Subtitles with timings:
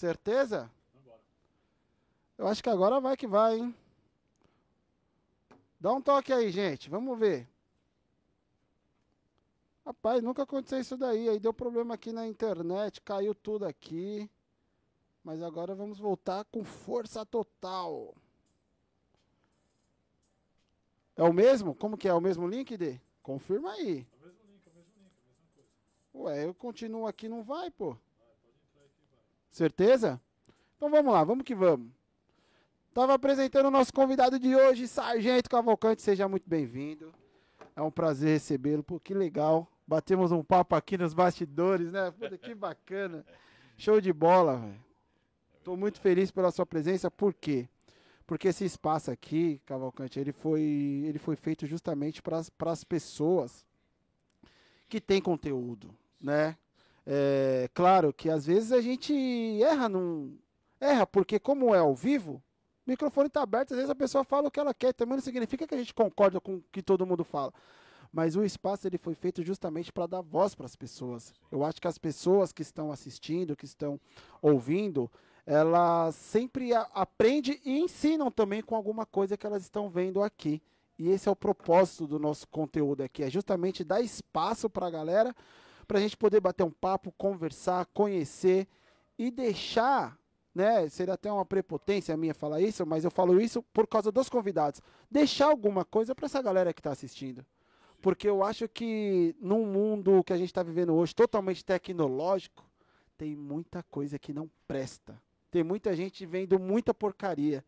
[0.00, 0.72] Certeza?
[2.38, 3.76] Eu acho que agora vai que vai, hein?
[5.78, 6.88] Dá um toque aí, gente.
[6.88, 7.46] Vamos ver.
[9.84, 11.28] Rapaz, nunca aconteceu isso daí.
[11.28, 14.30] Aí deu problema aqui na internet, caiu tudo aqui.
[15.22, 18.14] Mas agora vamos voltar com força total.
[21.14, 21.74] É o mesmo?
[21.74, 22.14] Como que é?
[22.14, 22.98] O mesmo link, D?
[23.22, 24.06] Confirma aí.
[24.10, 25.68] É o mesmo link, é o mesmo link, é a mesma coisa.
[26.14, 27.98] Ué, eu continuo aqui, não vai, pô.
[29.50, 30.20] Certeza?
[30.76, 31.90] Então vamos lá, vamos que vamos.
[32.88, 37.12] Estava apresentando o nosso convidado de hoje, Sargento Cavalcante, seja muito bem-vindo.
[37.76, 39.70] É um prazer recebê-lo, pô, que legal.
[39.86, 42.10] Batemos um papo aqui nos bastidores, né?
[42.10, 43.24] Puta, que bacana.
[43.76, 44.84] Show de bola, velho.
[45.58, 47.68] Estou muito feliz pela sua presença, por quê?
[48.26, 50.62] Porque esse espaço aqui, Cavalcante, ele foi,
[51.06, 53.64] ele foi feito justamente para as pessoas
[54.88, 56.56] que têm conteúdo, né?
[57.06, 59.12] É, claro que às vezes a gente
[59.62, 60.38] erra num.
[60.80, 62.42] Erra, porque como é ao vivo,
[62.86, 65.22] o microfone está aberto, às vezes a pessoa fala o que ela quer, também não
[65.22, 67.52] significa que a gente concorda com o que todo mundo fala.
[68.12, 71.32] Mas o espaço ele foi feito justamente para dar voz para as pessoas.
[71.50, 74.00] Eu acho que as pessoas que estão assistindo, que estão
[74.42, 75.08] ouvindo,
[75.46, 80.62] elas sempre aprendem e ensinam também com alguma coisa que elas estão vendo aqui.
[80.98, 84.90] E esse é o propósito do nosso conteúdo aqui, é justamente dar espaço para a
[84.90, 85.34] galera,
[85.90, 88.68] para a gente poder bater um papo, conversar, conhecer
[89.18, 90.16] e deixar,
[90.54, 90.88] né?
[90.88, 94.80] Seria até uma prepotência minha falar isso, mas eu falo isso por causa dos convidados.
[95.10, 97.44] Deixar alguma coisa para essa galera que está assistindo.
[98.00, 102.64] Porque eu acho que num mundo que a gente está vivendo hoje, totalmente tecnológico,
[103.18, 105.20] tem muita coisa que não presta.
[105.50, 107.64] Tem muita gente vendo muita porcaria.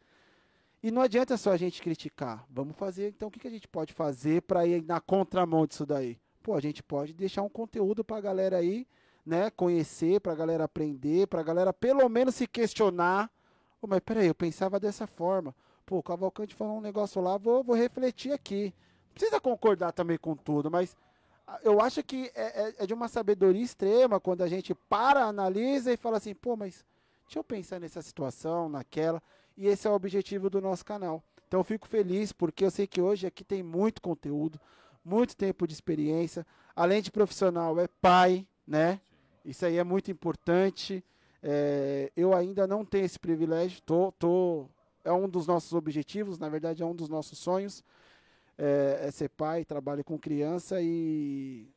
[0.80, 2.46] E não adianta só a gente criticar.
[2.48, 5.84] Vamos fazer, então, o que, que a gente pode fazer para ir na contramão disso
[5.84, 6.21] daí?
[6.42, 8.86] Pô, a gente pode deixar um conteúdo para a galera aí,
[9.24, 13.30] né, conhecer, para a galera aprender, para a galera pelo menos se questionar.
[13.80, 15.54] Oh, mas peraí, eu pensava dessa forma.
[15.86, 18.74] Pô, o Cavalcante falou um negócio lá, vou, vou refletir aqui.
[19.08, 20.96] Não precisa concordar também com tudo, mas
[21.46, 25.24] ah, eu acho que é, é, é de uma sabedoria extrema quando a gente para,
[25.24, 26.84] analisa e fala assim, pô, mas
[27.32, 29.22] Deixa eu pensar nessa situação, naquela.
[29.56, 31.24] E esse é o objetivo do nosso canal.
[31.48, 34.60] Então eu fico feliz porque eu sei que hoje aqui tem muito conteúdo,
[35.04, 36.46] muito tempo de experiência.
[36.74, 39.00] Além de profissional, é pai, né?
[39.44, 41.04] Isso aí é muito importante.
[41.42, 43.80] É, eu ainda não tenho esse privilégio.
[43.82, 44.68] Tô, tô,
[45.04, 47.82] é um dos nossos objetivos, na verdade é um dos nossos sonhos.
[48.56, 51.68] É, é ser pai, trabalho com criança e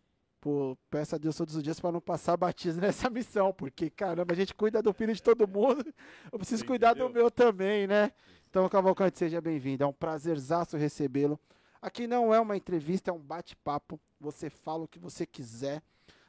[0.45, 4.31] Pô, peço a Deus todos os dias para não passar batismo nessa missão, porque, caramba,
[4.31, 5.83] a gente cuida do filho de todo mundo,
[6.31, 8.11] eu preciso cuidar do meu também, né?
[8.47, 11.39] Então, Cavalcante, seja bem-vindo, é um prazerzaço recebê-lo.
[11.85, 15.83] Aqui não é uma entrevista, é um bate-papo, você fala o que você quiser,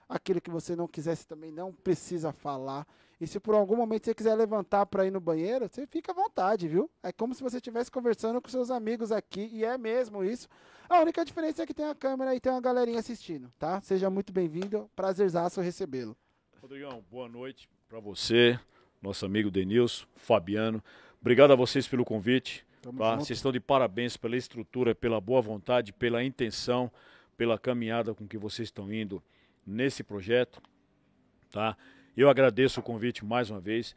[0.06, 2.86] aquilo que você não quiser, você também não precisa falar.
[3.18, 6.14] E se por algum momento você quiser levantar para ir no banheiro, você fica à
[6.14, 6.90] vontade, viu?
[7.02, 10.46] É como se você estivesse conversando com seus amigos aqui, e é mesmo isso.
[10.90, 13.80] A única diferença é que tem a câmera e tem uma galerinha assistindo, tá?
[13.80, 16.14] Seja muito bem-vindo, prazerzaço recebê-lo.
[16.60, 18.60] Rodrigão, boa noite para você,
[19.00, 20.84] nosso amigo Denilson, Fabiano.
[21.18, 22.66] Obrigado a vocês pelo convite.
[22.92, 23.16] Tá?
[23.16, 26.90] Vocês estão de parabéns pela estrutura, pela boa vontade, pela intenção,
[27.36, 29.22] pela caminhada com que vocês estão indo
[29.66, 30.62] nesse projeto,
[31.50, 31.76] tá?
[32.16, 33.94] Eu agradeço o convite mais uma vez.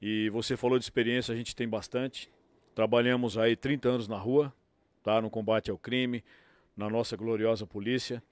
[0.00, 2.30] E você falou de experiência, a gente tem bastante.
[2.74, 4.52] Trabalhamos aí 30 anos na rua,
[5.02, 5.20] tá?
[5.20, 6.22] No combate ao crime,
[6.76, 8.22] na nossa gloriosa polícia.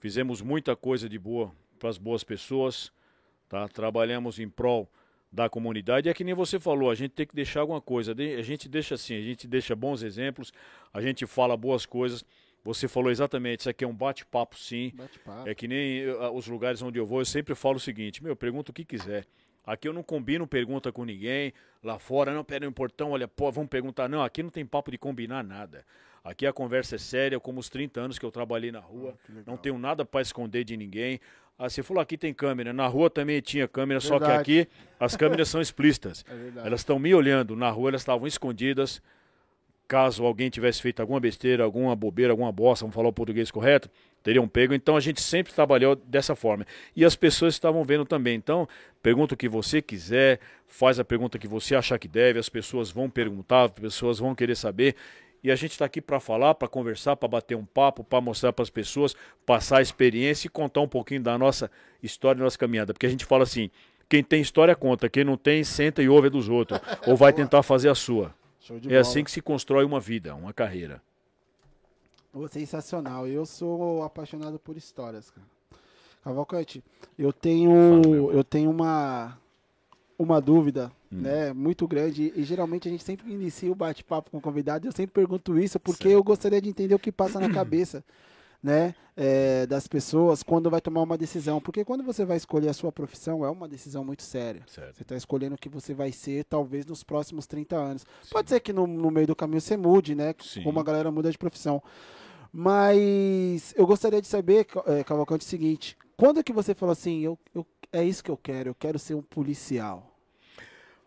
[0.00, 2.92] Fizemos muita coisa de boa para as boas pessoas,
[3.48, 3.68] tá?
[3.68, 4.90] Trabalhamos em prol
[5.30, 6.08] da comunidade.
[6.08, 8.12] É que nem você falou, a gente tem que deixar alguma coisa.
[8.12, 10.52] A gente deixa assim, a gente deixa bons exemplos,
[10.92, 12.24] a gente fala boas coisas.
[12.64, 14.92] Você falou exatamente, isso aqui é um bate-papo sim.
[14.96, 18.24] Bate é que nem uh, os lugares onde eu vou, eu sempre falo o seguinte,
[18.24, 19.24] meu, pergunta o que quiser.
[19.64, 21.52] Aqui eu não combino pergunta com ninguém.
[21.82, 24.08] Lá fora, não, pera no portão, olha, pô, vamos perguntar.
[24.08, 25.84] Não, aqui não tem papo de combinar nada.
[26.22, 29.16] Aqui a conversa é séria, como os 30 anos que eu trabalhei na rua.
[29.28, 31.20] Ah, não tenho nada para esconder de ninguém.
[31.58, 32.72] Ah, você falou aqui tem câmera.
[32.72, 34.24] Na rua também tinha câmera, verdade.
[34.24, 34.68] só que aqui
[35.00, 36.24] as câmeras são explícitas.
[36.56, 37.56] É elas estão me olhando.
[37.56, 39.00] Na rua elas estavam escondidas
[39.86, 43.88] caso alguém tivesse feito alguma besteira, alguma bobeira, alguma bosta, vamos falar o português correto,
[44.22, 44.74] teriam pego.
[44.74, 46.66] Então a gente sempre trabalhou dessa forma.
[46.94, 48.34] E as pessoas estavam vendo também.
[48.34, 48.68] Então,
[49.02, 52.90] pergunta o que você quiser, faz a pergunta que você achar que deve, as pessoas
[52.90, 54.96] vão perguntar, as pessoas vão querer saber.
[55.46, 58.52] E a gente está aqui para falar, para conversar, para bater um papo, para mostrar
[58.52, 59.14] para as pessoas,
[59.46, 61.70] passar a experiência e contar um pouquinho da nossa
[62.02, 62.92] história, da nossa caminhada.
[62.92, 63.70] Porque a gente fala assim:
[64.08, 66.80] quem tem história conta, quem não tem, senta e ouve a dos outros.
[67.06, 68.34] ou vai tentar fazer a sua
[68.68, 69.00] é bola.
[69.00, 71.00] assim que se constrói uma vida, uma carreira.
[72.34, 73.28] Oh, sensacional.
[73.28, 75.46] Eu sou apaixonado por histórias, cara.
[76.24, 76.82] Cavalcante,
[77.16, 79.38] eu tenho, eu tenho uma
[80.18, 81.22] uma dúvida, hum.
[81.22, 84.86] né, muito grande e geralmente a gente sempre inicia o bate-papo com o convidado.
[84.86, 86.14] Eu sempre pergunto isso porque certo.
[86.14, 88.04] eu gostaria de entender o que passa na cabeça,
[88.62, 91.60] né, é, das pessoas quando vai tomar uma decisão.
[91.60, 94.62] Porque quando você vai escolher a sua profissão é uma decisão muito séria.
[94.66, 94.96] Certo.
[94.96, 98.02] Você está escolhendo o que você vai ser talvez nos próximos 30 anos.
[98.22, 98.30] Sim.
[98.30, 100.62] Pode ser que no, no, meio do caminho você mude, né, Sim.
[100.62, 101.82] como a galera muda de profissão.
[102.52, 107.38] Mas eu gostaria de saber, é, Cavalcante, o seguinte: quando que você falou assim, eu,
[107.54, 110.15] eu é isso que eu quero, eu quero ser um policial.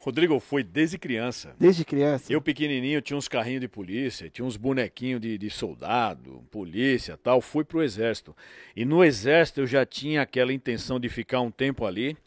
[0.02, 1.54] Rodrigo, foi desde criança.
[1.60, 2.32] Desde criança?
[2.32, 7.42] Eu, pequenininho, tinha uns carrinhos de polícia, tinha uns bonequinhos de, de soldado, polícia tal.
[7.42, 8.34] Fui pro exército.
[8.74, 12.18] E no exército eu já tinha aquela intenção de ficar um tempo ali,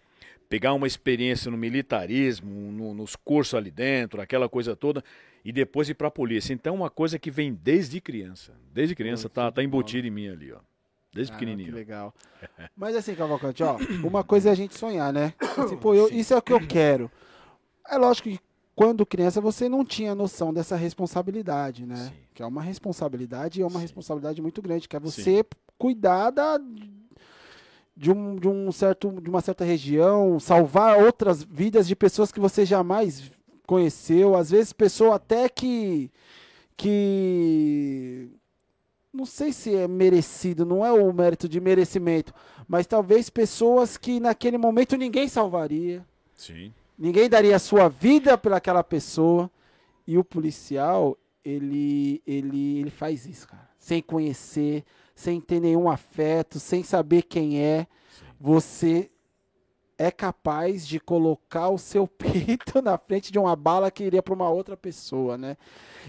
[0.51, 5.03] pegar uma experiência no militarismo, no, nos cursos ali dentro, aquela coisa toda,
[5.43, 6.53] e depois ir pra polícia.
[6.53, 8.53] Então, uma coisa que vem desde criança.
[8.71, 10.59] Desde criança, tá, tá embutido em mim ali, ó.
[11.11, 11.71] Desde ah, pequenininho.
[11.71, 12.15] Que legal.
[12.77, 15.33] Mas assim, Cavalcante, ó, uma coisa é a gente sonhar, né?
[15.57, 17.11] Assim, pô, eu, isso é o que eu quero.
[17.88, 18.38] É lógico que
[18.75, 21.96] quando criança você não tinha noção dessa responsabilidade, né?
[21.96, 22.12] Sim.
[22.34, 23.82] Que é uma responsabilidade e é uma Sim.
[23.82, 25.44] responsabilidade muito grande, que é você Sim.
[25.79, 26.58] cuidar da,
[27.96, 32.40] de, um, de, um certo, de uma certa região, salvar outras vidas de pessoas que
[32.40, 33.31] você jamais
[33.67, 36.11] conheceu, às vezes pessoa até que
[36.76, 38.31] que
[39.12, 42.34] não sei se é merecido, não é o mérito de merecimento,
[42.67, 46.05] mas talvez pessoas que naquele momento ninguém salvaria.
[46.34, 46.73] Sim.
[47.03, 49.51] Ninguém daria a sua vida pelaquela pessoa.
[50.07, 53.69] E o policial, ele, ele, ele faz isso, cara.
[53.77, 57.89] Sem conhecer, sem ter nenhum afeto, sem saber quem é.
[58.09, 58.25] Sim.
[58.41, 59.11] Você
[59.99, 64.35] é capaz de colocar o seu peito na frente de uma bala que iria para
[64.35, 65.57] uma outra pessoa, né?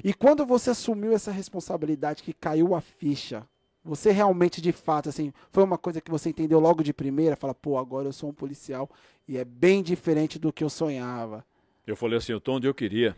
[0.03, 3.43] E quando você assumiu essa responsabilidade que caiu a ficha,
[3.83, 7.53] você realmente de fato assim, foi uma coisa que você entendeu logo de primeira, fala,
[7.53, 8.89] pô, agora eu sou um policial
[9.27, 11.45] e é bem diferente do que eu sonhava.
[11.85, 13.15] Eu falei assim, eu tô onde eu queria.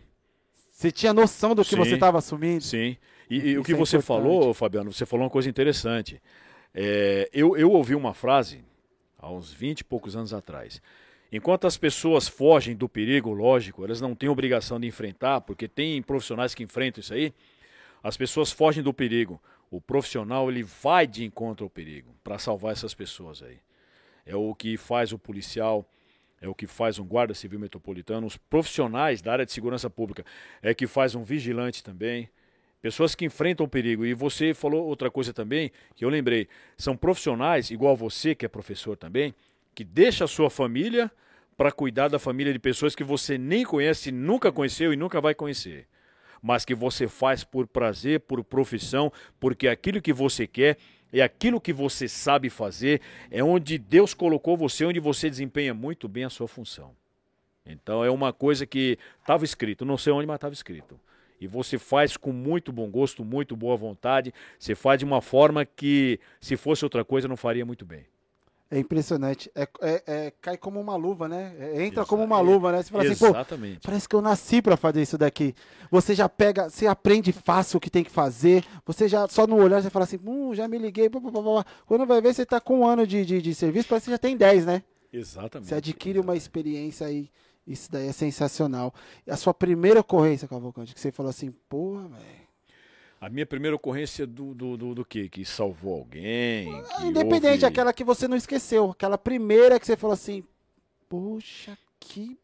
[0.71, 2.63] Você tinha noção do que sim, você estava assumindo?
[2.63, 2.97] Sim.
[3.29, 4.23] E, e o que é você importante.
[4.23, 6.21] falou, Fabiano, você falou uma coisa interessante.
[6.73, 8.63] É, eu, eu ouvi uma frase
[9.17, 10.81] há uns 20 e poucos anos atrás.
[11.31, 16.01] Enquanto as pessoas fogem do perigo, lógico, elas não têm obrigação de enfrentar, porque tem
[16.01, 17.33] profissionais que enfrentam isso aí.
[18.03, 19.41] As pessoas fogem do perigo.
[19.69, 23.57] O profissional ele vai de encontro ao perigo para salvar essas pessoas aí.
[24.25, 25.87] É o que faz o policial,
[26.41, 30.25] é o que faz um guarda civil metropolitano, os profissionais da área de segurança pública,
[30.61, 32.29] é que faz um vigilante também.
[32.81, 34.05] Pessoas que enfrentam o perigo.
[34.05, 36.47] E você falou outra coisa também, que eu lembrei.
[36.77, 39.33] São profissionais, igual você, que é professor também,
[39.73, 41.11] que deixa a sua família
[41.57, 45.33] para cuidar da família de pessoas que você nem conhece, nunca conheceu e nunca vai
[45.33, 45.87] conhecer.
[46.45, 50.77] Mas que você faz por prazer, por profissão, porque aquilo que você quer
[51.11, 53.01] é aquilo que você sabe fazer,
[53.31, 56.95] é onde Deus colocou você, onde você desempenha muito bem a sua função.
[57.65, 60.99] Então é uma coisa que estava escrito, não sei onde, mas estava escrito
[61.41, 64.33] e você faz com muito bom gosto, muito boa vontade.
[64.57, 68.05] Você faz de uma forma que, se fosse outra coisa, não faria muito bem.
[68.75, 69.49] É impressionante.
[69.55, 71.55] É, é, é cai como uma luva, né?
[71.57, 72.07] É, entra Exato.
[72.07, 72.83] como uma luva, né?
[72.83, 73.71] Você fala Exatamente.
[73.71, 75.55] assim, pô, parece que eu nasci para fazer isso daqui.
[75.89, 78.65] Você já pega, você aprende fácil o que tem que fazer.
[78.85, 81.07] Você já, só no olhar, você fala assim, hum, já me liguei.
[81.07, 81.65] Blá, blá, blá.
[81.85, 84.17] Quando vai ver, você tá com um ano de, de, de serviço, parece que já
[84.17, 84.83] tem 10, né?
[85.13, 85.69] Exatamente.
[85.69, 87.29] Você adquire uma experiência aí
[87.65, 88.93] isso daí é sensacional.
[89.25, 92.44] E a sua primeira ocorrência, Cavalcante, que você falou assim, porra, velho.
[93.19, 95.29] A minha primeira ocorrência do, do, do, do quê?
[95.29, 96.67] Que salvou alguém?
[96.83, 97.65] Que Independente, houve...
[97.65, 98.91] aquela que você não esqueceu.
[98.91, 100.43] Aquela primeira que você falou assim,
[101.09, 102.37] poxa, que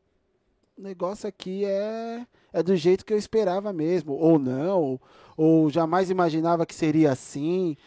[0.78, 4.14] negócio aqui é, é do jeito que eu esperava mesmo.
[4.14, 5.02] Ou não, ou,
[5.38, 7.78] ou jamais imaginava que seria assim.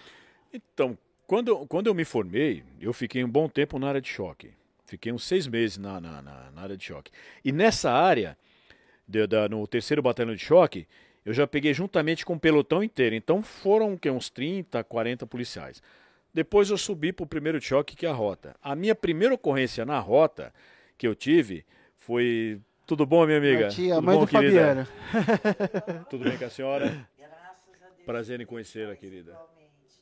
[0.52, 4.52] Então, quando, quando eu me formei, eu fiquei um bom tempo na área de choque.
[4.86, 7.10] Fiquei uns seis meses na, na, na, na área de choque.
[7.44, 8.36] E nessa área,
[9.08, 10.86] de, da, no terceiro batalhão de choque,
[11.24, 13.14] eu já peguei juntamente com o pelotão inteiro.
[13.14, 15.82] Então foram que, uns 30, 40 policiais.
[16.32, 18.56] Depois eu subi para o primeiro choque, que é a rota.
[18.60, 20.52] A minha primeira ocorrência na rota
[20.98, 21.64] que eu tive
[21.96, 22.60] foi.
[22.86, 23.68] Tudo bom, minha amiga?
[23.68, 24.84] tia, Tudo mãe bom, do querida?
[24.84, 26.04] Fabiano.
[26.10, 27.08] Tudo bem com a senhora?
[28.04, 29.34] Prazer em conhecê-la, querida.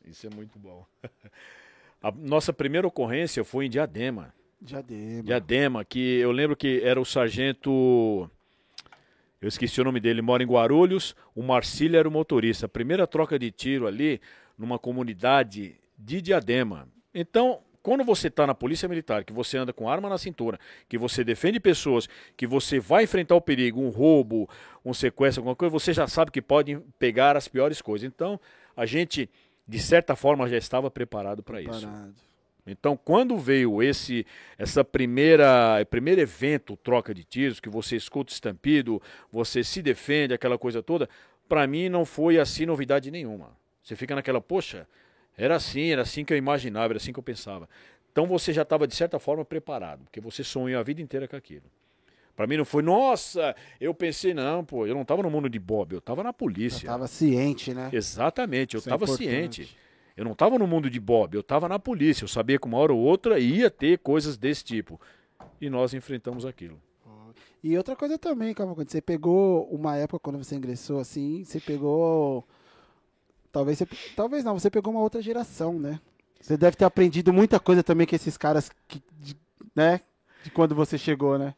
[0.05, 0.85] Isso é muito bom.
[2.02, 4.35] A nossa primeira ocorrência foi em Diadema.
[4.61, 5.23] Diadema.
[5.23, 8.29] Diadema, que eu lembro que era o sargento.
[9.43, 11.17] Eu esqueci o nome dele, mora em Guarulhos.
[11.35, 12.69] O Marcílio era o motorista.
[12.69, 14.21] Primeira troca de tiro ali,
[14.57, 16.89] numa comunidade de Diadema.
[17.13, 20.97] Então, quando você está na polícia militar, que você anda com arma na cintura, que
[20.97, 24.49] você defende pessoas, que você vai enfrentar o perigo, um roubo,
[24.85, 28.07] um sequestro, alguma coisa, você já sabe que pode pegar as piores coisas.
[28.07, 28.39] Então,
[28.77, 29.29] a gente,
[29.67, 31.89] de certa forma, já estava preparado para isso.
[32.66, 34.25] Então, quando veio esse
[34.57, 39.02] essa primeira primeiro evento, troca de tiros, que você escuta estampido,
[39.33, 41.09] você se defende, aquela coisa toda,
[41.49, 43.57] para mim não foi assim novidade nenhuma.
[43.83, 44.87] Você fica naquela, poxa,
[45.37, 47.69] era assim, era assim que eu imaginava, era assim que eu pensava.
[48.12, 51.35] Então você já estava de certa forma preparado, porque você sonhou a vida inteira com
[51.35, 51.64] aquilo.
[52.37, 55.59] Para mim não foi, nossa, eu pensei, não, pô, eu não estava no mundo de
[55.59, 56.87] Bob, eu estava na polícia.
[56.87, 57.90] Eu estava ciente, né?
[57.92, 59.76] Exatamente, eu estava é ciente.
[60.16, 62.25] Eu não estava no mundo de Bob, eu estava na polícia.
[62.25, 65.00] Eu sabia que uma hora ou outra ia ter coisas desse tipo.
[65.61, 66.81] E nós enfrentamos aquilo.
[67.62, 72.47] E outra coisa também, quando você pegou uma época quando você ingressou assim, você pegou.
[73.52, 73.87] Talvez você...
[74.16, 76.00] Talvez não, você pegou uma outra geração, né?
[76.40, 79.37] Você deve ter aprendido muita coisa também com esses caras que, de,
[79.76, 80.00] né?
[80.42, 81.54] De quando você chegou, né?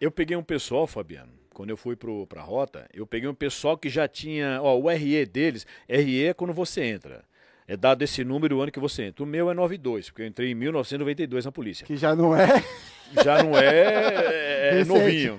[0.00, 3.78] Eu peguei um pessoal, Fabiano, quando eu fui para a rota, eu peguei um pessoal
[3.78, 7.24] que já tinha, ó, o RE deles, RE é quando você entra
[7.66, 9.24] é dado esse número o ano que você entra.
[9.24, 11.86] O meu é 92, porque eu entrei em 1992 na polícia.
[11.86, 12.62] Que já não é?
[13.24, 15.38] Já não é, é novinho.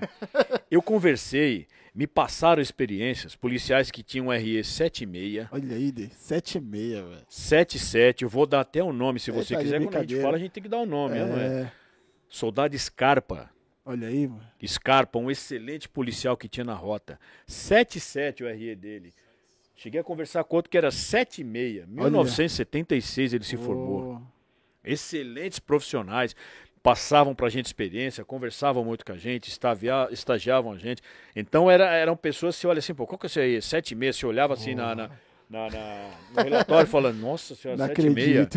[0.70, 5.48] Eu conversei, me passaram experiências, policiais que tinham RE 76.
[5.52, 7.26] Olha aí, 76, velho.
[7.30, 9.82] 77, eu vou dar até o um nome se você é, tá quiser.
[9.82, 11.26] Quando a gente fala, a gente tem que dar o um nome, é...
[11.26, 11.72] não é?
[12.28, 13.50] Soldado Scarpa.
[13.86, 14.44] Olha aí, mano.
[14.66, 17.20] Scarpa, um excelente policial que tinha na rota.
[17.46, 19.14] 77 o RE dele.
[19.76, 21.86] Cheguei a conversar com outro que era 7 e meia.
[21.88, 23.60] 1976 ele se oh.
[23.60, 24.22] formou.
[24.84, 26.36] Excelentes profissionais.
[26.82, 31.02] Passavam para a gente experiência, conversavam muito com a gente, estagia, estagiavam a gente.
[31.36, 33.62] Então era, eram pessoas, você olha assim, pô, qual que é isso aí?
[33.62, 34.78] 7 e meia, você olhava assim oh.
[34.78, 35.10] na, na,
[35.50, 35.70] na,
[36.36, 38.50] no relatório falando, nossa senhora, 7 e meia.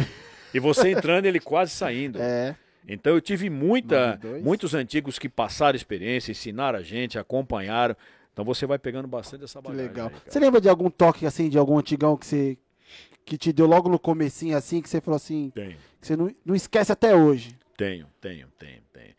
[0.52, 2.20] E você entrando, ele quase saindo.
[2.20, 2.54] É.
[2.87, 7.94] Então eu tive muita, muitos antigos que passaram experiência, ensinaram a gente, acompanharam.
[8.38, 9.88] Então você vai pegando bastante essa bagagem.
[9.88, 10.12] Que legal.
[10.14, 12.57] Aí, você lembra de algum toque assim, de algum antigão que você
[13.25, 15.76] que te deu logo no comecinho assim, que você falou assim, tenho.
[16.00, 17.59] que você não, não esquece até hoje?
[17.76, 19.14] Tenho, tenho, tenho, tenho.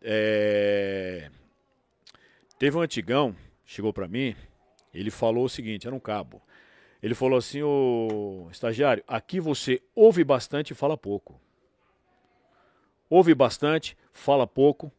[0.00, 1.28] É...
[2.56, 3.34] Teve um antigão,
[3.66, 4.36] chegou para mim,
[4.94, 6.40] ele falou o seguinte, era um cabo.
[7.02, 11.34] Ele falou assim, ô estagiário, aqui você ouve bastante e fala pouco.
[13.10, 14.92] Ouve bastante, fala pouco.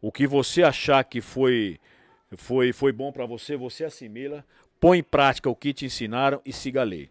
[0.00, 1.78] O que você achar que foi
[2.36, 4.44] foi, foi bom para você, você assimila,
[4.78, 7.10] põe em prática o que te ensinaram e siga a lei.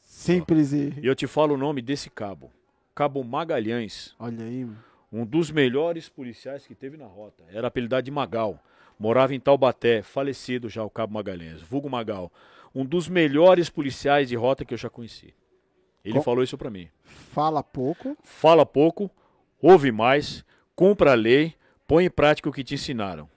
[0.00, 0.94] Simples e.
[1.00, 2.52] E eu te falo o nome desse cabo.
[2.94, 4.14] Cabo Magalhães.
[4.18, 4.68] Olha aí.
[5.12, 7.42] Um dos melhores policiais que teve na rota.
[7.50, 8.62] Era apelidado de Magal.
[8.98, 12.30] Morava em Taubaté, falecido já o Cabo Magalhães, vulgo Magal.
[12.74, 15.34] Um dos melhores policiais de rota que eu já conheci.
[16.04, 16.22] Ele Com...
[16.22, 16.88] falou isso para mim.
[17.02, 18.16] Fala pouco.
[18.22, 19.10] Fala pouco,
[19.60, 20.44] ouve mais,
[20.76, 21.54] cumpra a lei,
[21.86, 23.28] põe em prática o que te ensinaram.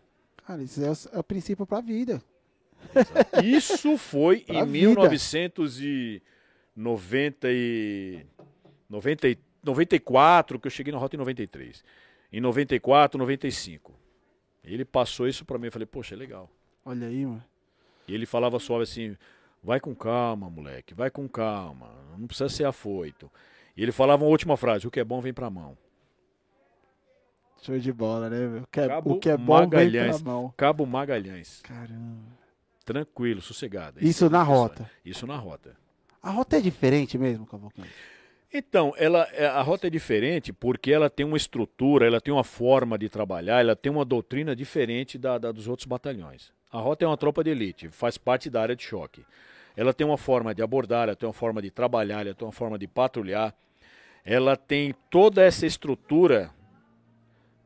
[0.45, 2.21] Cara, isso é o, é o princípio para a vida.
[3.43, 8.25] Isso foi em 1990 e
[8.89, 11.83] 90 94 que eu cheguei na rota em 93.
[12.31, 13.93] Em 94, 95.
[14.63, 16.50] Ele passou isso para mim, eu falei: "Poxa, é legal".
[16.85, 17.43] Olha aí, mano.
[18.07, 19.15] E ele falava suave assim:
[19.63, 23.31] "Vai com calma, moleque, vai com calma, não precisa ser afoito".
[23.75, 25.77] E ele falava uma última frase: "O que é bom vem para mão".
[27.63, 28.63] Show de bola, né, meu?
[28.63, 30.17] O que é, Cabo o que é bom Magalhães.
[30.17, 30.53] vem mão.
[30.58, 31.62] Cabo Magalhães.
[31.62, 32.34] Caramba.
[32.84, 34.05] Tranquilo, sossegado.
[34.05, 34.89] Isso na rota.
[35.05, 35.75] Isso na rota.
[36.22, 37.89] A rota é diferente mesmo, Cavalcante?
[38.53, 42.43] Então, ela, é, a rota é diferente porque ela tem uma estrutura, ela tem uma
[42.43, 46.51] forma de trabalhar, ela tem uma doutrina diferente da, da dos outros batalhões.
[46.72, 49.25] A rota é uma tropa de elite, faz parte da área de choque.
[49.75, 52.51] Ela tem uma forma de abordar, ela tem uma forma de trabalhar, ela tem uma
[52.51, 53.55] forma de patrulhar.
[54.25, 56.51] Ela tem toda essa estrutura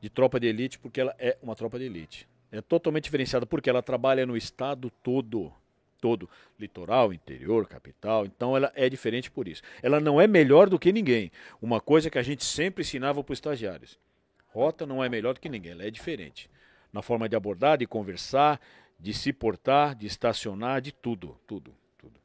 [0.02, 2.28] de tropa de elite porque ela é uma tropa de elite.
[2.52, 5.52] É totalmente diferenciada porque ela trabalha no estado todo,
[6.00, 8.26] todo, litoral, interior, capital.
[8.26, 9.62] Então ela é diferente por isso.
[9.82, 11.32] Ela não é melhor do que ninguém.
[11.62, 14.00] Uma coisa que a gente sempre ensinava para os estagiários.
[14.48, 16.50] Rota não é melhor do que ninguém, ela é diferente.
[16.92, 18.60] Na forma de abordar, de conversar,
[19.00, 22.20] de se portar, de estacionar, de tudo, tudo, tudo.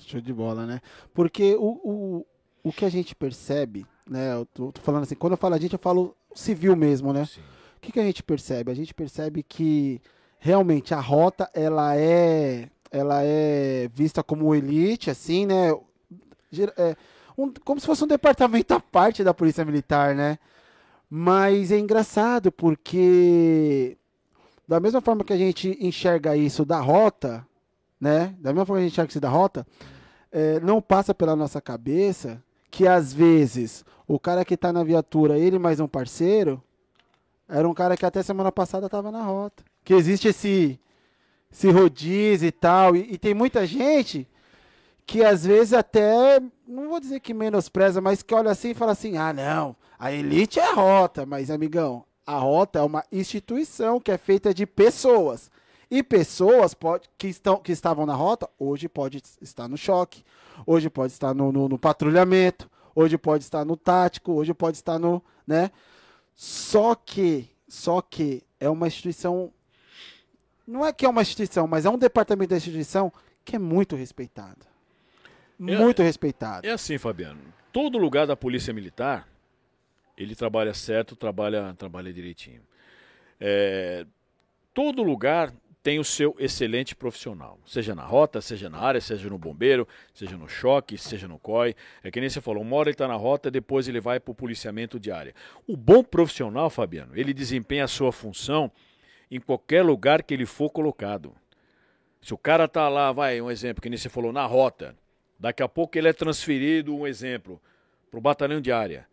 [0.00, 0.80] Show de bola, né?
[1.14, 2.26] Porque o, o,
[2.62, 4.32] o que a gente percebe, né?
[4.32, 7.24] Eu tô, tô falando assim, quando eu falo a gente, eu falo civil mesmo, né?
[7.26, 7.40] Sim.
[7.76, 8.70] O que, que a gente percebe?
[8.70, 10.00] A gente percebe que
[10.38, 15.70] realmente a rota ela é ela é vista como elite, assim, né?
[16.76, 16.96] É,
[17.36, 20.38] um, como se fosse um departamento à parte da polícia militar, né?
[21.10, 23.96] Mas é engraçado porque
[24.66, 27.46] da mesma forma que a gente enxerga isso da rota,
[28.00, 28.34] né?
[28.38, 29.66] Da mesma forma que a gente enxerga isso da rota,
[30.32, 35.38] é, não passa pela nossa cabeça que às vezes o cara que tá na viatura,
[35.38, 36.62] ele mais um parceiro,
[37.48, 39.64] era um cara que até semana passada tava na rota.
[39.84, 40.78] Que existe esse,
[41.50, 42.94] esse rodízio e tal.
[42.94, 44.28] E, e tem muita gente
[45.06, 48.92] que às vezes até, não vou dizer que menospreza, mas que olha assim e fala
[48.92, 53.98] assim: ah, não, a elite é a rota, mas amigão, a rota é uma instituição
[53.98, 55.50] que é feita de pessoas.
[55.90, 60.22] E pessoas pode, que, estão, que estavam na rota, hoje pode estar no choque,
[60.66, 64.98] hoje pode estar no, no, no patrulhamento, hoje pode estar no tático, hoje pode estar
[64.98, 65.22] no.
[65.46, 65.70] né?
[66.34, 69.52] Só que, só que é uma instituição.
[70.66, 73.12] Não é que é uma instituição, mas é um departamento da instituição
[73.44, 74.66] que é muito respeitado.
[75.60, 76.66] É, muito respeitado.
[76.66, 77.40] É assim, Fabiano.
[77.72, 79.26] Todo lugar da Polícia Militar,
[80.16, 82.60] ele trabalha certo, trabalha, trabalha direitinho.
[83.40, 84.06] É,
[84.74, 85.52] todo lugar
[85.88, 90.36] tem o seu excelente profissional, seja na rota, seja na área, seja no bombeiro, seja
[90.36, 91.74] no choque, seja no COI.
[92.04, 94.30] É que nem você falou, uma hora ele está na rota, depois ele vai para
[94.30, 95.34] o policiamento de área.
[95.66, 98.70] O bom profissional, Fabiano, ele desempenha a sua função
[99.30, 101.34] em qualquer lugar que ele for colocado.
[102.20, 104.94] Se o cara está lá, vai, um exemplo, que nem você falou, na rota,
[105.40, 107.58] daqui a pouco ele é transferido, um exemplo,
[108.10, 109.06] para o batalhão de área.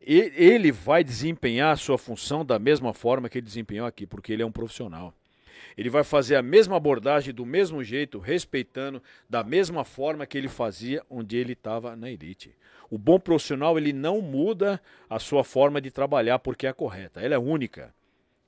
[0.00, 4.42] Ele vai desempenhar a sua função da mesma forma que ele desempenhou aqui, porque ele
[4.42, 5.12] é um profissional.
[5.76, 10.48] Ele vai fazer a mesma abordagem do mesmo jeito, respeitando da mesma forma que ele
[10.48, 12.54] fazia onde ele estava na elite.
[12.90, 17.20] O bom profissional ele não muda a sua forma de trabalhar porque é correta.
[17.20, 17.94] Ela é única.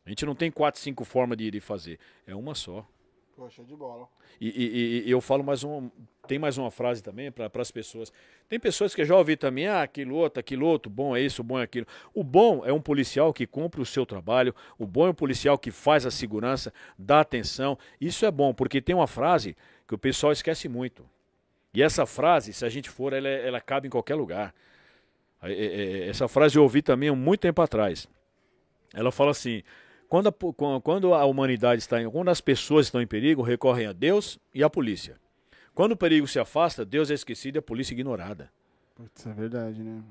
[0.04, 1.98] A gente não tem quatro, cinco formas de, de fazer.
[2.26, 2.86] É uma só.
[3.36, 4.06] Poxa, de bola.
[4.40, 5.90] E, e, e, eu falo mais um.
[6.28, 8.12] Tem mais uma frase também para as pessoas.
[8.48, 11.58] Tem pessoas que já ouvi também, ah, aquilo outro, aquilo outro, bom é isso, bom
[11.58, 11.86] é aquilo.
[12.14, 15.58] O bom é um policial que cumpre o seu trabalho, o bom é um policial
[15.58, 17.76] que faz a segurança, dá atenção.
[18.00, 21.04] Isso é bom, porque tem uma frase que o pessoal esquece muito.
[21.74, 24.54] E essa frase, se a gente for, ela, ela cabe em qualquer lugar.
[25.42, 28.08] É, é, essa frase eu ouvi também há muito tempo atrás.
[28.94, 29.62] Ela fala assim:
[30.08, 33.92] quando a, quando a humanidade está em, quando as pessoas estão em perigo, recorrem a
[33.92, 35.16] Deus e à polícia.
[35.74, 38.50] Quando o perigo se afasta, Deus é esquecido e a polícia ignorada.
[39.16, 40.02] Isso é verdade, né?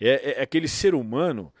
[0.00, 1.52] É, é, é aquele ser humano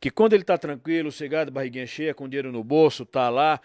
[0.00, 3.60] que quando ele está tranquilo, cegado, barriguinha cheia, com dinheiro no bolso, tá lá,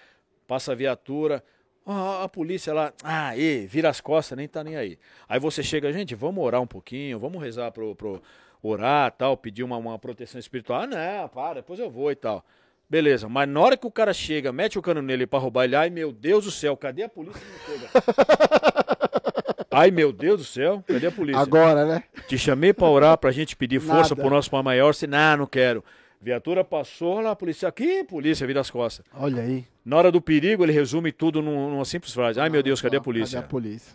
[0.47, 1.43] passa a viatura,
[1.85, 4.97] a polícia lá, ah, e, vira as costas, nem tá nem aí.
[5.27, 8.21] Aí você chega, gente, vamos orar um pouquinho, vamos rezar pro, pro
[8.61, 10.81] orar, tal, pedir uma, uma proteção espiritual.
[10.81, 12.45] Ah, não, para, depois eu vou e tal.
[12.91, 15.77] Beleza, mas na hora que o cara chega, mete o cano nele pra roubar ele,
[15.77, 17.39] ai meu Deus do céu, cadê a polícia?
[17.39, 17.89] Não chega.
[19.71, 21.39] ai meu Deus do céu, cadê a polícia?
[21.39, 22.03] Agora, né?
[22.27, 24.15] Te chamei pra orar, pra gente pedir força Nada.
[24.15, 25.81] pro nosso pai maior, se não, não quero.
[26.19, 29.05] Viatura passou, lá, a polícia aqui, polícia, vira as costas.
[29.13, 29.63] Olha aí.
[29.85, 32.41] Na hora do perigo, ele resume tudo numa simples frase.
[32.41, 33.37] Ai meu Deus, cadê a polícia?
[33.37, 33.93] Cadê a polícia?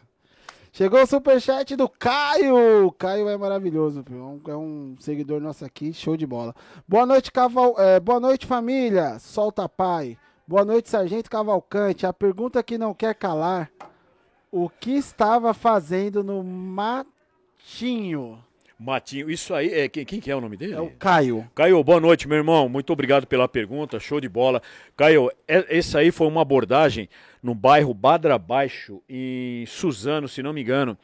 [0.77, 2.93] Chegou o superchat do Caio.
[2.99, 4.05] Caio é maravilhoso,
[4.47, 6.55] é um seguidor nosso aqui, show de bola.
[6.87, 7.75] Boa noite, Caval...
[7.79, 9.19] É, boa noite, família.
[9.19, 10.19] Solta pai.
[10.47, 12.05] Boa noite, Sargento Cavalcante.
[12.05, 13.71] A pergunta que não quer calar:
[14.53, 18.45] o que estava fazendo no matinho?
[18.79, 20.75] Matinho, isso aí, é quem, quem que é o nome dele?
[20.75, 21.49] É o Caio.
[21.55, 22.69] Caio, boa noite, meu irmão.
[22.69, 24.61] Muito obrigado pela pergunta, show de bola.
[24.95, 27.09] Caio, é, essa aí foi uma abordagem
[27.43, 30.99] no bairro Badra Baixo, em Suzano, se não me engano.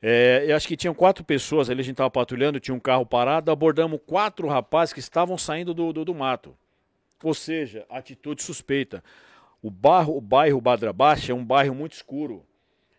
[0.00, 3.04] É, eu acho que tinham quatro pessoas ali, a gente estava patrulhando, tinha um carro
[3.04, 6.56] parado, abordamos quatro rapazes que estavam saindo do, do, do mato.
[7.24, 9.02] Ou seja, atitude suspeita.
[9.60, 12.44] O, bairro, o bairro Badra Baixo é um bairro muito escuro.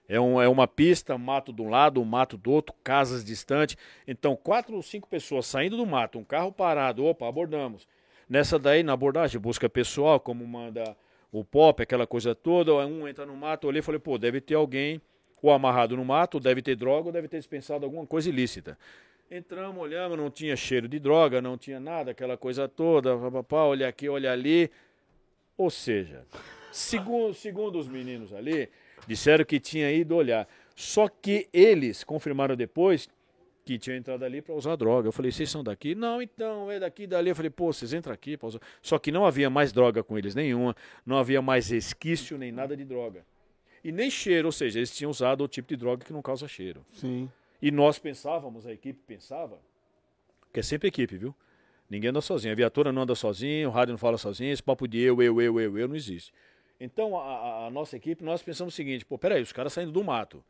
[0.07, 3.75] É, um, é uma pista, mato de um lado, um mato do outro, casas distantes.
[4.07, 7.87] Então, quatro ou cinco pessoas saindo do mato, um carro parado, opa, abordamos.
[8.29, 10.95] Nessa daí, na abordagem, busca pessoal, como manda
[11.31, 14.55] o pop, aquela coisa toda, um entra no mato, olhei e falei, pô, deve ter
[14.55, 15.01] alguém
[15.45, 18.77] ou amarrado no mato, deve ter droga, ou deve ter dispensado alguma coisa ilícita.
[19.29, 23.87] Entramos, olhamos, não tinha cheiro de droga, não tinha nada, aquela coisa toda, papapá, olha
[23.87, 24.71] aqui, olha ali.
[25.55, 26.25] Ou seja,
[26.71, 28.69] segundo, segundo os meninos ali,
[29.07, 30.47] Disseram que tinha ido olhar.
[30.75, 33.07] Só que eles confirmaram depois
[33.65, 35.07] que tinha entrado ali para usar droga.
[35.07, 35.95] Eu falei, vocês são daqui?
[35.95, 37.29] Não, então, é daqui dali.
[37.29, 38.59] Eu falei, pô, vocês entram aqui para usar.
[38.81, 42.77] Só que não havia mais droga com eles nenhuma, não havia mais resquício nem nada
[42.77, 43.25] de droga.
[43.83, 46.47] E nem cheiro, ou seja, eles tinham usado o tipo de droga que não causa
[46.47, 46.85] cheiro.
[46.91, 47.29] Sim.
[47.61, 49.59] E nós pensávamos, a equipe pensava,
[50.53, 51.35] que é sempre equipe, viu?
[51.89, 52.51] Ninguém anda sozinho.
[52.51, 55.41] A viatura não anda sozinho, o rádio não fala sozinho, esse papo de eu, eu,
[55.41, 56.31] eu, eu, eu não existe.
[56.79, 60.03] Então, a, a, nossa equipe, nós pensamos o seguinte: pô, peraí, os caras saindo do
[60.03, 60.43] mato,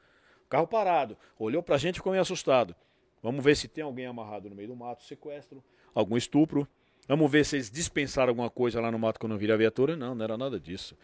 [0.49, 2.75] carro parado, olhou pra gente e ficou meio assustado.
[3.21, 6.67] Vamos ver se tem alguém amarrado no meio do mato, sequestro, algum estupro.
[7.07, 9.95] Vamos ver se eles dispensaram alguma coisa lá no mato quando viram a viatura.
[9.95, 10.95] Não, não era nada disso.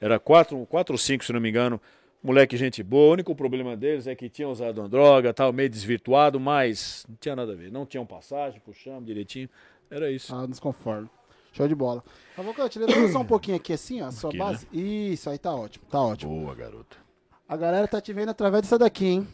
[0.00, 1.80] Era quatro, quatro ou cinco, se não me engano.
[2.22, 3.10] Moleque, gente boa.
[3.10, 7.16] O único problema deles é que tinham usado uma droga, tal, meio desvirtuado, mas não
[7.16, 7.70] tinha nada a ver.
[7.72, 9.48] Não tinham passagem, puxamos direitinho.
[9.90, 10.34] Era isso.
[10.34, 11.08] Ah, nos conforme.
[11.52, 12.02] Show de bola.
[12.36, 14.10] Cavalcante, levanta só um pouquinho aqui assim, ó.
[14.10, 14.66] Sua aqui, base.
[14.72, 14.80] Né?
[14.80, 15.84] Isso, aí tá ótimo.
[15.90, 16.40] Tá ótimo.
[16.40, 16.96] Boa, garoto.
[17.48, 19.28] A galera tá te vendo através dessa daqui, hein?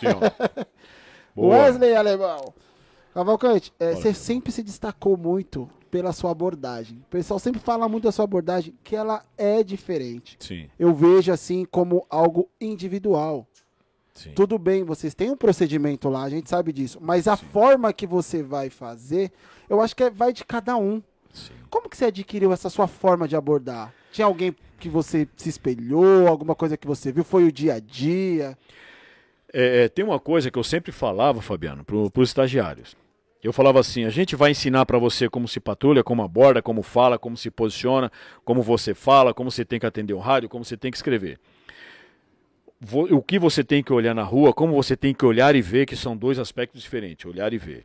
[0.00, 0.66] Sim,
[1.36, 2.54] Wesley Alemão.
[3.12, 6.98] Cavalcante, é, você sempre se destacou muito pela sua abordagem.
[6.98, 10.36] O pessoal sempre fala muito da sua abordagem, que ela é diferente.
[10.40, 10.68] Sim.
[10.78, 13.46] Eu vejo assim como algo individual.
[14.14, 14.32] Sim.
[14.32, 16.98] Tudo bem, vocês têm um procedimento lá, a gente sabe disso.
[17.00, 17.46] Mas a Sim.
[17.46, 19.30] forma que você vai fazer,
[19.68, 21.02] eu acho que é, vai de cada um.
[21.70, 23.92] Como que você adquiriu essa sua forma de abordar?
[24.12, 27.24] Tinha alguém que você se espelhou, alguma coisa que você viu?
[27.24, 28.56] Foi o dia a dia?
[29.52, 32.96] É, é tem uma coisa que eu sempre falava, Fabiano, para os estagiários.
[33.42, 36.82] Eu falava assim: a gente vai ensinar para você como se patrulha, como aborda, como
[36.82, 38.10] fala, como se posiciona,
[38.44, 41.38] como você fala, como você tem que atender o rádio, como você tem que escrever
[43.10, 45.86] o que você tem que olhar na rua, como você tem que olhar e ver,
[45.86, 47.84] que são dois aspectos diferentes, olhar e ver.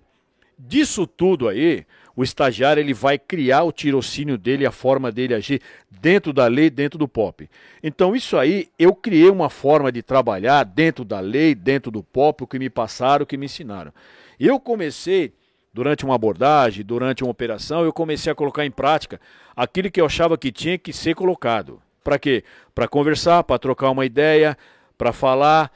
[0.66, 5.62] Disso tudo aí, o estagiário ele vai criar o tirocínio dele, a forma dele agir
[5.90, 7.50] dentro da lei, dentro do POP.
[7.84, 12.44] Então isso aí, eu criei uma forma de trabalhar dentro da lei, dentro do POP,
[12.44, 13.92] o que me passaram, o que me ensinaram.
[14.40, 15.34] Eu comecei,
[15.74, 19.20] durante uma abordagem, durante uma operação, eu comecei a colocar em prática
[19.54, 21.82] aquilo que eu achava que tinha que ser colocado.
[22.02, 22.42] Para quê?
[22.74, 24.58] Para conversar, para trocar uma ideia,
[24.98, 25.70] para falar,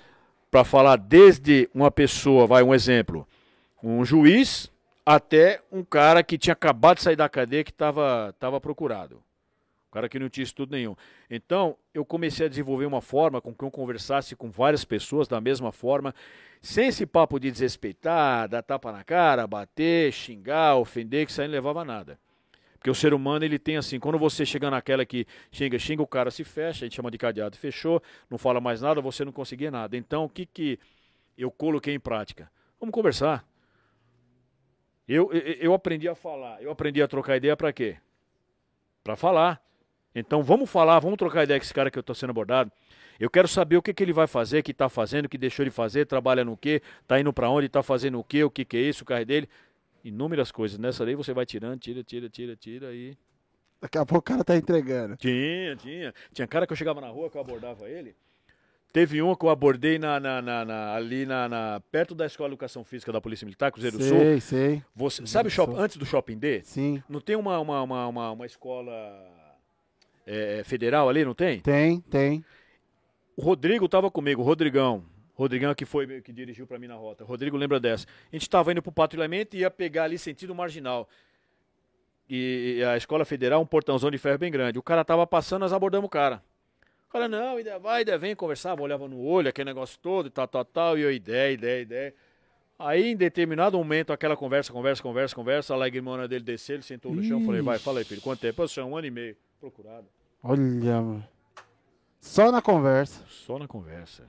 [0.49, 3.27] para falar desde uma pessoa, vai um exemplo,
[3.83, 4.71] um juiz
[5.07, 9.23] até um cara que tinha acabado de sair da cadeia que estava tava procurado.
[9.89, 10.97] O cara que não tinha estudo nenhum.
[11.31, 15.39] Então, eu comecei a desenvolver uma forma com que eu conversasse com várias pessoas da
[15.39, 16.13] mesma forma,
[16.61, 21.47] sem esse papo de desrespeitar, dar tapa na cara, bater, xingar, ofender, que isso aí
[21.47, 22.19] não levava a nada.
[22.73, 26.07] Porque o ser humano, ele tem assim, quando você chega naquela que xinga, xinga, o
[26.07, 29.31] cara se fecha, a gente chama de cadeado, fechou, não fala mais nada, você não
[29.31, 29.95] conseguia nada.
[29.95, 30.77] Então, o que, que
[31.37, 32.51] eu coloquei em prática?
[32.77, 33.47] Vamos conversar.
[35.07, 37.97] Eu, eu, eu aprendi a falar, eu aprendi a trocar ideia para quê?
[39.03, 39.61] Para falar.
[40.13, 42.71] Então, vamos falar, vamos trocar ideia com esse cara que eu estou sendo abordado.
[43.19, 45.37] Eu quero saber o que, que ele vai fazer, o que está fazendo, o que
[45.37, 48.49] deixou de fazer, trabalha no quê, está indo para onde, está fazendo o quê, o
[48.49, 49.49] que, que é isso, o carro dele
[50.07, 50.77] inúmeras coisas.
[50.77, 53.17] Nessa lei você vai tirando, tira, tira, tira, tira e.
[53.79, 55.17] Daqui a pouco o cara tá entregando.
[55.17, 56.13] Tinha, tinha.
[56.33, 58.15] Tinha cara que eu chegava na rua que eu abordava ele.
[58.93, 62.53] Teve um que eu abordei na, na, na, na ali na, perto da Escola de
[62.53, 64.17] Educação Física da Polícia Militar, Cruzeiro sei, Sul.
[64.17, 64.83] Sei, sei.
[64.95, 66.61] Você, sabe shop, antes do Shopping D?
[66.63, 67.03] Sim.
[67.07, 68.93] Não tem uma, uma, uma, uma, uma escola
[70.25, 71.59] é, federal ali, não tem?
[71.59, 72.43] Tem, tem.
[73.35, 75.03] O Rodrigo tava comigo, o Rodrigão.
[75.35, 77.23] Rodrigão que foi que dirigiu para mim na rota.
[77.23, 78.07] Rodrigo lembra dessa.
[78.31, 81.07] A gente estava indo para o patrulhamento e ia pegar ali sentido marginal.
[82.27, 84.79] E, a escola federal, um portãozão de ferro bem grande.
[84.79, 86.41] O cara tava passando, nós abordamos o cara.
[87.07, 90.47] O cara, não, ideia vai, ideia vem, conversava, olhava no olho, aquele negócio todo, tal,
[90.47, 92.15] tal, tal, e eu, ideia, ideia, ideia.
[92.77, 97.13] Aí, em determinado momento, aquela conversa, conversa, conversa, conversa, a lagrimona dele desceu, ele sentou
[97.15, 98.61] no chão, falei, vai, fala aí, filho, quanto tempo?
[98.61, 100.05] Eu sou um ano e meio, procurado.
[100.43, 101.27] Olha, mano.
[102.19, 103.23] Só na conversa.
[103.29, 104.23] Só na conversa.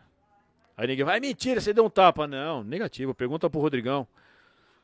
[0.76, 2.26] Aí ninguém vai, mentira, você deu um tapa.
[2.28, 3.12] Não, negativo.
[3.12, 4.06] Pergunta pro Rodrigão.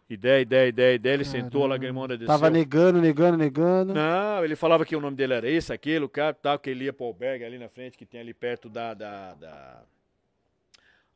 [0.08, 1.14] Ideia, ideia, ideia, ideia.
[1.14, 1.44] Ele Caramba.
[1.44, 2.26] sentou, a lagrimona desceu.
[2.26, 3.94] Tava negando, negando, negando.
[3.94, 6.84] Não, ele falava que o nome dele era esse, aquele, o cara, tal, que ele
[6.84, 8.92] ia pro albergue ali na frente, que tem ali perto da.
[8.92, 9.82] da, da...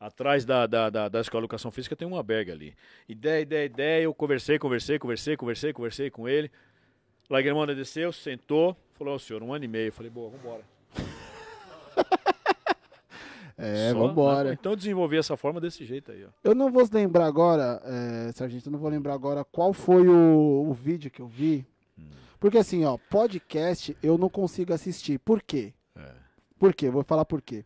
[0.01, 2.75] Atrás da, da, da, da Escola de Educação Física tem um albergue ali.
[3.09, 4.03] Ideia, ideia, ideia.
[4.05, 6.51] Eu conversei, conversei, conversei, conversei, conversei com ele.
[7.29, 9.89] Lagrimona desceu, sentou, falou: Ô senhor, um ano e meio.
[9.89, 10.63] Eu falei: boa, vambora.
[13.59, 14.53] É, Só, vambora.
[14.53, 16.29] Então desenvolver essa forma desse jeito aí, ó.
[16.45, 20.69] Eu não vou lembrar agora, é, Sargento, eu não vou lembrar agora qual foi o,
[20.69, 21.67] o vídeo que eu vi.
[21.99, 22.05] Hum.
[22.39, 25.19] Porque assim, ó, podcast eu não consigo assistir.
[25.19, 25.75] Por quê?
[25.97, 26.13] É.
[26.57, 26.89] Por quê?
[26.89, 27.65] Vou falar por quê.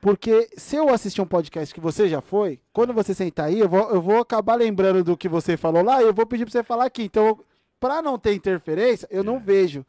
[0.00, 3.68] Porque se eu assistir um podcast que você já foi, quando você sentar aí, eu
[3.68, 6.52] vou, eu vou acabar lembrando do que você falou lá e eu vou pedir pra
[6.52, 7.02] você falar aqui.
[7.02, 7.38] Então,
[7.78, 9.24] pra não ter interferência, eu é.
[9.24, 9.84] não vejo.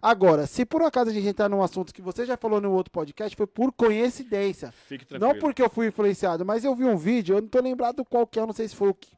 [0.00, 2.90] Agora, se por acaso a gente entrar num assunto que você já falou no outro
[2.90, 4.72] podcast, foi por coincidência.
[4.72, 5.32] Fique tranquilo.
[5.32, 8.26] Não porque eu fui influenciado, mas eu vi um vídeo, eu não tô lembrado qual
[8.26, 9.10] que é, eu não sei se foi o que,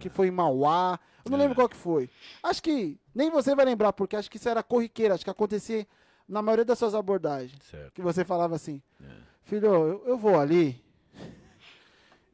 [0.00, 1.42] que foi em Mauá, eu não é.
[1.42, 2.10] lembro qual que foi.
[2.42, 5.86] Acho que nem você vai lembrar, porque acho que isso era corriqueira, acho que acontecia
[6.28, 7.62] na maioria das suas abordagens.
[7.70, 7.92] Certo.
[7.92, 9.06] Que você falava assim, é.
[9.44, 10.82] filho, eu, eu vou ali,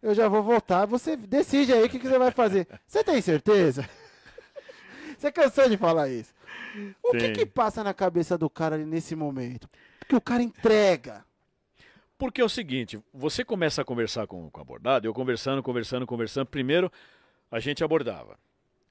[0.02, 2.68] eu já vou voltar, você decide aí o que, que você vai fazer.
[2.86, 3.88] Você tem certeza?
[5.16, 6.33] Você cansou de falar isso.
[7.02, 9.68] O que, que passa na cabeça do cara ali nesse momento?
[9.98, 11.24] Porque o cara entrega.
[12.16, 16.06] Porque é o seguinte, você começa a conversar com, com o abordado, eu conversando, conversando,
[16.06, 16.46] conversando.
[16.46, 16.90] Primeiro,
[17.50, 18.38] a gente abordava.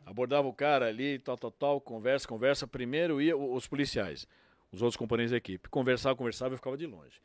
[0.05, 2.67] Abordava o cara ali, tal, tal, tal, conversa, conversa.
[2.67, 4.27] Primeiro ia os policiais,
[4.71, 5.69] os outros componentes da equipe.
[5.69, 7.21] Conversava, conversava e ficava de longe.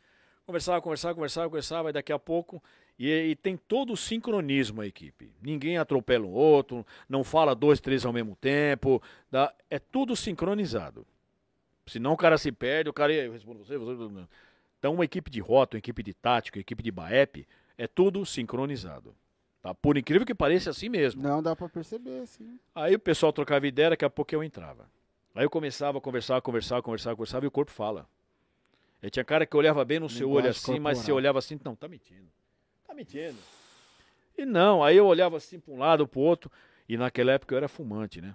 [0.48, 2.62] Conversava, conversava, conversava, conversava, e daqui a pouco.
[2.98, 5.30] E, e, tem todo o sincronismo a equipe.
[5.42, 9.02] Ninguém atropela o outro, não fala dois, três ao mesmo tempo.
[9.30, 11.06] Dá, é tudo sincronizado.
[11.86, 13.12] Senão o cara se perde, o cara.
[13.12, 13.92] Eu respondo você, você.
[14.78, 18.24] Então, uma equipe de rota, uma equipe de tático, uma equipe de BAEP, é tudo
[18.24, 19.14] sincronizado.
[19.60, 19.74] Tá?
[19.74, 21.22] Por incrível que pareça, é assim mesmo.
[21.22, 22.58] Não dá para perceber, sim.
[22.74, 24.86] Aí o pessoal trocava ideia, daqui a pouco eu entrava.
[25.34, 28.08] Aí eu começava a conversar, conversar, conversar, conversar, e o corpo fala.
[29.02, 30.82] E tinha cara que olhava bem no seu olho assim, corporal.
[30.82, 32.28] mas você olhava assim, não, tá mentindo.
[32.86, 33.38] Tá mentindo.
[34.36, 36.50] E não, aí eu olhava assim para um lado, para o outro,
[36.88, 38.34] e naquela época eu era fumante, né?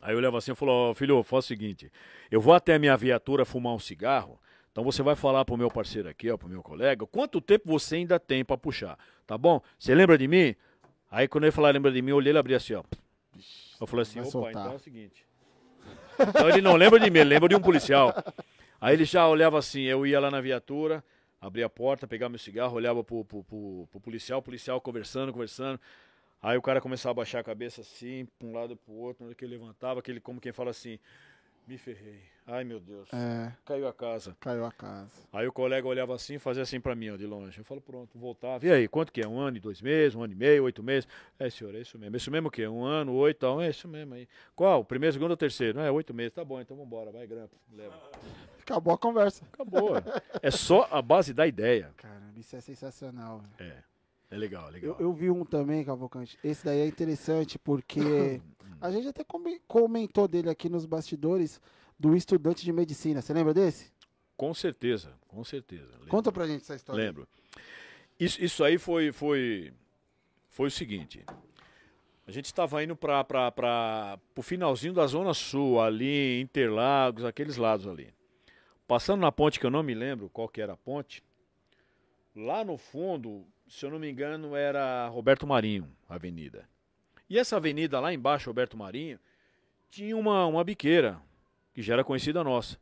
[0.00, 1.92] Aí eu olhava assim e falou, oh, filho, faz o seguinte,
[2.30, 4.40] eu vou até a minha viatura fumar um cigarro,
[4.72, 7.96] então você vai falar pro meu parceiro aqui, ó, pro meu colega, quanto tempo você
[7.96, 9.60] ainda tem para puxar, tá bom?
[9.78, 10.54] Você lembra de mim?
[11.10, 12.84] Aí quando ele falar lembra de mim, eu olhei ele abrir assim, ó.
[13.80, 14.52] Eu falei assim, opa, soltar.
[14.52, 15.26] então é o seguinte.
[16.18, 18.14] Então ele não lembra de mim, ele lembra de um policial.
[18.80, 21.04] Aí ele já olhava assim, eu ia lá na viatura,
[21.40, 25.32] abria a porta, pegava meu cigarro, olhava pro, pro, pro, pro policial, o policial conversando,
[25.32, 25.78] conversando.
[26.42, 29.22] Aí o cara começava a baixar a cabeça assim, para um lado para o outro,
[29.22, 30.98] na hora que ele levantava, aquele como quem fala assim,
[31.66, 32.22] me ferrei.
[32.46, 33.08] Ai meu Deus.
[33.12, 34.36] É, caiu a casa.
[34.40, 35.12] Caiu a casa.
[35.32, 37.58] Aí o colega olhava assim fazia assim para mim, ó, de longe.
[37.58, 38.66] Eu falo, pronto, voltava.
[38.66, 39.28] E aí, quanto que é?
[39.28, 41.08] Um ano e dois meses, um ano e meio, oito meses?
[41.38, 42.16] É, senhor, é isso mesmo.
[42.16, 42.66] É isso mesmo o quê?
[42.66, 43.60] Um ano, oito, tal.
[43.60, 44.26] É isso mesmo aí.
[44.56, 44.84] Qual?
[44.84, 45.78] Primeiro, segundo ou terceiro?
[45.78, 46.32] Não, é oito meses.
[46.32, 47.12] Tá bom, então vambora.
[47.12, 47.54] Vai, grampo.
[47.72, 47.94] Leva.
[48.70, 49.44] Acabou a conversa.
[49.52, 49.90] Acabou.
[50.40, 51.92] é só a base da ideia.
[51.96, 53.42] Caramba, isso é sensacional.
[53.58, 53.82] É.
[54.30, 54.96] É legal, é legal.
[55.00, 56.38] Eu, eu, vi um também, Cavalcante.
[56.44, 58.40] Esse daí é interessante porque
[58.80, 59.24] a gente até
[59.66, 61.60] comentou dele aqui nos bastidores
[61.98, 63.20] do estudante de medicina.
[63.20, 63.92] Você lembra desse?
[64.36, 65.90] Com certeza, com certeza.
[65.94, 66.08] Lembro.
[66.08, 67.04] Conta pra gente essa história.
[67.04, 67.28] Lembro.
[68.20, 69.72] Isso, isso aí foi, foi,
[70.48, 71.24] foi o seguinte.
[72.24, 78.14] A gente estava indo para o finalzinho da Zona Sul, ali, Interlagos, aqueles lados ali.
[78.90, 81.22] Passando na ponte, que eu não me lembro qual que era a ponte,
[82.34, 86.68] lá no fundo, se eu não me engano, era Roberto Marinho, a avenida.
[87.28, 89.20] E essa avenida lá embaixo, Roberto Marinho,
[89.90, 91.22] tinha uma, uma biqueira,
[91.72, 92.78] que já era conhecida nossa.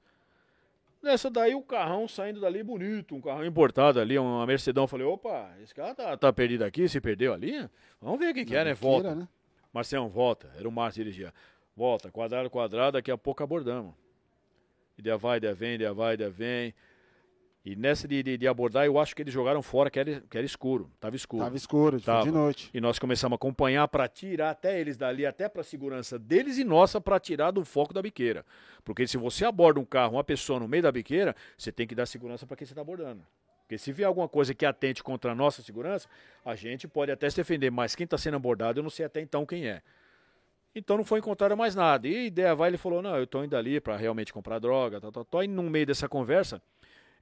[1.02, 4.84] Nessa daí o carrão saindo dali bonito, um carrão importado ali, uma Mercedão.
[4.84, 7.68] Eu falei, opa, esse cara tá, tá perdido aqui, se perdeu ali?
[8.00, 8.72] Vamos ver o que, que é, né?
[8.72, 9.14] Volta.
[9.14, 9.28] Né?
[9.70, 10.50] Marcelo, volta.
[10.56, 11.34] Era o Márcio dirigia.
[11.76, 14.07] Volta, quadrado, quadrado, daqui a pouco abordamos.
[14.98, 16.74] Ideia vai, ideia vem, ideia vai, ideia vem.
[17.64, 20.38] E nessa de, de, de, abordar, eu acho que eles jogaram fora que era, que
[20.38, 20.90] era escuro.
[20.98, 21.44] Tava escuro.
[21.44, 22.22] Tava escuro, Tava.
[22.24, 22.70] de noite.
[22.72, 26.64] E nós começamos a acompanhar para tirar até eles dali, até para segurança deles e
[26.64, 28.44] nossa, para tirar do foco da biqueira.
[28.84, 31.94] Porque se você aborda um carro, uma pessoa no meio da biqueira, você tem que
[31.94, 33.22] dar segurança para quem você está abordando.
[33.62, 36.08] Porque se vier alguma coisa que atente contra a nossa segurança,
[36.42, 39.20] a gente pode até se defender, mas quem está sendo abordado, eu não sei até
[39.20, 39.82] então quem é.
[40.74, 42.06] Então não foi encontrado mais nada.
[42.06, 45.00] E a ideia vai, ele falou: não, eu estou indo ali para realmente comprar droga,
[45.00, 45.44] tal, tal, tal.
[45.44, 46.62] E no meio dessa conversa,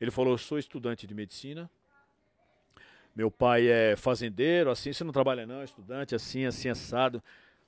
[0.01, 1.71] ele falou: Eu sou estudante de medicina.
[3.15, 7.23] Meu pai é fazendeiro, assim, você não trabalha não, é estudante, assim, assim, assado.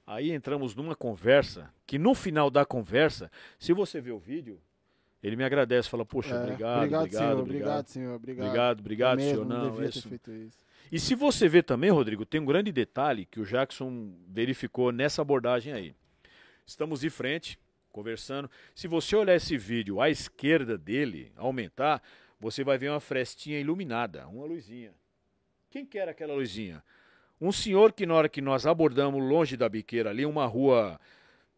[0.07, 4.61] Aí entramos numa conversa, que no final da conversa, se você ver o vídeo,
[5.23, 8.47] ele me agradece, fala, poxa, é, obrigado, obrigado, obrigado, senhor, obrigado, obrigado, senhor, obrigado.
[8.47, 10.15] Obrigado, obrigado, senhor, não, não é isso.
[10.15, 10.68] isso.
[10.91, 15.21] E se você ver também, Rodrigo, tem um grande detalhe que o Jackson verificou nessa
[15.21, 15.95] abordagem aí.
[16.65, 17.59] Estamos de frente,
[17.93, 18.51] conversando.
[18.75, 22.03] Se você olhar esse vídeo à esquerda dele, aumentar,
[22.41, 24.95] você vai ver uma frestinha iluminada, uma luzinha.
[25.69, 26.83] Quem quer aquela luzinha?
[27.41, 30.99] Um senhor que na hora que nós abordamos longe da biqueira ali, uma rua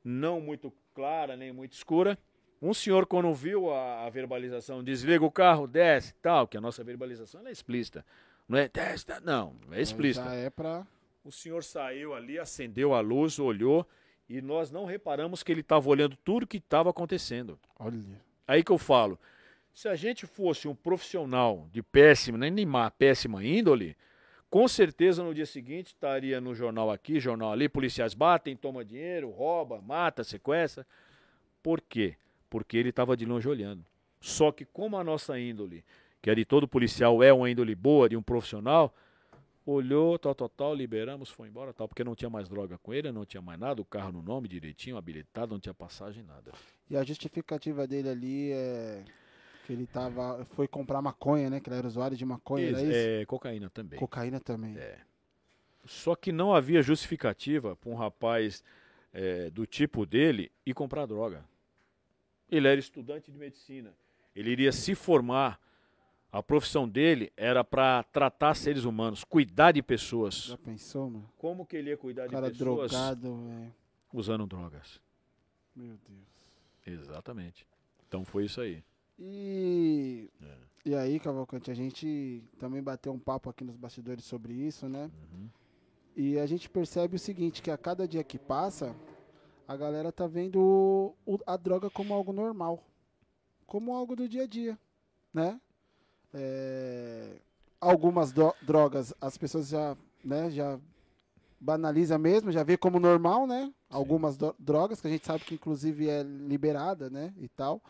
[0.05, 2.19] não muito clara, nem muito escura,
[2.61, 6.85] um senhor quando viu a, a verbalização, desliga o carro, desce, tal, que a nossa
[6.85, 8.05] verbalização é explícita.
[8.51, 10.25] Não é desce, não, é explícita.
[10.25, 10.85] Já é para
[11.23, 13.87] O senhor saiu ali, acendeu a luz, olhou
[14.29, 17.57] e nós não reparamos que ele estava olhando tudo que estava acontecendo.
[17.79, 18.21] Olha.
[18.49, 19.17] Aí que eu falo,
[19.73, 23.97] se a gente fosse um profissional de péssima, nem má, péssima índole,
[24.51, 29.31] com certeza no dia seguinte estaria no jornal aqui, jornal ali, policiais batem, toma dinheiro,
[29.31, 30.85] rouba, mata, sequestra.
[31.63, 32.17] Por quê?
[32.49, 33.87] Porque ele estava de longe olhando.
[34.21, 35.85] Só que como a nossa índole,
[36.23, 38.95] que é de todo policial, é uma índole boa, de um profissional,
[39.65, 43.11] olhou, tal, tal, tal, liberamos, foi embora, tal, porque não tinha mais droga com ele,
[43.13, 46.53] não tinha mais nada, o carro no nome direitinho, habilitado, não tinha passagem, nada.
[46.89, 49.05] E a justificativa dele ali é
[49.67, 52.89] que ele tava, foi comprar maconha, né, que ele era usuário de maconha, isso, era
[52.89, 52.97] isso?
[52.97, 53.99] É, cocaína também.
[53.99, 54.77] Cocaína também.
[54.77, 54.99] É.
[55.87, 58.63] Só que não havia justificativa para um rapaz
[59.13, 61.45] é, do tipo dele ir comprar droga.
[62.51, 63.95] Ele era estudante de medicina.
[64.35, 65.61] Ele iria se formar
[66.33, 70.45] a profissão dele era para tratar seres humanos, cuidar de pessoas.
[70.45, 71.29] Já pensou, mano?
[71.37, 72.91] Como que ele ia cuidar de pessoas?
[72.91, 73.75] drogado, velho.
[74.13, 75.01] Usando drogas.
[75.75, 77.01] Meu Deus.
[77.01, 77.67] Exatamente.
[78.07, 78.83] Então foi isso aí.
[79.19, 80.57] E, é.
[80.87, 85.11] e aí, Cavalcante, a gente também bateu um papo aqui nos bastidores sobre isso, né?
[85.33, 85.49] Uhum.
[86.17, 88.97] E a gente percebe o seguinte, que a cada dia que passa,
[89.67, 92.83] a galera tá vendo o, a droga como algo normal.
[93.67, 94.79] Como algo do dia a dia,
[95.33, 95.61] né?
[96.33, 97.37] É,
[97.81, 100.79] algumas drogas as pessoas já, né, já
[101.61, 103.73] banaliza mesmo, já vê como normal, né?
[103.89, 107.83] Algumas drogas que a gente sabe que inclusive é liberada, né, e tal.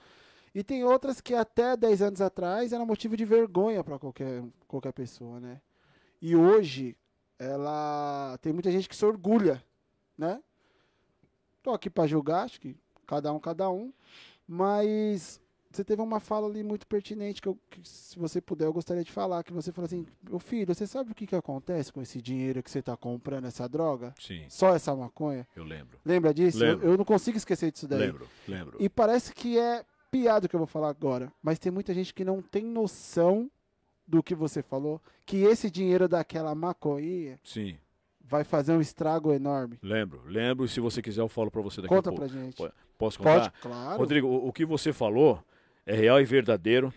[0.54, 4.92] E tem outras que até 10 anos atrás era motivo de vergonha para qualquer, qualquer
[4.92, 5.60] pessoa, né?
[6.20, 6.96] E hoje
[7.38, 9.62] ela tem muita gente que se orgulha,
[10.18, 10.42] né?
[11.62, 12.76] Tô aqui para julgar, acho que
[13.06, 13.92] cada um cada um,
[14.46, 18.72] mas você teve uma fala ali muito pertinente que, eu, que, se você puder eu
[18.72, 21.92] gostaria de falar que você falou assim meu filho você sabe o que, que acontece
[21.92, 24.12] com esse dinheiro que você está comprando essa droga?
[24.18, 24.44] Sim.
[24.48, 25.46] Só essa maconha?
[25.54, 25.98] Eu lembro.
[26.04, 26.58] Lembra disso?
[26.58, 26.86] Lembro.
[26.86, 28.00] Eu, eu, não consigo esquecer disso daí.
[28.00, 28.76] Lembro lembro.
[28.80, 32.24] E parece que é piada que eu vou falar agora mas tem muita gente que
[32.24, 33.48] não tem noção
[34.06, 37.78] do que você falou que esse dinheiro daquela maconha sim.
[38.20, 39.78] vai fazer um estrago enorme.
[39.80, 42.28] Lembro lembro e se você quiser eu falo para você daqui conta a pouco.
[42.28, 42.56] pra gente.
[42.98, 43.50] Posso contar?
[43.50, 43.98] pode claro.
[43.98, 45.42] Rodrigo o, o que você falou
[45.90, 46.94] é real e verdadeiro.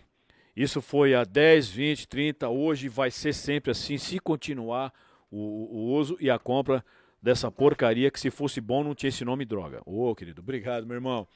[0.56, 4.93] Isso foi há 10, 20, 30, hoje vai ser sempre assim, se continuar
[5.32, 6.86] o, o uso e a compra
[7.19, 9.82] dessa porcaria que se fosse bom não tinha esse nome droga.
[9.84, 11.27] Ô, oh, querido, obrigado, meu irmão.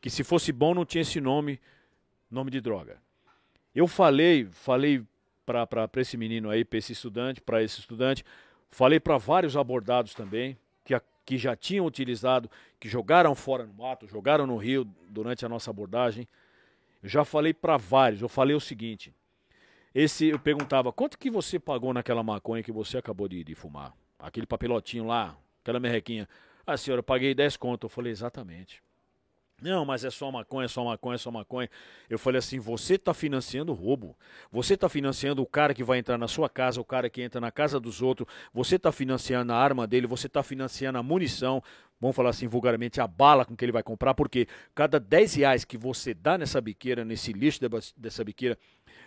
[0.00, 1.60] Que se fosse bom não tinha esse nome,
[2.30, 2.96] nome de droga.
[3.74, 5.04] Eu falei, falei
[5.44, 8.24] para esse menino aí, para esse estudante, para esse estudante,
[8.70, 12.50] falei para vários abordados também, que que já tinham utilizado,
[12.82, 16.26] que jogaram fora no mato, jogaram no rio durante a nossa abordagem.
[17.00, 19.14] Eu já falei para vários, eu falei o seguinte:
[19.94, 23.94] esse eu perguntava, quanto que você pagou naquela maconha que você acabou de, de fumar?
[24.18, 26.28] Aquele papelotinho lá, aquela merrequinha.
[26.66, 27.84] Ah, senhora, eu paguei 10 conto.
[27.84, 28.82] Eu falei, exatamente.
[29.62, 31.70] Não, mas é só maconha, é só maconha, é só maconha.
[32.10, 34.16] Eu falei assim: você está financiando roubo.
[34.50, 37.40] Você está financiando o cara que vai entrar na sua casa, o cara que entra
[37.40, 38.26] na casa dos outros.
[38.52, 41.62] Você está financiando a arma dele, você está financiando a munição.
[42.02, 45.64] Vamos falar assim vulgarmente, a bala com que ele vai comprar, porque cada 10 reais
[45.64, 47.60] que você dá nessa biqueira, nesse lixo
[47.96, 48.58] dessa biqueira,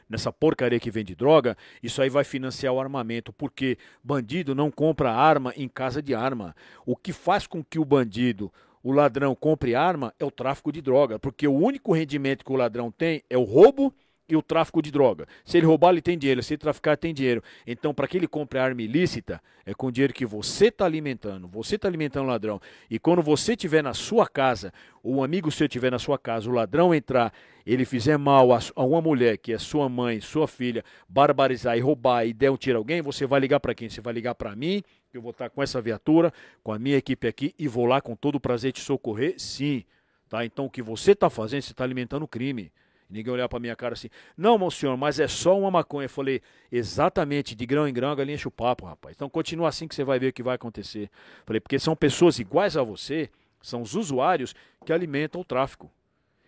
[0.10, 5.12] nessa porcaria que vende droga, isso aí vai financiar o armamento, porque bandido não compra
[5.12, 6.56] arma em casa de arma.
[6.86, 8.50] O que faz com que o bandido
[8.82, 12.56] o ladrão compre arma é o tráfico de droga, porque o único rendimento que o
[12.56, 13.94] ladrão tem é o roubo
[14.28, 15.28] e o tráfico de droga.
[15.44, 16.42] Se ele roubar, ele tem dinheiro.
[16.42, 17.44] Se ele traficar, tem dinheiro.
[17.66, 21.48] Então, para que ele compre arma ilícita, é com dinheiro que você está alimentando.
[21.48, 22.60] Você está alimentando o ladrão.
[22.90, 26.50] E quando você estiver na sua casa, ou um amigo seu estiver na sua casa,
[26.50, 27.34] o ladrão entrar,
[27.66, 32.26] ele fizer mal a, uma mulher, que é sua mãe, sua filha, barbarizar e roubar
[32.26, 33.90] e der um tiro a alguém, você vai ligar para quem?
[33.90, 34.84] Você vai ligar para mim
[35.18, 36.34] eu vou estar com essa viatura,
[36.64, 39.84] com a minha equipe aqui e vou lá com todo o prazer te socorrer, sim.
[40.30, 40.46] Tá?
[40.46, 42.72] Então o que você está fazendo, você está alimentando o crime.
[43.10, 46.06] Ninguém olhar para minha cara assim, não, meu senhor, mas é só uma maconha.
[46.06, 46.42] Eu falei,
[46.72, 49.16] exatamente, de grão em grão a galinha enche o papo, rapaz.
[49.16, 51.10] Então continua assim que você vai ver o que vai acontecer.
[51.46, 53.30] falei, porque são pessoas iguais a você,
[53.62, 55.92] são os usuários que alimentam o tráfico.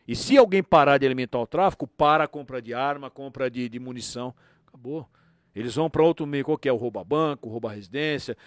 [0.08, 3.68] E se alguém parar de alimentar o tráfico, para a compra de arma, compra de,
[3.68, 4.34] de munição.
[4.66, 5.08] Acabou.
[5.54, 6.72] Eles vão para outro meio, qual que é?
[6.72, 8.38] O rouba banco, rouba residência.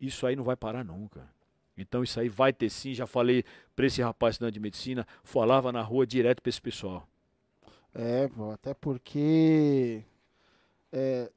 [0.00, 1.28] Isso aí não vai parar nunca.
[1.82, 5.72] Então isso aí vai ter sim, já falei para esse rapaz estudante de medicina, falava
[5.72, 7.06] na rua direto para esse pessoal.
[7.94, 10.04] É, pô, até porque
[10.92, 11.30] é,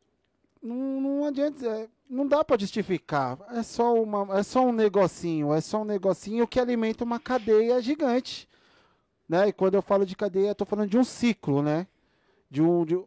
[0.61, 3.37] não, não adianta, é, não dá para justificar.
[3.51, 7.81] É só uma, é só um negocinho, é só um negocinho que alimenta uma cadeia
[7.81, 8.47] gigante,
[9.27, 9.49] né?
[9.49, 11.87] E quando eu falo de cadeia, tô falando de um ciclo, né?
[12.49, 12.97] De um, de,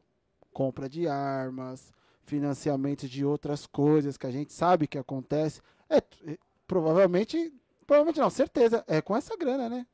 [0.53, 1.93] compra de armas,
[2.25, 5.61] financiamento de outras coisas que a gente sabe que acontece.
[5.89, 7.53] É, é, provavelmente,
[7.87, 9.87] provavelmente não, certeza, é com essa grana, né?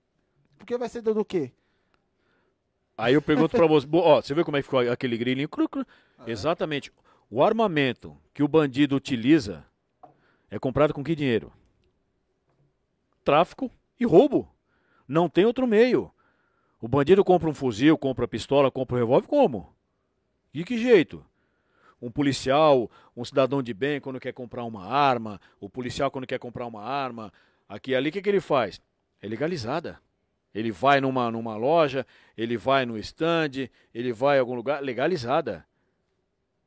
[0.56, 1.52] Porque vai ser do quê?
[2.96, 5.48] Aí eu pergunto para você, ó, você viu como é que ficou aquele grilinho?
[5.48, 5.85] Cru, cru.
[6.18, 6.92] Ah, Exatamente.
[7.30, 9.64] O armamento que o bandido utiliza
[10.50, 11.52] é comprado com que dinheiro?
[13.24, 14.48] Tráfico e roubo.
[15.08, 16.12] Não tem outro meio.
[16.80, 19.74] O bandido compra um fuzil, compra pistola, compra um revólver, como?
[20.52, 21.24] De que jeito?
[22.02, 26.38] Um policial, um cidadão de bem, quando quer comprar uma arma, o policial, quando quer
[26.38, 27.32] comprar uma arma,
[27.68, 28.80] aqui e ali, o que, que ele faz?
[29.20, 30.00] É legalizada.
[30.52, 32.04] Ele vai numa, numa loja,
[32.36, 35.64] ele vai no stand, ele vai em algum lugar, legalizada.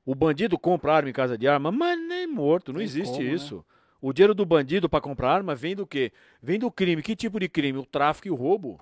[0.06, 3.24] O bandido compra arma em casa de arma, mas nem morto, não Tem existe como,
[3.24, 3.34] né?
[3.34, 3.56] isso.
[3.58, 3.64] Né?
[4.02, 6.12] O dinheiro do bandido para comprar arma vem do quê?
[6.42, 7.02] Vem do crime.
[7.02, 7.78] Que tipo de crime?
[7.80, 8.80] O tráfico e o roubo.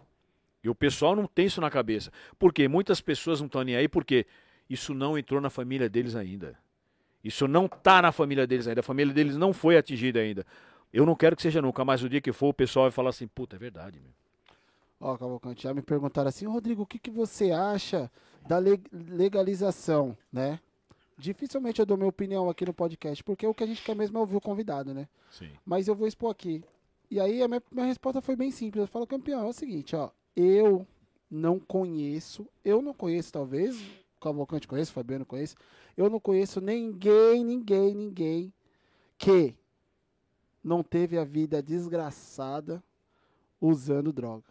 [0.63, 2.11] E o pessoal não tem isso na cabeça.
[2.37, 4.25] Porque muitas pessoas não estão nem aí porque
[4.69, 6.57] isso não entrou na família deles ainda.
[7.23, 8.81] Isso não está na família deles ainda.
[8.81, 10.45] A família deles não foi atingida ainda.
[10.91, 13.09] Eu não quero que seja nunca, mas o dia que for, o pessoal vai falar
[13.09, 13.99] assim: puta, é verdade.
[13.99, 14.11] Meu.
[14.99, 18.11] Ó, Cavalcante, já me perguntaram assim: Rodrigo, o que, que você acha
[18.47, 18.57] da
[18.91, 20.59] legalização, né?
[21.17, 24.17] Dificilmente eu dou minha opinião aqui no podcast, porque o que a gente quer mesmo
[24.17, 25.07] é ouvir o convidado, né?
[25.29, 25.49] Sim.
[25.65, 26.63] Mas eu vou expor aqui.
[27.09, 28.81] E aí a minha, minha resposta foi bem simples.
[28.81, 30.09] Eu falo, campeão, é o seguinte, ó.
[30.35, 30.87] Eu
[31.29, 33.79] não conheço, eu não conheço talvez,
[34.23, 35.55] Cavalcante conhece, o Fabiano conhece,
[35.97, 38.53] eu não conheço ninguém, ninguém, ninguém
[39.17, 39.55] que
[40.63, 42.83] não teve a vida desgraçada
[43.59, 44.45] usando droga.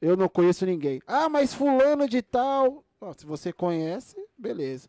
[0.00, 1.00] Eu não conheço ninguém.
[1.06, 2.84] Ah, mas fulano de tal.
[3.16, 4.88] se você conhece, beleza.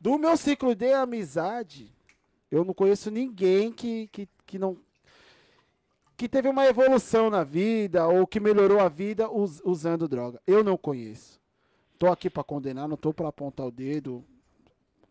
[0.00, 1.92] Do meu ciclo de amizade,
[2.50, 4.78] eu não conheço ninguém que, que, que não
[6.16, 10.40] que teve uma evolução na vida ou que melhorou a vida us, usando droga.
[10.46, 11.38] Eu não conheço.
[11.98, 14.24] Tô aqui para condenar, não tô para apontar o dedo.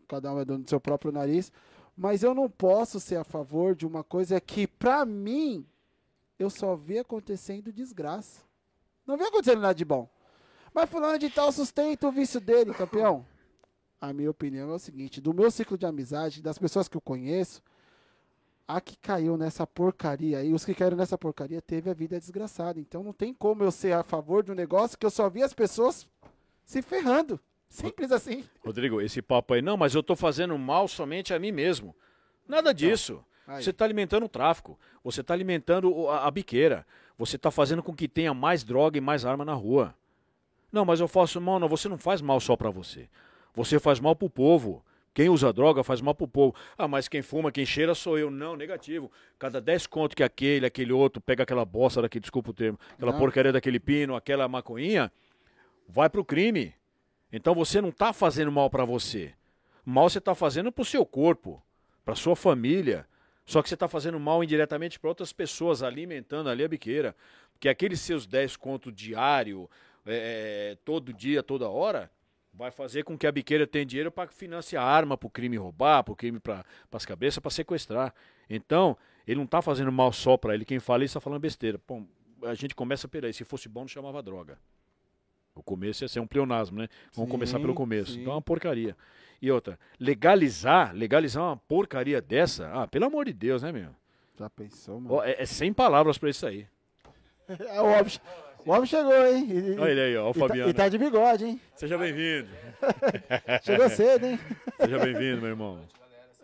[0.06, 1.52] Cada um é dono do seu próprio nariz,
[1.96, 5.66] mas eu não posso ser a favor de uma coisa que para mim
[6.38, 8.42] eu só vi acontecendo desgraça.
[9.06, 10.08] Não vi acontecendo nada de bom.
[10.72, 13.26] Mas fulano de tal sustenta o vício dele, campeão.
[14.00, 17.00] A minha opinião é o seguinte, do meu ciclo de amizade, das pessoas que eu
[17.00, 17.62] conheço,
[18.68, 22.78] a que caiu nessa porcaria e os que caíram nessa porcaria teve a vida desgraçada.
[22.78, 25.42] Então não tem como eu ser a favor de um negócio que eu só vi
[25.42, 26.06] as pessoas
[26.66, 27.40] se ferrando.
[27.68, 28.44] Simples assim.
[28.64, 31.96] Rodrigo, esse papo aí, não, mas eu estou fazendo mal somente a mim mesmo.
[32.46, 33.24] Nada disso.
[33.46, 36.84] Você está alimentando o tráfico, você está alimentando a, a biqueira,
[37.16, 39.94] você está fazendo com que tenha mais droga e mais arma na rua.
[40.72, 43.08] Não, mas eu faço mal, não, você não faz mal só para você.
[43.54, 44.84] Você faz mal para o povo.
[45.14, 46.54] Quem usa droga faz mal pro povo.
[46.76, 48.30] Ah, mas quem fuma, quem cheira sou eu.
[48.30, 49.10] Não, negativo.
[49.38, 53.12] Cada 10 conto que aquele, aquele outro, pega aquela bosta daqui, desculpa o termo, aquela
[53.12, 53.18] não.
[53.18, 55.10] porcaria daquele pino, aquela maconhinha,
[55.88, 56.74] vai pro crime.
[57.32, 59.34] Então você não tá fazendo mal para você.
[59.84, 61.62] Mal você tá fazendo pro seu corpo,
[62.04, 63.06] pra sua família.
[63.44, 67.14] Só que você tá fazendo mal indiretamente para outras pessoas, alimentando ali a biqueira.
[67.52, 69.70] Porque aqueles seus 10 contos diário,
[70.04, 72.10] é, todo dia, toda hora,
[72.52, 76.02] vai fazer com que a biqueira tenha dinheiro para financiar arma para o crime roubar,
[76.02, 78.12] para o crime para as cabeças, para sequestrar.
[78.50, 80.64] Então, ele não está fazendo mal só para ele.
[80.64, 81.80] Quem fala isso está falando besteira.
[81.86, 82.06] Bom,
[82.42, 83.32] a gente começa por aí.
[83.32, 84.58] Se fosse bom, não chamava droga.
[85.56, 86.88] O começo ia ser um pleonasmo, né?
[87.14, 88.12] Vamos sim, começar pelo começo.
[88.12, 88.20] Sim.
[88.20, 88.94] Então é uma porcaria.
[89.40, 93.90] E outra, legalizar, legalizar uma porcaria dessa, ah, pelo amor de Deus, né, meu?
[94.38, 95.22] Já pensou, mano?
[95.22, 96.66] É, é sem palavras para isso aí.
[97.48, 98.20] é óbvio.
[98.66, 99.46] O homem chegou, hein?
[99.48, 100.68] E, Olha ele aí, ó, o Fabiano.
[100.68, 101.60] E tá, e tá de bigode, hein?
[101.76, 102.48] Seja bem-vindo.
[103.62, 104.40] chegou cedo, hein?
[104.80, 105.80] Seja bem-vindo, meu irmão.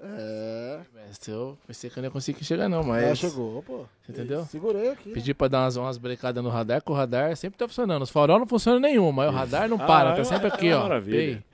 [0.05, 0.81] É.
[1.29, 3.05] Eu pensei que eu não ia conseguir chegar, não, mas.
[3.05, 3.87] É, chegou, pô.
[4.03, 4.45] Você entendeu?
[4.47, 5.11] Segurei aqui.
[5.11, 8.03] Pedi pra dar umas, umas brecadas no radar, que o radar sempre tá funcionando.
[8.03, 10.83] Os farol não funcionam nenhum, mas o radar não para, ah, tá sempre aqui, ó.
[10.83, 11.45] Maravilha.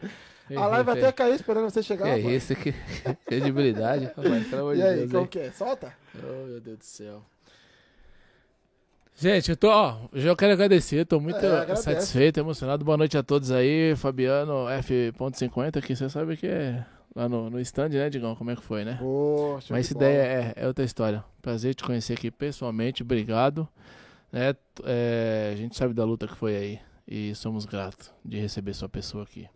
[0.56, 2.08] A live vai até cair esperando você chegar.
[2.08, 2.72] É isso que.
[3.26, 4.10] Credibilidade.
[4.16, 4.78] Deus.
[4.78, 5.50] E aí, como que é?
[5.50, 5.92] Solta?
[6.16, 7.22] Oh, meu Deus do céu.
[9.14, 12.84] Gente, eu tô, ó, já quero agradecer, tô muito é, satisfeito, emocionado.
[12.84, 17.60] Boa noite a todos aí, Fabiano F.50, que você sabe que é lá no, no
[17.60, 18.34] stand, né, Digão?
[18.34, 18.96] Como é que foi, né?
[19.00, 21.24] Poxa, Mas essa ideia é, é, outra história.
[21.42, 23.68] Prazer te conhecer aqui pessoalmente, obrigado.
[24.32, 24.54] É,
[24.84, 28.88] é, a gente sabe da luta que foi aí e somos gratos de receber sua
[28.88, 29.48] pessoa aqui.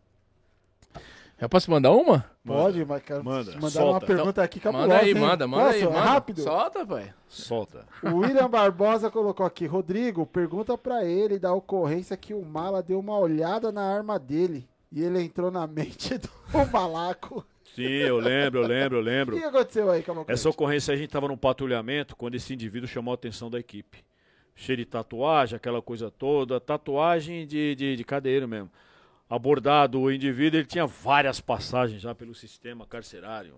[1.39, 2.25] Eu posso mandar uma?
[2.45, 3.91] Pode, mas quero manda, mandar solta.
[3.91, 4.89] uma pergunta aqui cabulosa.
[4.89, 5.77] Manda aí, manda, manda Posso?
[5.77, 5.85] aí.
[5.85, 6.01] Manda.
[6.01, 6.43] Rápido.
[6.43, 7.13] Solta, pai.
[7.29, 7.85] Solta.
[8.01, 9.67] O William Barbosa colocou aqui.
[9.67, 14.69] Rodrigo, pergunta para ele da ocorrência que o Mala deu uma olhada na arma dele
[14.93, 16.29] e ele entrou na mente do
[16.71, 17.45] Malaco.
[17.75, 19.37] Sim, eu lembro, eu lembro, eu lembro.
[19.37, 20.33] O que aconteceu aí, Cavalcante?
[20.33, 24.05] Essa ocorrência a gente estava num patrulhamento quando esse indivíduo chamou a atenção da equipe.
[24.55, 26.61] Cheio de tatuagem, aquela coisa toda.
[26.61, 28.71] Tatuagem de, de, de cadeiro mesmo
[29.33, 33.55] abordado o indivíduo, ele tinha várias passagens já pelo sistema carcerário.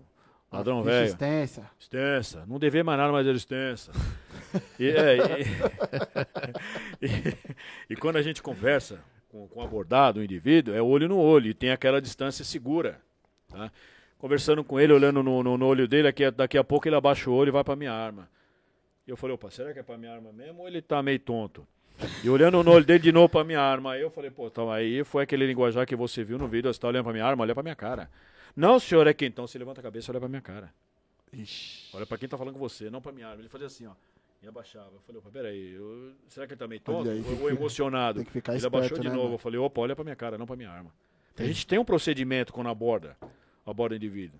[0.49, 1.07] Ladrão velho.
[1.07, 1.69] Extensa.
[1.77, 2.45] Extensa.
[2.47, 3.91] Não devia mais nada, mas era extensa.
[4.79, 5.45] e, é, e,
[7.05, 7.37] e,
[7.89, 9.03] e, quando a gente conversa
[9.35, 13.01] com, com o abordado, o indivíduo, é olho no olho e tem aquela distância segura.
[13.49, 13.69] Tá?
[14.17, 17.29] Conversando com ele, olhando no, no, no olho dele, daqui, daqui a pouco ele abaixa
[17.29, 18.29] o olho e vai para minha arma.
[19.05, 21.19] E eu falei, opa, será que é para minha arma mesmo ou ele tá meio
[21.19, 21.67] tonto?
[22.23, 23.93] E olhando no olho dele de novo pra minha arma.
[23.93, 26.79] Aí eu falei, pô, então aí foi aquele linguajar que você viu no vídeo, você
[26.79, 28.09] tá olhando pra minha arma, olha pra minha cara.
[28.55, 29.27] Não, senhor, é quem?
[29.27, 30.73] Então você levanta a cabeça e olha pra minha cara.
[31.33, 31.93] Ixi.
[31.93, 33.41] Olha pra quem tá falando com você, não pra minha arma.
[33.41, 33.91] Ele fazia assim, ó.
[34.45, 34.91] E abaixava.
[34.93, 36.13] Eu falei, opa, peraí, eu...
[36.27, 37.09] será que ele tá meio tonto?
[37.09, 38.17] Aí, ou, emocionado?
[38.19, 39.23] Tem que ficar ele esperto, abaixou de né, novo.
[39.23, 39.33] Mano?
[39.33, 40.93] Eu falei, opa, olha pra minha cara, não pra minha arma.
[41.35, 43.17] A gente tem um procedimento quando aborda,
[43.65, 44.39] aborda o indivíduo.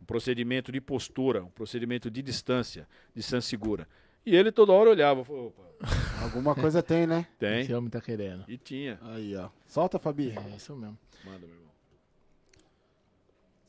[0.00, 3.88] Um procedimento de postura, um procedimento de distância, distância segura.
[4.24, 5.24] E ele toda hora olhava.
[5.24, 5.62] Falou, opa.
[6.22, 7.26] Alguma coisa tem, né?
[7.36, 7.62] Tem.
[7.62, 8.44] Esse homem tá querendo.
[8.46, 8.96] E tinha.
[9.02, 9.50] Aí, ó.
[9.66, 10.30] Solta, Fabi.
[10.30, 10.96] É isso mesmo.
[11.24, 11.72] Manda, meu irmão.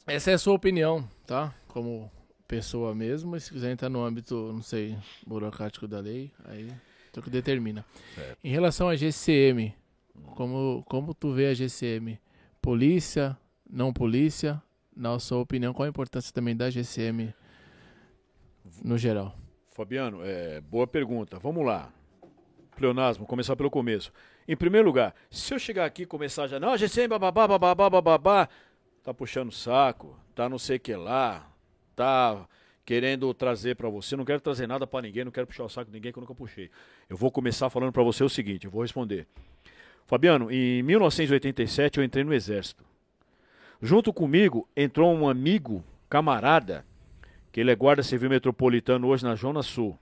[0.06, 1.56] Essa é a sua opinião, tá?
[1.68, 2.12] Como
[2.48, 3.40] pessoa mesmo.
[3.40, 6.72] Se quiser entrar no âmbito, não sei, burocrático da lei, aí
[7.12, 7.86] tu que determina.
[8.16, 8.38] Certo.
[8.44, 9.74] Em relação à GCM,
[10.36, 12.20] como, como tu vê a GCM?
[12.62, 13.38] Polícia,
[13.70, 14.62] não polícia?
[14.96, 17.34] Na sua opinião, qual a importância também da GCM
[18.84, 19.36] no geral?
[19.72, 21.40] Fabiano, é, boa pergunta.
[21.40, 21.92] Vamos lá.
[22.76, 24.12] pleonasmo, começar pelo começo.
[24.48, 28.50] Em primeiro lugar, se eu chegar aqui e começar já, não, GCM, bababá, bababá, bababá,
[29.04, 31.53] tá puxando saco, tá não sei o que lá,
[31.96, 32.48] tá
[32.86, 35.90] querendo trazer para você, não quero trazer nada para ninguém, não quero puxar o saco
[35.90, 36.70] de ninguém que eu nunca puxei.
[37.10, 39.26] Eu vou começar falando para você o seguinte, eu vou responder.
[40.06, 42.84] Fabiano, em 1987 eu entrei no exército.
[43.82, 46.86] Junto comigo entrou um amigo, camarada,
[47.52, 49.98] que ele é guarda civil metropolitano hoje na Zona Sul.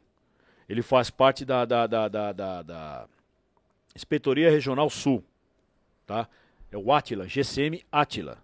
[0.67, 3.05] Ele faz parte da, da, da, da, da, da
[3.95, 5.23] Inspetoria Regional Sul,
[6.05, 6.27] tá?
[6.71, 8.37] É o Atila, GCM Atila.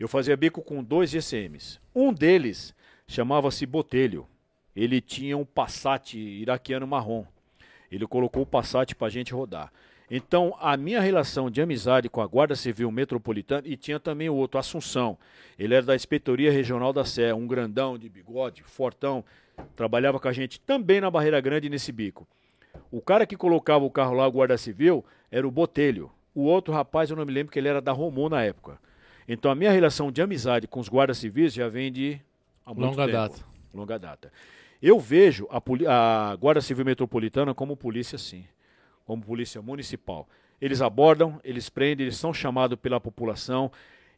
[0.00, 1.78] eu fazia bico com dois GCMs.
[1.94, 2.74] Um deles
[3.06, 4.26] chamava-se Botelho.
[4.74, 7.24] Ele tinha um Passat iraquiano marrom.
[7.92, 9.70] Ele colocou o Passat para a gente rodar.
[10.10, 14.34] Então, a minha relação de amizade com a Guarda Civil Metropolitana, e tinha também o
[14.34, 15.18] outro, Assunção.
[15.58, 19.24] Ele era da Inspetoria Regional da Sé, um grandão de bigode, fortão,
[19.76, 22.26] trabalhava com a gente também na Barreira Grande nesse bico.
[22.90, 26.10] O cara que colocava o carro lá, o Guarda Civil, era o Botelho.
[26.34, 28.80] O outro rapaz, eu não me lembro que ele era da Romô na época.
[29.28, 32.20] Então a minha relação de amizade com os guardas civis já vem de
[32.66, 33.44] longa tempo, data.
[33.72, 34.32] Longa data.
[34.82, 35.60] Eu vejo a,
[36.30, 38.44] a Guarda Civil Metropolitana como polícia sim,
[39.04, 40.26] como polícia municipal.
[40.60, 43.70] Eles abordam, eles prendem, eles são chamados pela população,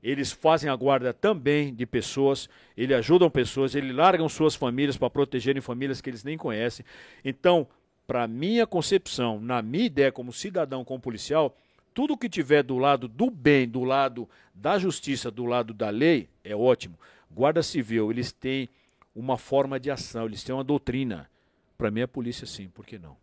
[0.02, 5.08] eles fazem a guarda também de pessoas, eles ajudam pessoas, eles largam suas famílias para
[5.08, 6.84] protegerem famílias que eles nem conhecem.
[7.24, 7.66] Então,
[8.06, 11.56] para minha concepção, na minha ideia como cidadão, como policial,
[11.94, 16.28] tudo que tiver do lado do bem, do lado da justiça, do lado da lei,
[16.44, 16.98] é ótimo.
[17.30, 18.68] Guarda Civil, eles têm
[19.14, 21.30] uma forma de ação, eles têm uma doutrina.
[21.76, 23.16] Para mim, a polícia, sim, por que não?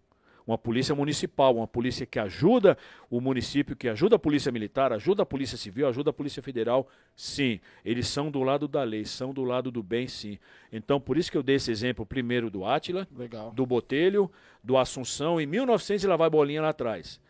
[0.45, 2.75] Uma polícia municipal, uma polícia que ajuda
[3.07, 6.87] o município, que ajuda a polícia militar, ajuda a polícia civil, ajuda a polícia federal,
[7.15, 7.59] sim.
[7.85, 10.39] Eles são do lado da lei, são do lado do bem, sim.
[10.73, 13.07] Então, por isso que eu dei esse exemplo primeiro do Átila,
[13.53, 14.31] do Botelho,
[14.63, 17.21] do Assunção, em 1900 e lá vai bolinha lá atrás.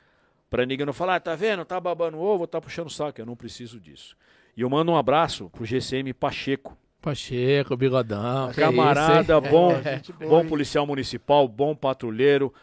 [0.50, 3.22] Para ninguém não falar, ah, tá vendo, tá babando ovo, tá puxando saco.
[3.22, 4.16] Eu não preciso disso.
[4.58, 6.78] E eu mando um abraço pro GCM Pacheco.
[7.02, 8.52] Pacheco, bigodão.
[8.54, 12.54] Camarada, isso, bom, é, bom policial municipal, bom patrulheiro,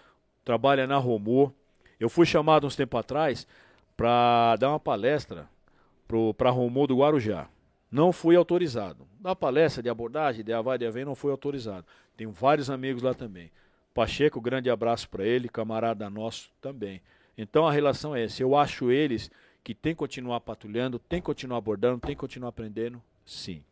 [0.45, 1.53] trabalha na Romô.
[1.99, 3.47] Eu fui chamado uns tempo atrás
[3.97, 5.49] para dar uma palestra
[6.37, 7.49] para Romô do Guarujá.
[7.91, 9.07] Não fui autorizado.
[9.20, 11.87] Na palestra de abordagem, de avá, de avém, não fui autorizado.
[12.16, 13.51] Tenho vários amigos lá também.
[13.95, 17.01] Pacheco, grande abraço para ele, camarada nosso também.
[17.37, 18.43] Então a relação é essa.
[18.43, 19.30] Eu acho eles
[19.62, 23.64] que tem que continuar patrulhando, tem que continuar abordando, tem que continuar aprendendo, sim.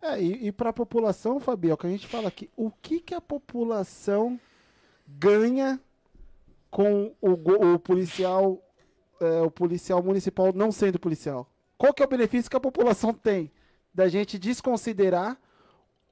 [0.00, 3.14] É, e, e para a população, Fabião, que a gente fala aqui, o que, que
[3.14, 4.40] a população
[5.06, 5.78] ganha
[6.70, 7.32] com o,
[7.74, 8.60] o policial
[9.20, 11.48] é, o policial municipal não sendo policial?
[11.78, 13.50] Qual que é o benefício que a população tem
[13.94, 15.38] da gente desconsiderar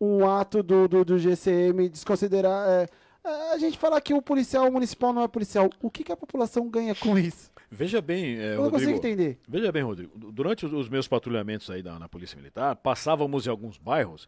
[0.00, 2.88] um ato do, do, do GCM, desconsiderar é,
[3.24, 5.70] a gente fala que o policial municipal não é policial.
[5.82, 7.50] O que, que a população ganha com isso?
[7.70, 9.38] Veja bem, é, Eu não Rodrigo, consigo entender.
[9.48, 10.18] Veja bem, Rodrigo.
[10.32, 14.26] Durante os meus patrulhamentos aí da, na Polícia Militar, passávamos em alguns bairros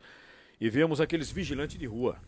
[0.60, 2.18] e víamos aqueles vigilantes de rua.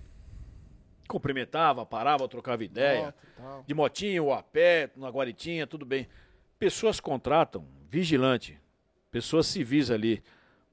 [1.06, 3.14] Cumprimentava, parava, trocava ideia.
[3.38, 6.08] Moto, de motinho ou a pé, na guaritinha, tudo bem.
[6.58, 8.58] Pessoas contratam vigilante,
[9.10, 10.22] pessoas civis ali,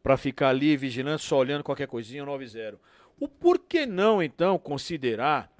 [0.01, 2.79] para ficar ali vigilante, só olhando qualquer coisinha, 9-0.
[3.19, 5.51] O porquê não, então, considerar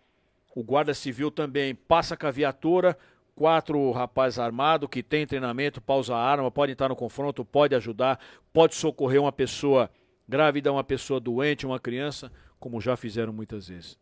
[0.55, 2.97] o guarda civil também passa com a viatura,
[3.35, 8.19] quatro rapazes armados que tem treinamento, pausa a arma, pode estar no confronto, pode ajudar,
[8.51, 9.89] pode socorrer uma pessoa
[10.27, 13.97] grávida, uma pessoa doente, uma criança, como já fizeram muitas vezes.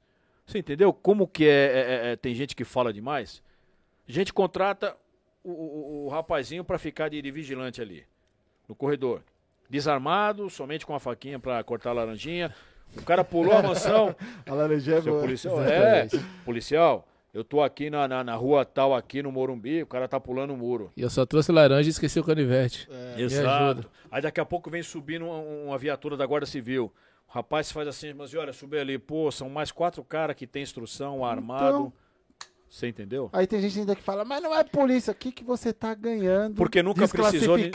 [0.46, 3.44] Você entendeu como que é, é, é, é tem gente que fala demais?
[4.08, 4.98] A gente contrata
[5.44, 8.06] o, o, o rapazinho para ficar de, de vigilante ali,
[8.68, 9.24] no corredor.
[9.70, 12.54] Desarmado, somente com a faquinha para cortar a laranjinha,
[12.98, 14.16] o cara pulou a mansão.
[14.46, 15.22] a laranjinha é boa.
[15.22, 16.08] Policial, é,
[16.46, 20.20] policial, eu tô aqui na, na, na, rua tal, aqui no Morumbi, o cara tá
[20.20, 20.92] pulando o muro.
[20.98, 22.88] E eu só trouxe laranja e esqueci o canivete.
[22.92, 23.22] É.
[23.22, 23.90] Exato.
[24.12, 26.92] Aí daqui a pouco vem subindo uma, uma, viatura da Guarda Civil.
[27.28, 30.64] O rapaz faz assim, mas olha, subir ali, pô, são mais quatro caras que tem
[30.64, 31.68] instrução, armado.
[31.68, 31.94] Então...
[32.70, 33.32] Você entendeu?
[33.34, 35.96] Aí tem gente ainda que fala, mas não é polícia, o que, que você tá
[35.96, 36.56] ganhando?
[36.56, 37.72] Porque nunca precisou de...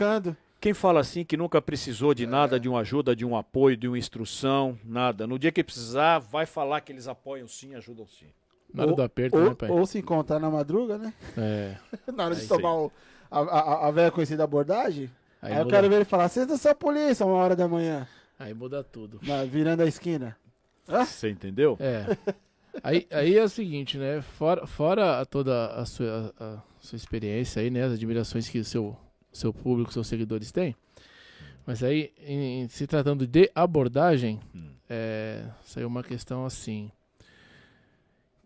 [0.60, 3.86] Quem fala assim que nunca precisou de nada, de uma ajuda, de um apoio, de
[3.86, 5.26] uma instrução, nada.
[5.26, 8.28] No dia que precisar, vai falar que eles apoiam sim, ajudam sim.
[8.72, 9.70] Na hora Ou- do aperto, Ou, né, pai?
[9.70, 11.12] ou se encontrar na madruga, né?
[11.36, 11.76] É.
[12.12, 12.92] Na hora de Aí tomar o,
[13.30, 15.10] a, a, a velha conhecida abordagem.
[15.42, 17.68] Aí, Aí, eu muda, quero ver ele falar, vocês não são polícia, uma hora da
[17.68, 19.20] manhã, aí muda tudo.
[19.22, 20.34] na, virando a esquina.
[20.86, 21.76] Você entendeu?
[21.78, 22.04] É.
[22.82, 24.20] Aí, aí é o seguinte, né?
[24.22, 27.84] Fora, fora toda a sua, a, a sua experiência aí, né?
[27.84, 28.96] As admirações que o seu,
[29.34, 30.74] seu público, seus seguidores têm.
[31.66, 34.70] Mas aí, em, em se tratando de abordagem, Hum.
[34.88, 36.90] é, saiu uma questão assim.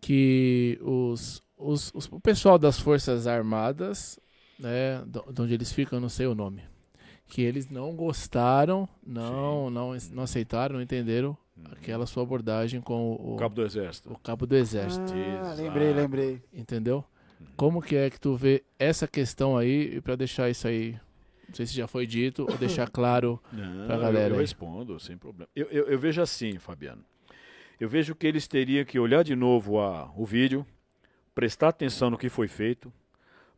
[0.01, 4.17] Que os, os, os- o pessoal das Forças Armadas,
[4.57, 5.03] né?
[5.33, 6.63] De onde eles ficam, eu não sei o nome.
[7.27, 11.37] Que eles não gostaram, não, não, não aceitaram, não entenderam
[11.71, 14.11] aquela sua abordagem com o, O cabo do exército.
[14.13, 15.13] o cabo do exército,
[15.43, 16.41] Ah, lembrei, lembrei.
[16.53, 17.03] entendeu?
[17.55, 20.97] Como que é que tu vê essa questão aí e para deixar isso aí,
[21.47, 23.39] não sei se já foi dito ou deixar claro,
[23.85, 24.41] Pra eu- galera eu, aí.
[24.41, 25.49] respondo, sem problema.
[25.55, 27.03] Eu, eu- eu vejo assim, Fabiano.
[27.79, 30.65] Eu vejo que eles teriam que olhar de novo a, o vídeo,
[31.33, 32.91] prestar atenção no que foi feito,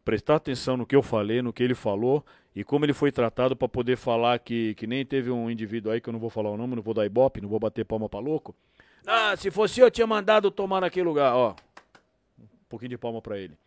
[0.06, 2.24] prestar atenção no que eu falei, no que ele falou
[2.56, 6.00] e como ele foi tratado para poder falar que, que nem teve um indivíduo aí
[6.02, 8.08] que eu não vou falar o nome, não vou dar ibope, não vou bater palma
[8.10, 8.54] pra louco.
[9.08, 11.56] Ah, se fosse eu, tinha mandado tomar naquele lugar, ó.
[12.40, 13.58] Um pouquinho de palma pra ele.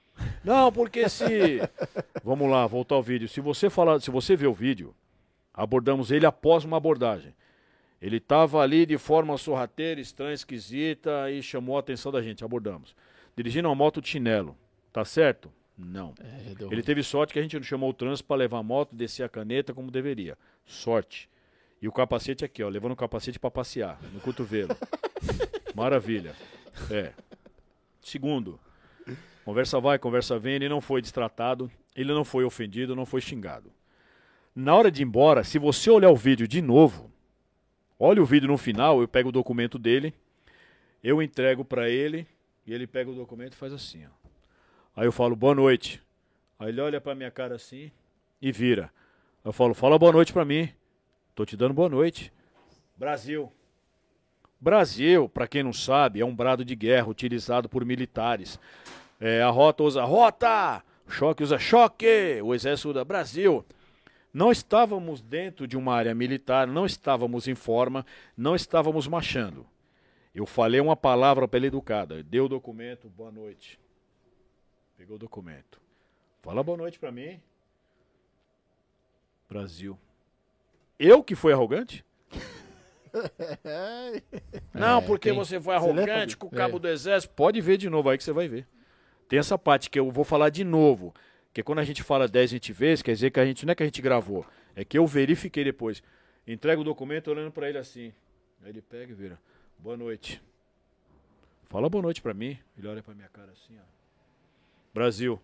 [0.45, 1.61] Não, porque se.
[2.23, 3.29] Vamos lá, voltar ao vídeo.
[3.29, 4.95] Se você falar, se você vê o vídeo,
[5.53, 7.35] abordamos ele após uma abordagem.
[8.01, 12.45] Ele estava ali de forma sorrateira, estranha, esquisita e chamou a atenção da gente.
[12.45, 12.95] Abordamos.
[13.35, 14.57] Dirigindo uma moto de chinelo.
[14.93, 15.51] Tá certo?
[15.77, 16.15] Não.
[16.21, 16.83] é, Ele ruim.
[16.83, 19.29] teve sorte que a gente não chamou o trânsito para levar a moto, descer a
[19.29, 20.37] caneta como deveria.
[20.67, 21.29] Sorte.
[21.81, 24.77] E o capacete aqui, ó, levando o capacete para passear, no cotovelo.
[25.75, 26.35] Maravilha.
[26.91, 27.13] É.
[28.01, 28.61] Segundo,
[29.45, 33.73] conversa vai, conversa vem, ele não foi destratado, ele não foi ofendido, não foi xingado.
[34.55, 37.11] Na hora de ir embora, se você olhar o vídeo de novo,
[37.99, 40.15] olha o vídeo no final, eu pego o documento dele,
[41.03, 42.27] eu entrego para ele
[42.67, 44.25] e ele pega o documento e faz assim, ó.
[44.97, 46.01] Aí eu falo, boa noite.
[46.59, 47.91] Aí ele olha pra minha cara assim
[48.41, 48.91] e vira.
[49.45, 50.71] Eu falo, fala boa noite pra mim.
[51.35, 52.33] Tô te dando boa noite.
[52.97, 53.53] Brasil.
[54.61, 58.59] Brasil, pra quem não sabe, é um brado de guerra utilizado por militares.
[59.21, 63.65] É, a rota usa rota, choque usa choque, o exército usa Brasil.
[64.33, 68.05] Não estávamos dentro de uma área militar, não estávamos em forma,
[68.37, 69.65] não estávamos marchando.
[70.35, 72.23] Eu falei uma palavra para ele educada.
[72.25, 73.79] Deu o documento, boa noite.
[74.97, 75.81] Pegou o documento.
[76.43, 77.41] Fala boa noite pra mim.
[79.49, 79.97] Brasil.
[80.99, 82.05] Eu que fui arrogante?
[84.75, 86.81] Não, É, porque você foi arrogante com o cabo É.
[86.81, 87.33] do exército.
[87.35, 88.67] Pode ver de novo aí que você vai ver.
[89.29, 91.15] Tem essa parte que eu vou falar de novo.
[91.53, 93.75] Que quando a gente fala 10, 20 vezes, quer dizer que a gente não é
[93.75, 94.45] que a gente gravou.
[94.75, 96.03] É que eu verifiquei depois.
[96.47, 98.13] Entrega o documento olhando pra ele assim.
[98.63, 99.39] Aí ele pega e vira.
[99.79, 100.43] Boa noite.
[101.69, 102.59] Fala boa noite pra mim.
[102.77, 103.85] Ele olha pra minha cara assim, ó.
[104.93, 105.41] Brasil.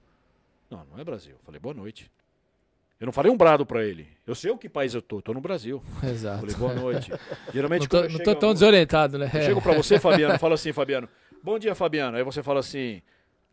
[0.69, 1.33] Não, não é Brasil.
[1.35, 2.11] Eu falei boa noite.
[3.01, 4.07] Eu não falei um brado pra ele.
[4.27, 5.23] Eu sei o que país eu tô.
[5.23, 5.83] Tô no Brasil.
[6.05, 6.41] Exato.
[6.41, 7.11] Falei boa noite.
[7.53, 9.31] Geralmente Não tô, não tô tão algum- desorientado, né?
[9.33, 11.09] eu chego pra você, Fabiano, fala assim, Fabiano.
[11.43, 12.17] Bom dia, Fabiano.
[12.17, 13.01] Aí você fala assim,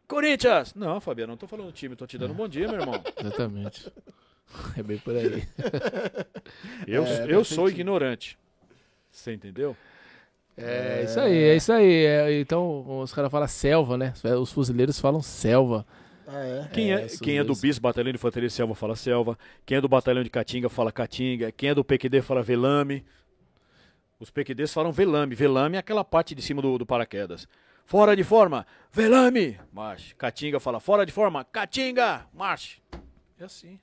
[0.08, 0.74] Corinthians.
[0.74, 3.02] Não, Fabiano, não tô falando do time, tô te dando um bom dia, meu irmão.
[3.20, 3.92] Exatamente.
[4.78, 5.44] É bem por aí.
[6.88, 7.82] Eu, É, eu sou sentido.
[7.82, 8.38] ignorante.
[9.12, 9.76] Você entendeu?
[10.58, 12.06] É, isso aí, é isso aí.
[12.06, 14.14] É, então, os caras falam selva, né?
[14.40, 15.86] Os fuzileiros falam selva.
[16.26, 16.70] Ah, é?
[16.74, 17.54] Quem é, É, quem é do.
[17.56, 19.38] BIS, Batalhão de Infantaria Selva, fala selva.
[19.66, 21.52] Quem é do Batalhão de Caatinga, fala Caatinga.
[21.52, 23.06] Quem é do PQD, fala velame.
[24.20, 25.36] Os PQDs falam velame.
[25.36, 27.48] Velame é aquela parte de cima do, do paraquedas.
[27.88, 30.14] Fora de forma, velame, marche.
[30.14, 32.82] Caatinga fala fora de forma, Caatinga, marche.
[33.40, 33.80] É assim.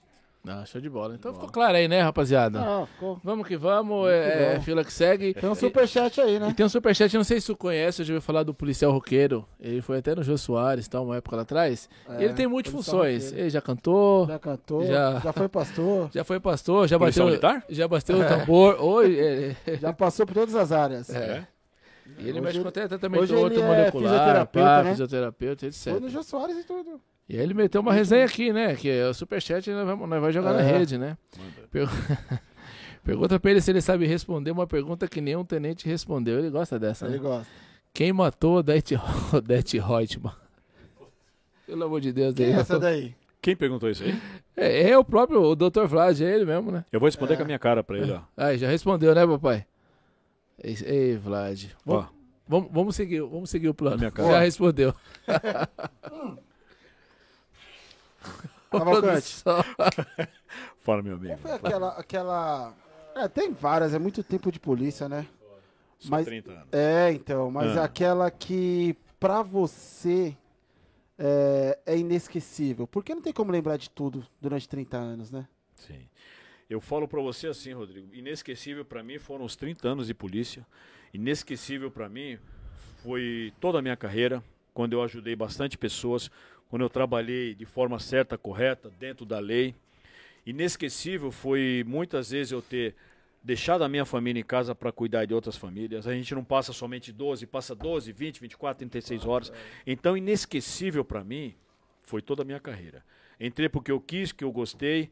[0.47, 1.15] Ah, show de bola.
[1.15, 2.61] Então ficou claro aí, né, rapaziada?
[2.61, 3.19] Não, ficou.
[3.25, 4.61] Vamos que vamos, é, é, bom.
[4.61, 5.33] fila que segue.
[5.33, 6.53] Tem um superchat aí, E né?
[6.55, 9.49] tem um superchat, não sei se tu conhece, eu já ouvi falar do policial roqueiro.
[9.59, 11.89] Ele foi até no Jô Soares, tá, uma época lá atrás.
[12.07, 13.33] É, E ele tem multifunções.
[13.33, 17.41] Ele já cantou, Já cantou, Já- já, foi pastor, já foi pastor, já Policial bateu,
[17.51, 17.65] militar?
[17.71, 19.07] já bateu o tambor.
[19.07, 21.09] É, é, já passou por todas as áreas.
[21.09, 21.49] É.
[22.19, 24.83] E ele Hoje mexe ele- com até tratamento hoje ele outro é molecular, fisioterapeuta, pá,
[24.83, 24.91] né?
[24.91, 25.93] fisioterapeuta, etc.
[25.93, 27.01] Foi no Jô Soares e tudo.
[27.29, 28.75] E aí ele meteu uma resenha aqui, né?
[28.77, 30.79] Que é o superchat nós vamos, nós vamos jogar na É.
[30.79, 31.17] rede, né?
[31.71, 31.89] Per-
[33.03, 36.39] Pergunta pra ele se ele sabe responder uma pergunta que nenhum tenente respondeu.
[36.39, 37.23] Ele gosta dessa, Ele né?
[37.23, 37.47] gosta.
[37.93, 38.99] Quem matou Odete,
[39.33, 40.35] Odete Reutemann?
[41.67, 42.35] Pelo amor de Deus.
[42.35, 43.15] Quem é essa daí?
[43.41, 44.19] Quem perguntou isso aí?
[44.57, 45.85] É, é o próprio, o Dr.
[45.87, 46.85] Vlad, é ele mesmo, né?
[46.91, 48.21] Eu vou responder com a minha cara pra ele, ó.
[48.37, 49.67] Aí, já respondeu, né, papai?
[50.63, 51.65] Ei, ei, Vlad.
[51.85, 52.07] Vamos,
[52.47, 53.99] vamos, vamos seguir, vamos seguir o plano.
[53.99, 54.29] Minha cara.
[54.33, 54.95] Já respondeu.
[58.71, 59.43] Cavalcante.
[59.43, 59.65] Produção.
[60.81, 61.39] fala, meu amigo.
[61.39, 62.75] Qual foi aquela, aquela...
[63.15, 65.27] É, tem várias, é muito tempo de polícia, né?
[65.99, 66.69] Só mas- 30 anos.
[66.73, 67.85] É, então, mas Ah.
[67.85, 70.37] aquela que pra você
[71.19, 72.87] é, é inesquecível?
[72.89, 75.47] Porque não tem como lembrar de tudo durante 30 anos, né?
[75.77, 76.09] Sim.
[76.69, 80.67] Eu falo para você assim, Rodrigo, inesquecível para mim foram os 30 anos de polícia.
[81.13, 82.39] Inesquecível para mim
[83.03, 84.43] foi toda a minha carreira,
[84.73, 86.31] quando eu ajudei bastante pessoas,
[86.71, 89.75] quando eu trabalhei de forma certa, correta, dentro da lei.
[90.47, 92.95] Inesquecível foi muitas vezes eu ter
[93.43, 96.07] deixado a minha família em casa para cuidar de outras famílias.
[96.07, 99.53] A gente não passa somente 12, passa 12, 20, 24, 36 horas.
[99.87, 101.55] Então, inesquecível para mim
[102.03, 103.05] foi toda a minha carreira.
[103.39, 105.11] Entrei porque eu quis, que eu gostei,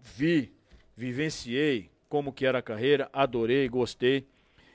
[0.00, 0.52] vi,
[0.96, 4.26] vivenciei como que era a carreira, adorei, gostei.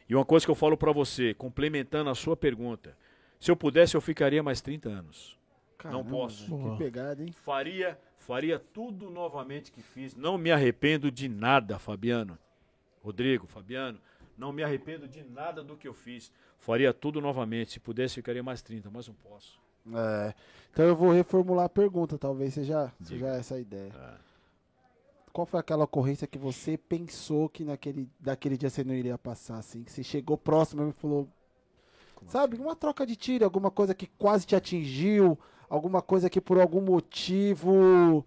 [0.09, 2.97] E uma coisa que eu falo para você, complementando a sua pergunta,
[3.39, 5.37] se eu pudesse eu ficaria mais 30 anos.
[5.77, 6.45] Caramba, não posso.
[6.45, 7.31] Que pegada, hein?
[7.31, 10.15] Faria, faria tudo novamente que fiz.
[10.15, 12.37] Não me arrependo de nada, Fabiano.
[13.01, 13.99] Rodrigo, Fabiano,
[14.37, 16.31] não me arrependo de nada do que eu fiz.
[16.57, 17.71] Faria tudo novamente.
[17.71, 19.57] Se pudesse, ficaria mais 30, mas não posso.
[19.93, 20.33] É,
[20.73, 23.93] então eu vou reformular a pergunta, talvez seja, seja essa a ideia.
[23.95, 24.28] É
[25.31, 29.57] qual foi aquela ocorrência que você pensou que naquele, daquele dia você não iria passar,
[29.57, 29.83] assim?
[29.83, 31.27] Que você chegou próximo e falou.
[32.15, 32.63] Como sabe, assim?
[32.63, 35.37] uma troca de tiro, alguma coisa que quase te atingiu,
[35.69, 38.25] alguma coisa que por algum motivo.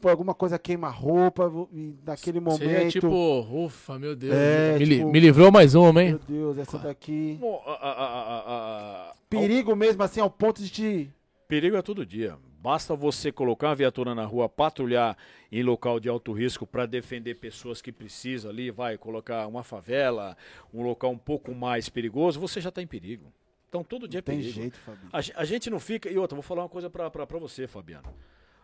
[0.00, 2.58] Por alguma coisa queima roupa, e naquele momento.
[2.58, 4.34] Seria tipo, ufa, meu Deus.
[4.34, 6.10] É, me, tipo, me, livrou mais uma, hein?
[6.10, 7.38] Meu Deus, essa daqui.
[7.40, 11.10] Bom, a, a, a, Perigo mesmo, assim, ao ponto de te.
[11.48, 12.36] Perigo é todo dia.
[12.66, 15.16] Basta você colocar uma viatura na rua, patrulhar
[15.52, 20.36] em local de alto risco para defender pessoas que precisam ali, vai colocar uma favela,
[20.74, 23.32] um local um pouco mais perigoso, você já está em perigo.
[23.68, 24.42] Então todo dia é perigo.
[24.42, 25.10] Tem jeito, Fabiano.
[25.12, 26.10] A, a, gente não fica.
[26.10, 28.12] E outra, vou falar uma coisa para você, Fabiano.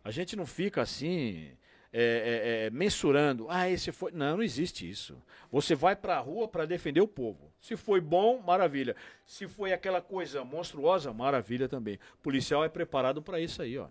[0.02, 1.52] A gente não fica assim
[1.92, 3.46] é, é, mensurando.
[3.50, 4.12] Ah, esse foi.
[4.12, 5.16] Não, não existe isso.
[5.50, 7.52] Você vai para a rua para defender o povo.
[7.60, 8.96] Se foi bom, maravilha.
[9.26, 11.98] Se foi aquela coisa monstruosa, maravilha também.
[12.14, 13.88] O policial é preparado para isso aí, ó.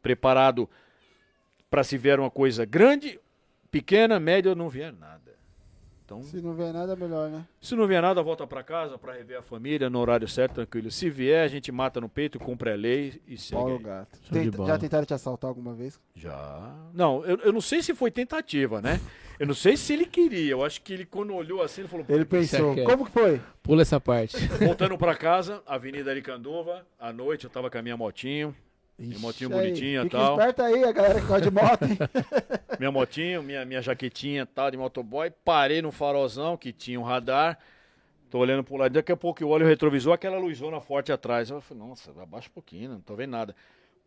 [0.00, 0.68] Preparado
[1.70, 3.20] para se vier uma coisa grande,
[3.70, 5.31] pequena, média ou não vier nada.
[6.12, 7.44] Então, se não vier nada, melhor, né?
[7.60, 10.90] Se não vier nada, volta para casa para rever a família no horário certo, tranquilo.
[10.90, 13.54] Se vier, a gente mata no peito, cumpre a lei e segue.
[13.54, 14.18] Paulo Gato.
[14.30, 15.98] Tenta, já tentaram te assaltar alguma vez?
[16.14, 16.74] Já.
[16.92, 19.00] Não, eu, eu não sei se foi tentativa, né?
[19.38, 20.52] Eu não sei se ele queria.
[20.52, 22.04] Eu acho que ele, quando olhou assim, ele falou...
[22.08, 23.40] Ele pensou, como que foi?
[23.62, 24.36] Pula essa parte.
[24.58, 28.54] Voltando para casa, Avenida Aricanduva, à noite, eu tava com a minha motinho.
[29.06, 30.38] Minha motinho bonitinha e tal.
[30.38, 31.98] esperto aí, a galera que gosta de moto, hein?
[32.78, 35.28] minha motinho, minha, minha jaquetinha tal, de motoboy.
[35.44, 37.58] Parei no farolzão que tinha um radar.
[38.30, 38.92] Tô olhando pro lado.
[38.92, 41.50] Daqui a pouco eu olho o retrovisor, aquela luzona forte atrás.
[41.50, 43.56] Eu falei, nossa, abaixa um pouquinho, não tô vendo nada.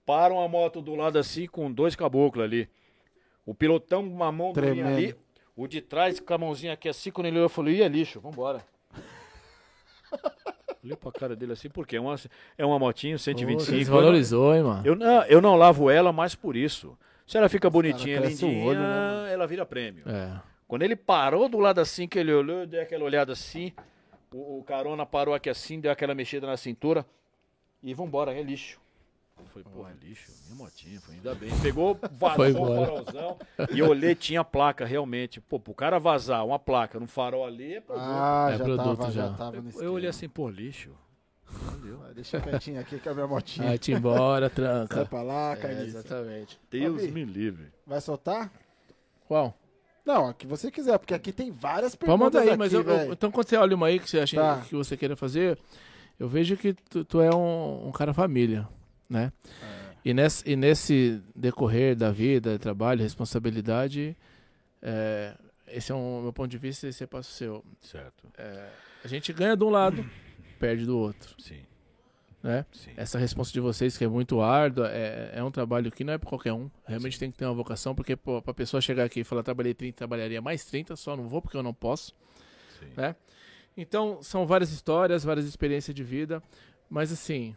[0.05, 2.69] Para uma moto do lado assim com dois caboclos ali.
[3.45, 5.13] O pilotão, uma mão do ali.
[5.57, 8.21] O de trás com a mãozinha aqui assim, quando ele olhou, eu falei, ia lixo,
[8.21, 8.65] vambora.
[10.85, 12.15] Olhei pra cara dele assim, porque é uma,
[12.55, 13.75] é uma motinho 125.
[13.75, 14.85] Desvalorizou, hein, mano?
[14.85, 16.95] Eu não, eu não lavo ela mais por isso.
[17.25, 20.03] Se ela fica bonitinha, lindinha, olho, né, ela vira prêmio.
[20.07, 20.39] É.
[20.67, 23.73] Quando ele parou do lado assim, que ele olhou, deu aquela olhada assim,
[24.31, 27.03] o, o carona parou aqui assim, deu aquela mexida na cintura
[27.81, 28.79] e vambora, é lixo.
[29.55, 31.49] Foi, porra, é lixo, minha motinha, foi ainda bem.
[31.61, 33.37] Pegou, vazou o farolzão
[33.71, 35.39] e eu olhei, tinha placa realmente.
[35.39, 38.05] Pô, pro cara vazar uma placa no farol ali é produto.
[38.05, 39.27] Ah, é já produto tava, já.
[39.27, 40.91] já tava eu, eu olhei assim, pô, lixo.
[41.45, 41.99] Valeu.
[42.13, 43.67] Deixa quietinho aqui que é a minha motinha.
[43.67, 44.95] Vai te embora, tranca.
[44.95, 46.59] Vai pra lá, é, Exatamente.
[46.69, 47.71] Deus me livre.
[47.85, 48.51] Vai soltar?
[49.27, 49.53] Qual?
[50.05, 52.33] Não, a que você quiser, porque aqui tem várias perguntas.
[52.33, 54.61] Vamos aí, mas eu, eu, então quando você olha uma aí que você acha tá.
[54.67, 55.57] que você queira fazer,
[56.19, 58.67] eu vejo que tu, tu é um, um cara família
[59.09, 59.31] né?
[59.61, 59.95] É.
[60.05, 64.15] E, nesse, e nesse decorrer da vida, trabalho, responsabilidade,
[64.81, 65.35] é,
[65.67, 67.65] esse é um meu ponto de vista, esse é o seu.
[67.81, 68.27] Certo.
[68.37, 68.69] É,
[69.03, 70.05] a gente ganha de um lado,
[70.59, 71.35] perde do outro.
[71.39, 71.63] Sim.
[72.43, 72.63] Né?
[72.71, 72.91] Sim.
[72.95, 76.17] Essa resposta de vocês que é muito árdua, é, é um trabalho que não é
[76.19, 76.69] para qualquer um.
[76.85, 77.21] Realmente Sim.
[77.21, 79.97] tem que ter uma vocação, porque para a pessoa chegar aqui e falar trabalhei 30,
[79.97, 82.13] trabalharia mais 30, só não vou porque eu não posso.
[82.79, 82.91] Sim.
[82.95, 83.15] Né?
[83.75, 86.41] Então, são várias histórias, várias experiências de vida,
[86.87, 87.55] mas assim,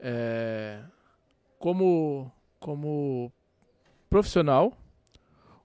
[0.00, 0.80] é,
[1.58, 3.32] como, como
[4.08, 4.76] profissional,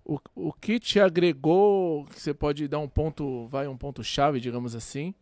[0.03, 4.39] o, o que te agregou, que você pode dar um ponto, vai um ponto chave,
[4.39, 5.15] digamos assim,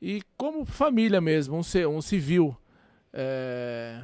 [0.00, 2.56] e como família mesmo, um, um civil,
[3.12, 4.02] é,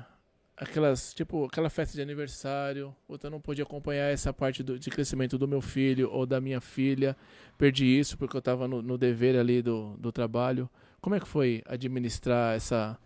[0.57, 5.37] aquelas tipo aquela festa de aniversário, outra não pude acompanhar essa parte do, de crescimento
[5.37, 7.17] do meu filho ou da minha filha,
[7.59, 10.69] perdi isso porque eu estava no, no, dever ali do, do trabalho.
[11.01, 12.99] Como é que foi administrar essa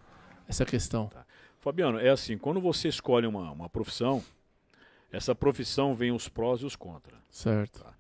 [0.49, 1.09] essa questão?
[1.09, 1.26] Tá.
[1.61, 4.23] Fabiano, é assim, quando você escolhe uma, uma profissão,
[5.11, 7.21] essa profissão vem os prós e os contras.
[7.31, 7.83] Certo.
[7.83, 7.95] Tá?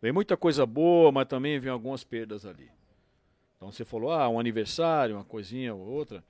[0.00, 2.68] Vem muita coisa boa, mas também vem algumas perdas ali.
[3.56, 6.24] Então você falou, ah, um aniversário, uma coisinha ou outra.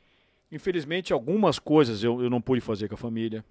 [0.50, 3.42] Infelizmente, algumas coisas eu, eu não pude fazer com a família.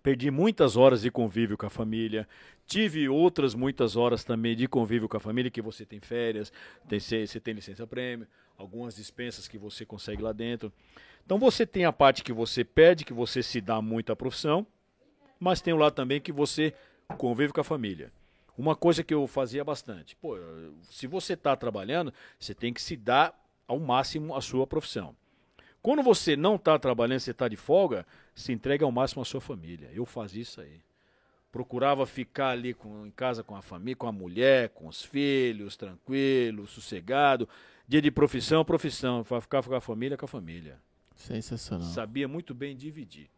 [0.00, 2.28] Perdi muitas horas de convívio com a família.
[2.66, 6.52] Tive outras muitas horas também de convívio com a família, que você tem férias,
[6.88, 10.72] tem, você tem licença prêmio, algumas dispensas que você consegue lá dentro.
[11.24, 14.66] Então você tem a parte que você pede, que você se dá muito à profissão,
[15.40, 16.74] mas tem o lado também que você
[17.16, 18.12] convive com a família.
[18.56, 20.36] Uma coisa que eu fazia bastante, pô,
[20.88, 23.34] se você está trabalhando, você tem que se dar
[23.66, 25.16] ao máximo a sua profissão.
[25.82, 29.40] Quando você não está trabalhando, você está de folga, se entrega ao máximo à sua
[29.40, 29.90] família.
[29.92, 30.80] Eu fazia isso aí.
[31.52, 35.76] Procurava ficar ali com, em casa com a família, com a mulher, com os filhos,
[35.76, 37.48] tranquilo, sossegado.
[37.86, 39.22] Dia de profissão, profissão.
[39.24, 40.78] Ficar com a família, com a família.
[41.14, 41.86] Sensacional.
[41.88, 43.30] Sabia muito bem dividir.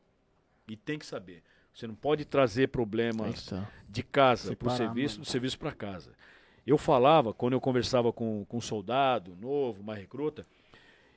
[0.68, 1.42] E tem que saber.
[1.72, 3.52] Você não pode trazer problemas
[3.88, 6.12] de casa para o serviço, do serviço para casa.
[6.66, 10.46] Eu falava, quando eu conversava com, com um soldado novo, uma recruta,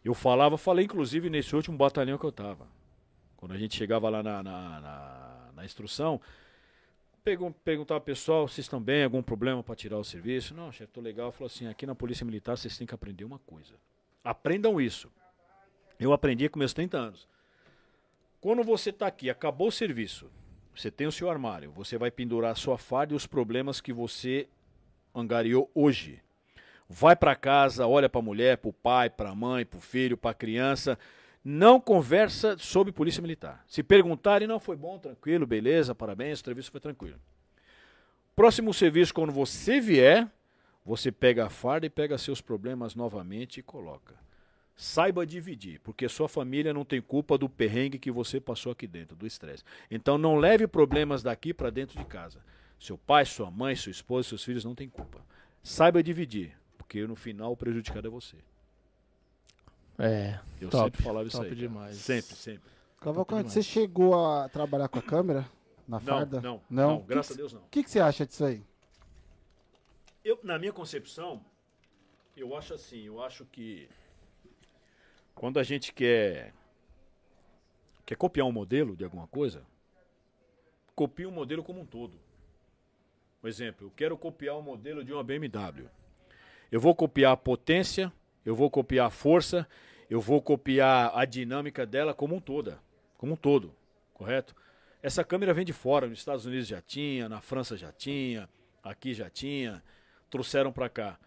[0.04, 2.68] eu falava, falei inclusive nesse último batalhão que eu estava.
[3.38, 6.20] Quando a gente chegava lá na, na, na, na instrução,
[7.64, 10.54] perguntava ao pessoal, vocês estão bem, algum problema para tirar o serviço?
[10.54, 11.32] Não, chefe, estou legal.
[11.32, 13.74] Falou assim, aqui na Polícia Militar vocês têm que aprender uma coisa.
[14.24, 15.10] Aprendam isso.
[16.00, 17.28] Eu aprendi com meus 30 anos.
[18.40, 20.32] Quando você está aqui, acabou o serviço,
[20.74, 23.92] você tem o seu armário, você vai pendurar a sua farda e os problemas que
[23.92, 24.48] você
[25.14, 26.22] angariou hoje.
[26.88, 29.82] Vai para casa, olha para a mulher, para o pai, para a mãe, para o
[29.82, 30.98] filho, para a criança.
[31.44, 33.64] Não conversa sobre polícia militar.
[33.68, 37.20] Se perguntarem, não foi bom, tranquilo, beleza, parabéns, o serviço foi tranquilo.
[38.36, 40.28] Próximo serviço, quando você vier,
[40.86, 44.16] você pega a farda e pega seus problemas novamente e coloca.
[44.82, 49.14] Saiba dividir, porque sua família não tem culpa do perrengue que você passou aqui dentro,
[49.14, 49.62] do estresse.
[49.92, 52.40] Então não leve problemas daqui para dentro de casa.
[52.80, 55.20] Seu pai, sua mãe, sua esposa, seus filhos não têm culpa.
[55.62, 58.38] Saiba dividir, porque no final o prejudicado é você.
[59.98, 61.54] É, eu top, sempre falava isso aí.
[61.54, 61.98] demais.
[61.98, 62.72] Sempre, sempre.
[63.02, 65.46] Cavalcante, você chegou a trabalhar com a câmera
[65.86, 66.40] na farda?
[66.40, 67.64] Não, não, não, não graças que, a Deus não.
[67.64, 68.64] O que, que você acha disso aí?
[70.24, 71.44] Eu, na minha concepção,
[72.38, 73.90] eu acho assim, eu acho que
[75.40, 76.54] quando a gente quer
[78.06, 79.66] quer copiar um modelo de alguma coisa,
[80.94, 82.20] copie o um modelo como um todo.
[83.40, 85.88] Por exemplo, eu quero copiar o um modelo de uma BMW.
[86.70, 88.12] Eu vou copiar a potência,
[88.46, 89.66] eu vou copiar a força,
[90.10, 92.78] eu vou copiar a dinâmica dela como um toda,
[93.18, 93.74] como um todo,
[94.14, 94.54] correto?
[95.02, 98.50] Essa câmera vem de fora, nos Estados Unidos já tinha, na França já tinha,
[98.84, 99.82] aqui já tinha,
[100.30, 101.18] trouxeram para cá.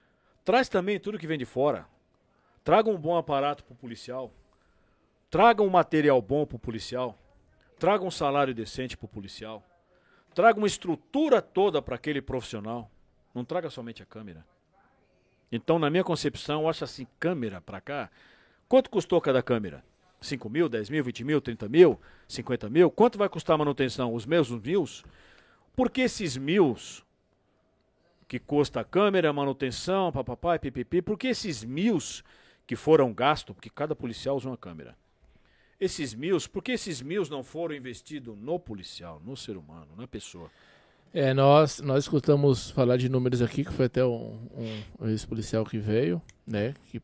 [0.45, 1.91] Traz também tudo que vem de fora.
[2.65, 4.33] Traga um bom aparato para o policial.
[5.31, 7.19] Traga um material bom para o policial.
[7.79, 9.63] Traga um salário decente para o policial.
[10.35, 12.91] Traga uma estrutura toda para aquele profissional.
[13.35, 14.47] Não traga somente a câmera.
[15.51, 18.11] Então, na minha concepção, eu acho assim, câmera para cá.
[18.69, 19.85] Quanto custou cada câmera?
[20.21, 22.91] 5 mil, 10 mil, 20 mil, 30 mil, 50 mil?
[22.91, 24.15] Quanto vai custar a manutenção?
[24.15, 24.85] Os mesmos mil?
[25.75, 26.77] Por que esses mil
[28.29, 31.03] que custa a câmera, manutenção, papapá, pipipi?
[31.03, 31.99] Por que esses mil
[32.67, 34.97] que foram gastos, porque cada policial usa uma câmera.
[35.81, 40.07] Esses mil, por que esses mil não foram investidos no policial, no ser humano, na
[40.07, 40.49] pessoa?
[41.13, 44.39] É, nós, nós escutamos falar de números aqui, que foi até um,
[45.01, 47.03] um, ex-policial que veio, né, que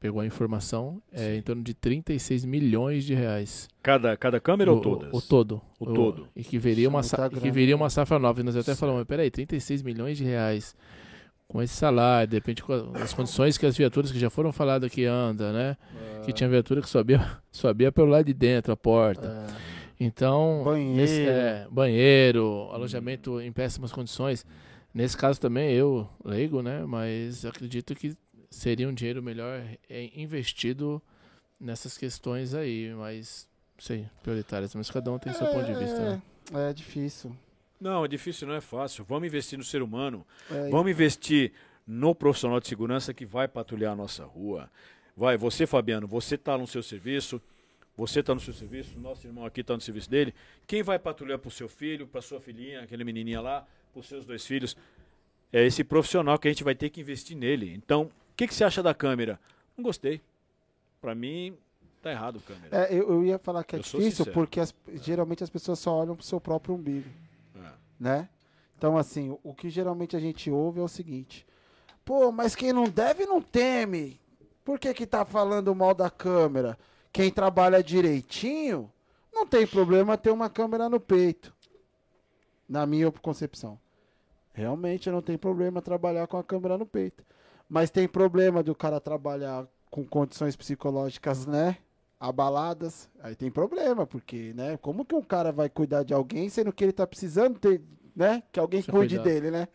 [0.00, 3.68] pegou a informação, é em torno de 36 milhões de reais.
[3.82, 5.12] Cada, cada câmera o, ou todas?
[5.12, 5.62] O, o todo.
[5.78, 6.28] O, o, todo.
[6.34, 8.40] E que viria, uma, que viria uma safra nova.
[8.40, 10.74] E nós até falamos, mas peraí, 36 milhões de reais
[11.48, 14.90] com esse salário, de repente com as condições que as viaturas que já foram faladas
[14.90, 15.76] aqui anda, né?
[16.20, 16.24] É.
[16.24, 17.20] Que tinha viatura que subia,
[17.52, 19.46] subia pelo lado de dentro, a porta.
[19.50, 19.74] É.
[19.98, 20.96] Então, banheiro.
[20.96, 24.44] Nesse, é, banheiro, alojamento em péssimas condições.
[24.92, 26.84] Nesse caso também eu, leigo, né?
[26.84, 28.16] Mas acredito que
[28.50, 31.02] seria um dinheiro melhor é, investido
[31.58, 35.98] nessas questões aí, mas sei, prioritárias, mas cada um tem seu ponto de vista.
[35.98, 36.22] Né?
[36.52, 37.36] É, é difícil.
[37.84, 39.04] Não, é difícil, não é fácil.
[39.04, 40.26] Vamos investir no ser humano.
[40.50, 41.52] É, Vamos investir
[41.86, 44.70] no profissional de segurança que vai patrulhar a nossa rua.
[45.14, 47.42] Vai, você, Fabiano, você está no seu serviço,
[47.94, 50.34] você está no seu serviço, nosso irmão aqui está no serviço dele.
[50.66, 54.08] Quem vai patrulhar para o seu filho, para sua filhinha, aquele menininha lá, para os
[54.08, 54.74] seus dois filhos?
[55.52, 57.74] É esse profissional que a gente vai ter que investir nele.
[57.74, 59.38] Então, o que, que você acha da câmera?
[59.76, 60.22] Não gostei.
[61.02, 61.54] Para mim,
[62.00, 62.86] tá errado a câmera.
[62.86, 65.94] É, eu, eu, ia falar que é eu difícil porque as, geralmente as pessoas só
[65.94, 67.23] olham para o seu próprio umbigo
[67.98, 68.28] né?
[68.76, 71.46] Então, assim, o que geralmente a gente ouve é o seguinte:
[72.04, 74.20] pô, mas quem não deve não teme.
[74.64, 76.78] Por que que tá falando mal da câmera?
[77.12, 78.90] Quem trabalha direitinho
[79.32, 81.54] não tem problema ter uma câmera no peito.
[82.68, 83.78] Na minha concepção.
[84.52, 87.24] Realmente não tem problema trabalhar com a câmera no peito.
[87.68, 91.78] Mas tem problema do cara trabalhar com condições psicológicas, né?
[92.28, 94.78] Abaladas, aí tem problema, porque, né?
[94.78, 97.82] Como que um cara vai cuidar de alguém sendo que ele tá precisando ter,
[98.16, 98.42] né?
[98.50, 99.68] Que alguém Deixa cuide dele, né?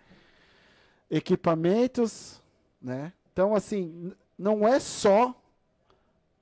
[1.11, 2.41] Equipamentos,
[2.81, 3.13] né?
[3.31, 5.39] Então, assim, não é só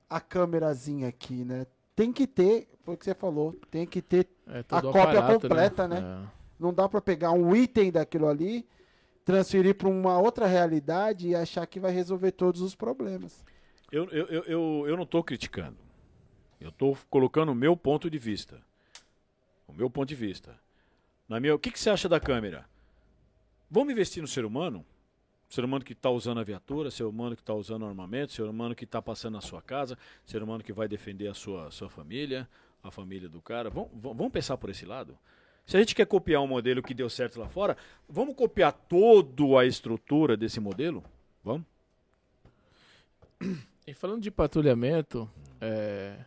[0.08, 1.66] a câmerazinha aqui, né?
[1.94, 5.26] Tem que ter, foi o que você falou, tem que ter é, a cópia aparato,
[5.26, 5.34] né?
[5.34, 6.00] completa, né?
[6.00, 6.24] né?
[6.24, 6.38] É.
[6.58, 8.66] Não dá para pegar um item daquilo ali,
[9.26, 13.44] transferir para uma outra realidade e achar que vai resolver todos os problemas.
[13.92, 15.87] Eu, eu, eu, eu não estou criticando.
[16.60, 18.60] Eu estou colocando o meu ponto de vista.
[19.66, 20.58] O meu ponto de vista.
[21.28, 22.66] Na minha, o que, que você acha da câmera?
[23.70, 24.84] Vamos investir no ser humano?
[25.48, 28.74] ser humano que está usando a viatura, ser humano que está usando armamento, ser humano
[28.74, 32.48] que está passando na sua casa, ser humano que vai defender a sua, sua família,
[32.82, 33.70] a família do cara.
[33.70, 35.18] Vamos, vamos pensar por esse lado?
[35.64, 37.76] Se a gente quer copiar um modelo que deu certo lá fora,
[38.08, 41.02] vamos copiar toda a estrutura desse modelo?
[41.42, 41.66] Vamos?
[43.86, 45.30] E falando de patrulhamento,
[45.60, 46.18] é,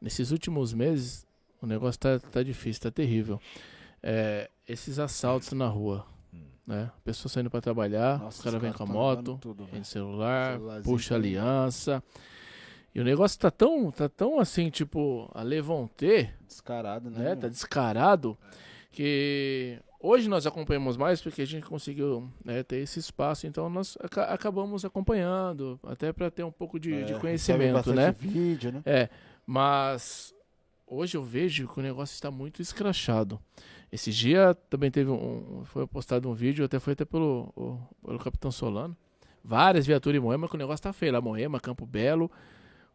[0.00, 1.26] nesses últimos meses
[1.60, 3.40] o negócio está tá difícil, está terrível.
[4.02, 6.06] É, esses assaltos na rua,
[6.68, 6.90] né?
[6.94, 9.82] A pessoa saindo para trabalhar, Nossa, os caras vêm com a moto, tudo, né?
[9.82, 12.02] celular, puxa aliança.
[12.94, 16.30] E o negócio tá tão, tá tão assim, tipo, a Levante.
[16.46, 17.30] Descarado, né?
[17.30, 17.36] né?
[17.36, 18.36] Tá descarado.
[18.92, 23.96] Que hoje nós acompanhamos mais porque a gente conseguiu né, ter esse espaço, então nós
[24.02, 28.14] ac acabamos acompanhando, até para ter um pouco de, é, de conhecimento, né?
[28.18, 28.82] Vídeo, né?
[28.84, 29.08] É,
[29.50, 30.34] mas
[30.86, 33.40] hoje eu vejo que o negócio está muito escrachado.
[33.90, 35.62] Esse dia também teve um.
[35.64, 38.94] Foi postado um vídeo, até foi até pelo, o, pelo Capitão Solano.
[39.42, 42.30] Várias viaturas em Moema, que o negócio tá feio lá, Moema, Campo Belo.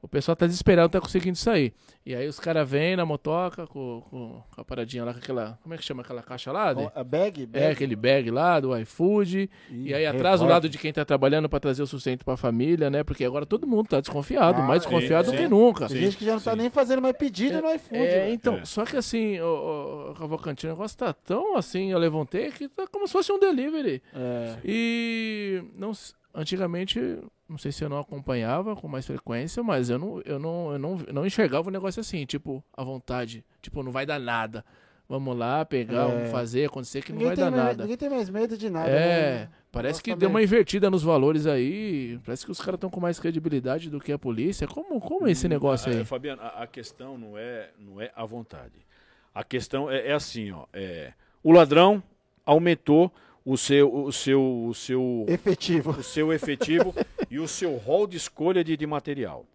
[0.03, 1.73] O pessoal tá desesperado, não tá conseguindo sair.
[2.05, 5.57] E aí os caras vêm na motoca com, com, a paradinha lá, com aquela.
[5.63, 6.73] Como é que chama aquela caixa lá?
[6.73, 6.91] Né?
[6.93, 7.63] A bag, bag?
[7.63, 9.49] É, aquele bag lá do iFood.
[9.71, 12.35] E, e aí atrás o lado de quem tá trabalhando para trazer o sustento pra
[12.35, 13.01] família, né?
[13.01, 15.87] Porque agora todo mundo tá desconfiado, ah, mais desconfiado sim, do que nunca.
[15.87, 16.57] Tem gente que já não tá sim.
[16.57, 17.97] tá nem fazendo mais pedido é, no iFood.
[17.97, 18.65] É, então, é.
[18.65, 22.85] só que assim, o, o Cavalcante, o negócio tá tão assim, eu levantei que tá
[22.87, 24.03] como se fosse um delivery.
[24.13, 24.57] É.
[24.65, 25.93] E não
[26.33, 26.99] antigamente,
[27.47, 30.79] não sei se eu não acompanhava com mais frequência, mas eu não, eu não, eu
[30.79, 33.45] não, não enxergava o negócio assim, tipo, à vontade.
[33.61, 34.65] Tipo, não vai dar nada.
[35.07, 36.07] Vamos lá, pegar, é.
[36.07, 37.83] vamos fazer, acontecer que ninguém não vai dar mais, nada.
[37.83, 38.89] Ninguém tem mais medo de nada.
[38.89, 39.49] É, né?
[39.71, 42.19] parece que deu uma invertida nos valores aí.
[42.25, 44.65] Parece que os caras estão com mais credibilidade do que a polícia.
[44.65, 46.05] Como, como é esse hum, negócio aí?
[46.05, 48.87] Fabiano, a, a, questão não é, não é a vontade.
[49.35, 50.65] A questão é, é assim, ó.
[50.71, 51.13] É,
[51.43, 52.01] o ladrão
[52.45, 53.11] aumentou
[53.45, 56.93] o seu, o seu, o seu efetivo, o seu efetivo
[57.29, 59.45] e o seu rol de escolha de, de material.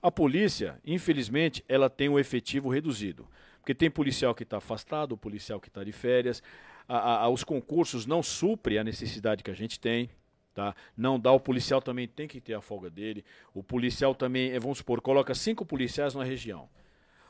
[0.00, 3.26] A polícia, infelizmente, ela tem um efetivo reduzido,
[3.60, 6.42] porque tem policial que está afastado, policial que está de férias.
[6.88, 10.08] A, a, os concursos não suprem a necessidade que a gente tem.
[10.54, 10.74] Tá?
[10.96, 13.24] Não dá, o policial também tem que ter a folga dele.
[13.54, 16.68] O policial também, eh, vamos supor, coloca cinco policiais na região.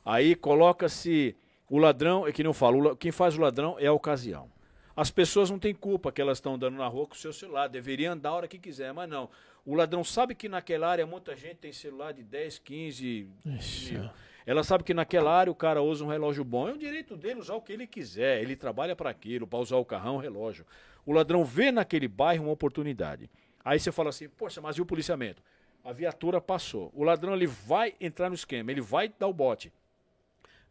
[0.02, 1.36] Aí coloca-se
[1.68, 4.50] o ladrão, é que não falo, quem faz o ladrão é a ocasião.
[4.98, 7.68] As pessoas não têm culpa que elas estão andando na rua com o seu celular,
[7.68, 9.30] deveriam andar a hora que quiser, mas não.
[9.64, 13.92] O ladrão sabe que naquela área muita gente tem celular de 10, 15 Ixi.
[13.92, 14.10] mil.
[14.44, 17.38] Ela sabe que naquela área o cara usa um relógio bom, é o direito dele
[17.38, 20.66] usar o que ele quiser, ele trabalha para aquilo, para usar o carrão, o relógio.
[21.06, 23.30] O ladrão vê naquele bairro uma oportunidade.
[23.64, 25.40] Aí você fala assim, poxa, mas e o policiamento?
[25.84, 26.90] A viatura passou.
[26.92, 29.72] O ladrão ele vai entrar no esquema, ele vai dar o bote.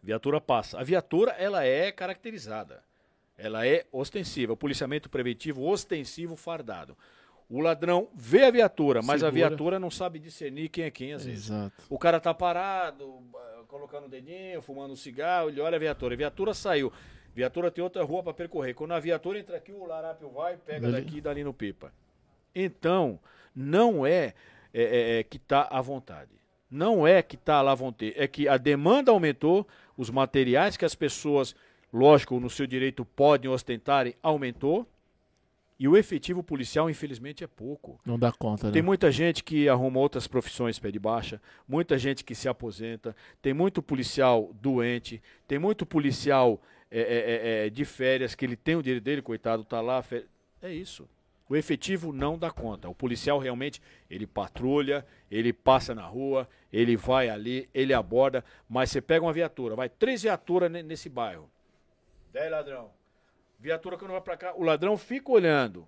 [0.04, 0.78] Viatura passa.
[0.78, 2.84] A viatura ela é caracterizada.
[3.38, 4.54] Ela é ostensiva.
[4.54, 6.98] O policiamento preventivo ostensivo fardado.
[7.50, 9.28] O ladrão vê a viatura, mas Segura.
[9.28, 11.46] a viatura não sabe discernir quem é quem às vezes.
[11.46, 11.84] Exato.
[11.90, 13.24] O cara tá parado,
[13.68, 16.14] colocando o dedinho, fumando um cigarro, ele olha a viatura.
[16.14, 16.92] A viatura saiu.
[17.32, 18.74] A viatura tem outra rua para percorrer.
[18.74, 21.06] Quando a viatura entra aqui, o larápio vai, pega Dali.
[21.06, 21.94] daqui e dali no pipa.
[22.54, 23.20] Então,
[23.56, 24.34] não é,
[24.74, 26.32] é, é, é que está à vontade.
[26.70, 28.14] Não é que está lá à vontade.
[28.18, 29.66] É que a demanda aumentou,
[29.96, 31.56] os materiais que as pessoas
[31.92, 34.88] lógico, no seu direito podem ostentarem, aumentou.
[35.80, 38.00] E o efetivo policial, infelizmente, é pouco.
[38.04, 38.74] Não dá conta, né?
[38.74, 43.16] Tem muita gente que arruma outras profissões pé de baixa, muita gente que se aposenta,
[43.44, 46.60] tem muito policial doente, tem muito policial
[46.90, 50.04] é, é, é, é de férias, que ele tem o direito dele, coitado, tá lá.
[50.64, 51.08] É isso.
[51.50, 52.90] O efetivo não dá conta.
[52.90, 58.92] O policial realmente, ele patrulha, ele passa na rua, ele vai ali, ele aborda, mas
[58.92, 61.50] você pega uma viatura, vai três viaturas nesse bairro.
[62.32, 62.92] 10 ladrão.
[63.60, 65.88] Viatura quando vai pra cá, o ladrão fica olhando.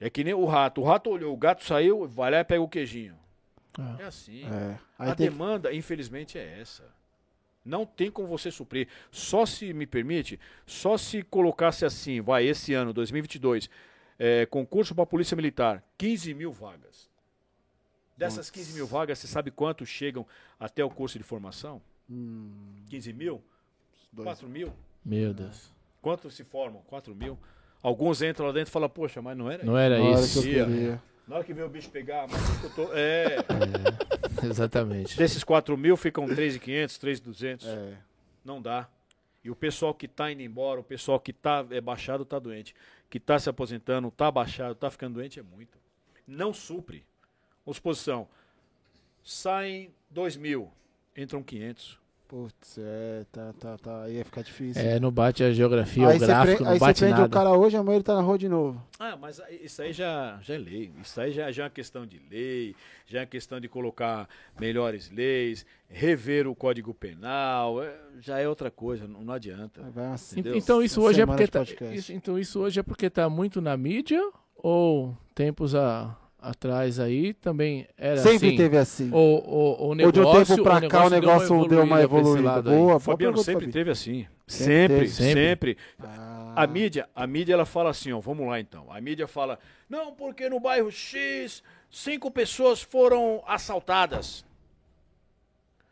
[0.00, 0.80] É que nem o rato.
[0.80, 3.16] O rato olhou, o gato saiu, vai lá e pega o queijinho.
[3.98, 4.44] É, é assim.
[4.44, 4.78] É.
[4.98, 5.76] A demanda, que...
[5.76, 6.84] infelizmente, é essa.
[7.64, 8.88] Não tem como você suprir.
[9.10, 13.70] Só se me permite, só se colocasse assim, vai, esse ano, 2022,
[14.18, 17.08] é, concurso para a Polícia Militar, 15 mil vagas.
[18.16, 20.26] Dessas 15 mil vagas, você sabe quantos chegam
[20.58, 21.80] até o curso de formação?
[22.10, 23.42] Hum, 15 mil?
[24.12, 24.26] dois.
[24.26, 24.72] 4 mil?
[25.04, 25.70] Meu Deus.
[26.00, 26.82] Quantos se formam?
[26.82, 27.38] 4 mil?
[27.82, 30.42] Alguns entram lá dentro e falam, poxa, mas não era Não era Na hora isso.
[30.42, 31.02] que eu queria.
[31.26, 32.88] Na hora que vem o bicho pegar, mas eu tô...
[32.94, 33.36] É.
[34.44, 35.16] Exatamente.
[35.16, 37.66] Desses 4 mil ficam 3.500, 3.200.
[37.66, 37.96] É.
[38.44, 38.88] Não dá.
[39.44, 42.74] E o pessoal que tá indo embora, o pessoal que tá é baixado, tá doente.
[43.10, 45.78] Que tá se aposentando, tá baixado, tá ficando doente é muito.
[46.26, 47.04] Não supre.
[47.64, 48.28] Vamos posição.
[49.22, 50.70] Saem 2 mil,
[51.16, 51.98] entram 500.
[52.32, 54.02] Putz, é, tá, tá, tá.
[54.04, 54.80] Aí ia ficar difícil.
[54.80, 57.12] É, não bate a geografia, aí o você gráfico, pre- não aí você bate prende
[57.14, 57.26] nada.
[57.26, 58.82] o cara hoje, amanhã ele tá na rua de novo.
[58.98, 60.90] Ah, mas aí- isso aí já, já é lei.
[61.02, 62.74] Isso aí já, já é uma questão de lei,
[63.06, 64.26] já é uma questão de colocar
[64.58, 69.84] melhores leis, rever o Código Penal, é- já é outra coisa, não, não adianta.
[69.84, 70.42] Aí vai assim.
[70.54, 71.94] Então isso hoje é porque tá, podcast.
[71.94, 74.26] isso- então isso hoje é porque tá muito na mídia
[74.56, 78.56] ou tempos a- atrás aí também era Sempre assim?
[78.56, 79.10] teve assim.
[79.12, 82.02] Ou, ou, ou o Ou de um negócio, tempo pra cá o negócio deu uma
[82.02, 82.62] evoluída pra esse evoluída.
[82.62, 84.26] Boa, Fabiano sempre teve assim.
[84.46, 85.32] Sempre Sempre, sempre.
[85.32, 85.78] Sempre.
[86.02, 88.92] Ah, A mídia, a mídia ela fala assim, ó, vamos lá então.
[88.92, 94.44] A mídia fala, não, porque no bairro X cinco pessoas foram assaltadas.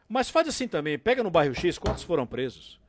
[0.09, 2.81] Mas faz assim também, pega no bairro X, quantos foram presos?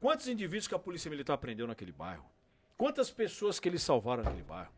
[0.00, 2.24] Quantos indivíduos que a polícia militar prendeu naquele bairro?
[2.76, 4.70] Quantas pessoas que eles salvaram naquele bairro?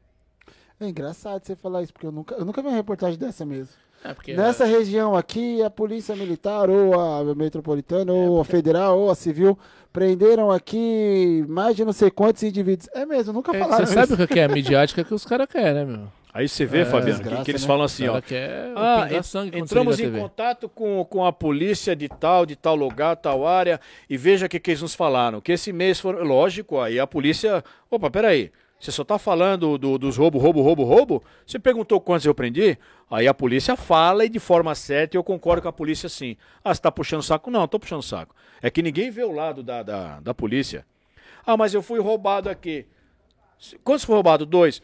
[0.87, 3.75] É engraçado você falar isso, porque eu nunca, eu nunca vi uma reportagem dessa mesmo.
[4.05, 9.11] É, porque Nessa região aqui, a polícia militar, ou a metropolitana, ou a federal, ou
[9.11, 9.57] a civil,
[9.93, 12.89] prenderam aqui mais de não sei quantos indivíduos.
[12.95, 14.23] É mesmo, nunca é, falaram você sabe isso.
[14.25, 16.09] o que é a midiática que os caras querem, né, meu?
[16.35, 17.67] Aí você vê, É, Fabiano, que- desgraça, que, eles né?
[17.69, 18.21] falam assim, ó.
[18.75, 23.47] Ah, en- entramos em contato com, com a polícia de tal, de tal lugar, tal
[23.47, 23.79] área,
[24.09, 25.41] e veja o que, que eles nos falaram.
[25.43, 26.25] Que esse mês foram.
[26.25, 27.63] Lógico, aí a polícia.
[27.91, 28.51] Opa, peraí.
[28.83, 31.23] Você só tá falando do- dos roubo, roubo, roubo, roubo?
[31.47, 32.77] Você perguntou quantos eu prendi?
[33.09, 36.37] Aí a polícia fala e de forma certa, eu concordo com a polícia sim.
[36.65, 37.49] Ah, você tá puxando saco?
[37.49, 38.35] Não, tô puxando saco.
[38.61, 40.85] É que ninguém vê o lado da, da, da polícia.
[41.47, 42.85] Ah, mas eu fui roubado aqui.
[43.85, 44.45] Quantos foi roubado?
[44.45, 44.83] Dois.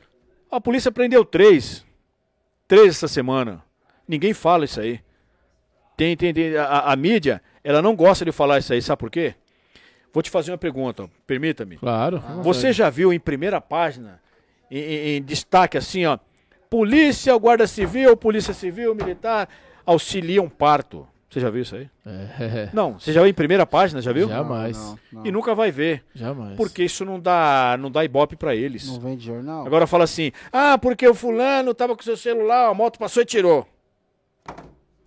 [0.48, 1.84] A polícia prendeu três.
[2.68, 3.64] Três essa semana.
[4.06, 5.00] Ninguém fala isso aí.
[5.96, 9.10] Tem, tem, tem- a, a mídia, ela não gosta de falar isso aí, sabe por
[9.10, 9.34] quê?
[10.12, 11.76] Vou te fazer uma pergunta, permita-me.
[11.76, 12.18] Claro.
[12.42, 14.20] Você já viu em primeira página,
[14.70, 16.18] em, em- em destaque assim, ó,
[16.70, 19.48] polícia, Guarda Civil, Polícia Civil, Militar,
[19.86, 21.06] auxiliam parto.
[21.30, 21.88] Você já viu isso aí?
[22.06, 24.28] É, Não, você já viu em primeira página, já viu?
[24.28, 24.76] Jamais.
[24.78, 26.56] Não, não, E nunca vai ver, jamais.
[26.56, 28.88] porque isso não dá, não dá ibope pra eles.
[28.88, 29.66] não vende jornal.
[29.66, 33.26] Agora fala assim, ah, porque o fulano tava com seu celular, a moto passou e
[33.26, 33.66] tirou.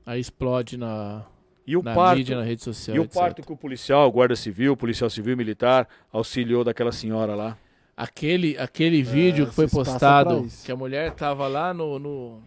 [0.05, 1.23] Aí explode na,
[1.71, 3.13] E o na parto, mídia, na rede social, e o etc.
[3.13, 7.57] parto que o policial, o guarda civil, policial civil militar auxiliou daquela senhora lá.
[7.95, 12.43] Aquele, aquele vídeo que foi passam postado, que a mulher tava lá no, no-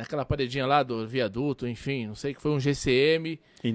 [0.00, 3.68] Naquela paredinha lá do viaduto, enfim, não sei que foi um GCM em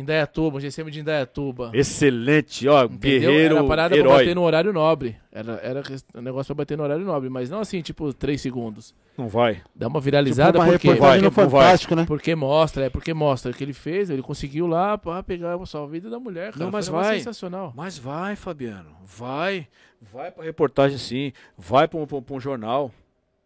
[0.00, 1.72] Indaiatuba, um GCM de Indaiatuba.
[1.74, 2.98] Excelente, ó, Entendeu?
[3.00, 4.18] guerreiro, Era parada pra herói.
[4.18, 5.16] bater no horário nobre.
[5.32, 5.82] Era, era
[6.14, 8.94] um negócio pra bater no horário nobre, mas não assim, tipo, três segundos.
[9.18, 9.60] Não vai.
[9.74, 11.30] Dá uma Tipo, viralizada uma porque, vai, vai.
[11.32, 12.04] Fantástico, né?
[12.06, 15.86] porque mostra, é porque mostra o que ele fez, ele conseguiu lá pra pegar a
[15.86, 16.64] vida da mulher, cara.
[16.64, 17.18] Não, mas vai.
[17.18, 17.72] sensacional.
[17.76, 19.66] Mas vai, Fabiano, vai.
[20.00, 22.90] Vai pra reportagem sim, vai pra um, pra um- pra um jornal.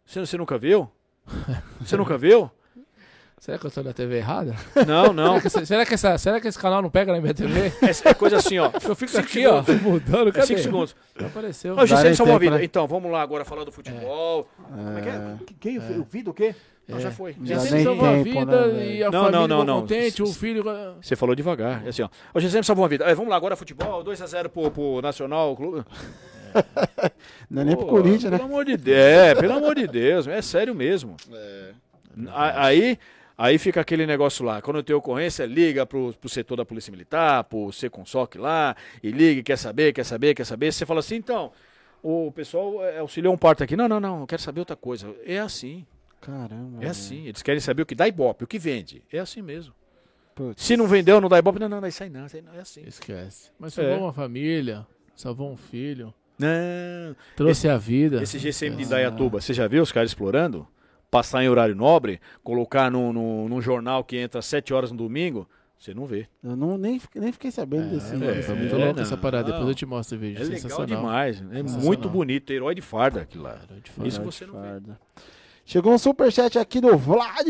[0.05, 0.89] Você, você nunca viu?
[1.81, 2.49] Você nunca viu?
[3.39, 4.55] Será que eu tô na TV errada?
[4.87, 5.39] Não, não.
[5.39, 7.71] Será que, esse- será, que essa, será que esse canal não pega na minha TV?
[7.81, 8.71] É, é coisa assim, ó.
[8.83, 10.47] Eu fico Cinco aqui, ó, mudando, É cadê?
[10.47, 10.95] cinco segundos.
[11.19, 11.75] Não apareceu.
[11.77, 12.57] Ó, o GCM nem salvou a vida.
[12.57, 12.63] né?
[12.63, 14.49] Então, vamos lá agora falar do futebol.
[14.67, 15.37] Como é que é?
[15.59, 15.77] Quem?
[15.77, 16.55] O vida o quê?
[16.87, 17.35] Não, já foi.
[17.43, 19.81] Já nem salvou a tempo, vida né, e a Não, família não, não, não.
[19.81, 20.63] contente, o filho...
[21.01, 21.85] Você falou devagar.
[21.85, 22.09] É assim, ó.
[22.33, 23.03] O GCM salvou a vida.
[23.05, 24.03] É, vamos lá agora, futebol.
[24.03, 25.85] 2x0 pro, pro Nacional Clube.
[27.49, 28.37] Não é nem pro Pô, Corinthians, né?
[28.37, 28.97] Pelo amor de Deus.
[28.97, 30.27] É, pelo amor de Deus.
[30.27, 31.15] É sério mesmo.
[32.29, 32.97] A- Aí,
[33.37, 34.61] aí fica aquele negócio lá.
[34.61, 39.39] Quando tem ocorrência, liga pro, pro setor da Polícia Militar, pro Seconsok lá, e liga,
[39.39, 40.71] e quer saber, quer saber, quer saber.
[40.73, 41.51] Você fala assim, então,
[42.01, 43.75] o pessoal é, auxiliou um parto aqui.
[43.75, 45.13] Não, não, não, eu quero saber outra coisa.
[45.25, 45.85] É assim,
[46.19, 46.83] Caramba.
[46.83, 47.27] é assim.
[47.27, 49.03] Eles querem saber o que dá ibope, o que vende.
[49.11, 49.73] É assim mesmo.
[50.35, 50.63] Putz.
[50.63, 51.59] Se não vendeu, não dá ibope.
[51.59, 52.53] Não, não, não, isso aí não, isso aí não.
[52.53, 52.83] É assim.
[52.85, 53.49] Esquece.
[53.59, 53.81] Mas É.
[53.83, 54.85] salvou uma família,
[55.15, 57.15] salvou um filho, Não.
[57.35, 58.21] trouxe a vida.
[58.21, 59.01] Esse GCM de Esquece.
[59.01, 60.67] Indaiatuba, você já viu os caras explorando?
[61.09, 64.97] Passar em horário nobre, colocar num, num, num jornal que entra às 7 horas no
[64.97, 65.47] domingo,
[65.79, 66.27] você não vê.
[66.43, 68.11] Eu não, nem, nem fiquei sabendo desse.
[68.13, 69.45] É, É, muito é, louco essa parada.
[69.45, 69.69] Depois não.
[69.69, 70.41] eu te mostro o vídeo.
[70.41, 71.43] É legal demais.
[71.51, 72.51] É muito bonito.
[72.51, 73.59] Herói de farda aquilo lá.
[73.83, 74.07] De.
[74.07, 74.67] Isso você não vê.
[74.67, 74.99] Farda.
[75.65, 77.45] Chegou um superchat aqui do Vlad.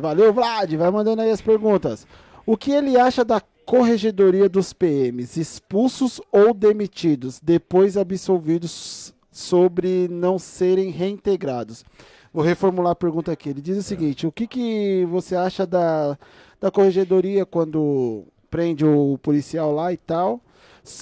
[0.00, 0.72] Valeu, Vlad.
[0.74, 2.06] Vai mandando aí as perguntas.
[2.46, 10.38] O que ele acha da corregedoria dos PMs, expulsos ou demitidos, depois absolvidos sobre não
[10.38, 11.84] serem reintegrados?
[12.32, 13.50] Vou reformular a pergunta aqui.
[13.50, 16.18] Ele diz o seguinte: o que, que você acha da,
[16.58, 20.40] da corregedoria quando prende o policial lá e tal?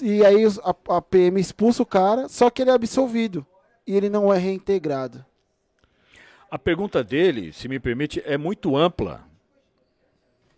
[0.02, 3.47] E aí a, a PM expulsa o cara, só que ele é absolvido
[3.86, 5.24] e ele não é reintegrado.
[6.51, 9.24] A pergunta dele, se me permite, é muito ampla.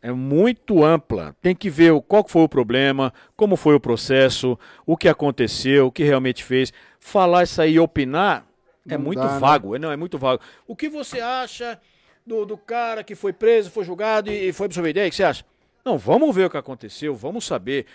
[0.00, 1.34] É muito ampla.
[1.42, 5.92] Tem que ver qual foi o problema, como foi o processo, o que aconteceu, o
[5.92, 6.72] que realmente fez.
[7.00, 8.46] Falar isso aí, opinar,
[8.88, 9.38] é não muito dá, né?
[9.38, 9.72] vago.
[9.72, 9.78] Né?
[9.80, 10.42] Não, é muito vago.
[10.66, 11.80] O que você acha
[12.24, 14.96] do, do cara que foi preso, foi julgado e, e foi absolvido?
[14.98, 15.44] E aí, o que você acha?
[15.84, 17.86] Não, vamos ver o que aconteceu, vamos saber.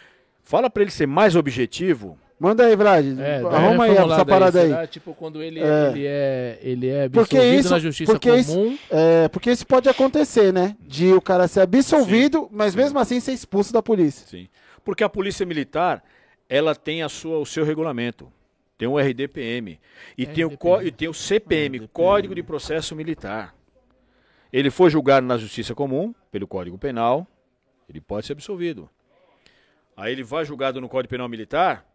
[0.41, 2.17] Fala para ele ser mais objetivo.
[2.43, 3.05] Manda aí, Vlad.
[3.21, 4.67] É, Arruma aí essa parada aí.
[4.67, 8.29] Será, tipo, quando ele é, ele é, ele é absolvido porque isso, na justiça porque
[8.29, 8.73] comum.
[8.73, 10.75] Isso, é, porque isso pode acontecer, né?
[10.81, 12.79] De o cara ser absolvido, sim, mas sim.
[12.79, 14.27] mesmo assim ser expulso da polícia.
[14.27, 14.49] Sim.
[14.83, 16.03] Porque a polícia militar,
[16.49, 18.29] ela tem a sua, o seu regulamento.
[18.77, 19.79] Tem o RDPM.
[20.17, 20.57] E, RDPM.
[20.57, 21.87] Tem, o, e tem o CPM, RDPM.
[21.93, 23.55] Código de Processo Militar.
[24.51, 27.25] Ele foi julgado na justiça comum, pelo Código Penal,
[27.87, 28.89] ele pode ser absolvido.
[29.95, 31.85] Aí ele vai julgado no Código Penal Militar,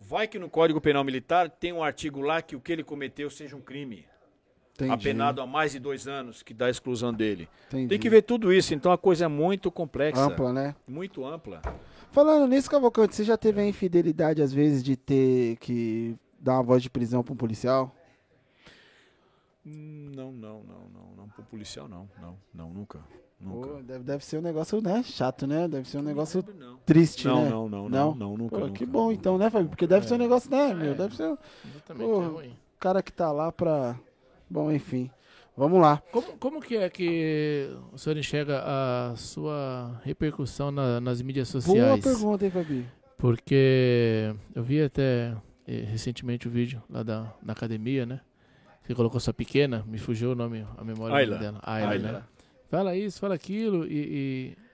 [0.00, 3.30] vai que no Código Penal Militar tem um artigo lá que o que ele cometeu
[3.30, 4.06] seja um crime.
[4.74, 4.92] Entendi.
[4.92, 7.48] Apenado a mais de dois anos, que dá a exclusão dele.
[7.66, 7.88] Entendi.
[7.88, 10.20] Tem que ver tudo isso, então a coisa é muito complexa.
[10.22, 10.76] Ampla, né?
[10.86, 11.60] Muito ampla.
[12.12, 16.62] Falando nisso, Cavalcante, você já teve a infidelidade, às vezes, de ter que dar uma
[16.62, 17.92] voz de prisão para um policial?
[19.64, 21.28] Não, não, não, não, não.
[21.28, 23.00] Para policial, não, não, não, nunca.
[23.40, 23.68] Nunca.
[23.68, 25.02] Pô, deve, deve ser um negócio, né?
[25.04, 25.68] Chato, né?
[25.68, 27.50] Deve ser um negócio não, triste, não, né?
[27.50, 29.14] Não, não, não, não, nunca, Pô, nunca, Que bom, nunca.
[29.14, 29.68] então, né, Fábio?
[29.68, 30.08] Porque deve é.
[30.08, 30.94] ser um negócio, né, meu?
[30.94, 31.38] Deve ser.
[31.64, 32.48] Exatamente, Pô, é ruim.
[32.48, 33.96] O cara que tá lá pra.
[34.50, 35.10] Bom, enfim.
[35.56, 36.02] Vamos lá.
[36.12, 42.00] Como, como que é que o senhor enxerga a sua repercussão na, nas mídias sociais?
[42.00, 42.86] Boa pergunta, hein, Fabi?
[43.16, 45.36] Porque eu vi até
[45.66, 48.20] eh, recentemente o vídeo lá da, da academia, né?
[48.82, 51.38] Você colocou sua pequena, me fugiu o nome, a memória Ayla.
[51.38, 51.60] dela.
[51.62, 52.12] Ayla, Ayla.
[52.12, 52.22] Né?
[52.70, 54.54] Fala isso, fala aquilo e...
[54.54, 54.68] e...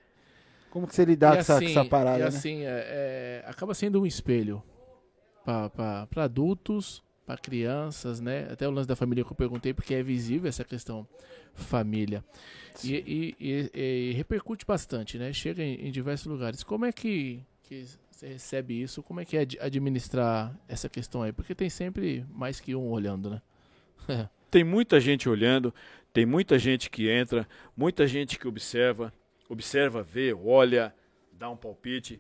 [0.71, 2.27] Como que você lidar com, essa, com essa parada, e né?
[2.27, 4.61] assim, é, é, acaba sendo um espelho
[5.45, 8.49] para adultos, para crianças, né?
[8.51, 11.07] Até o lance da família que eu perguntei, porque é visível essa questão
[11.55, 12.25] família.
[12.83, 15.33] E, e, e, e, repercute bastante, né?
[15.33, 16.65] Chega em, em, diversos lugares.
[16.65, 19.03] Como é que, que você recebe isso?
[19.03, 21.33] Como é que é administrar essa questão aí?
[21.33, 23.43] Porque tem sempre mais que um olhando, né?
[24.51, 25.73] tem muita gente olhando,
[26.15, 27.47] tem muita gente que entra,
[27.77, 29.13] muita gente que observa,
[29.51, 30.95] observa, vê, olha,
[31.31, 32.19] dá um palpite.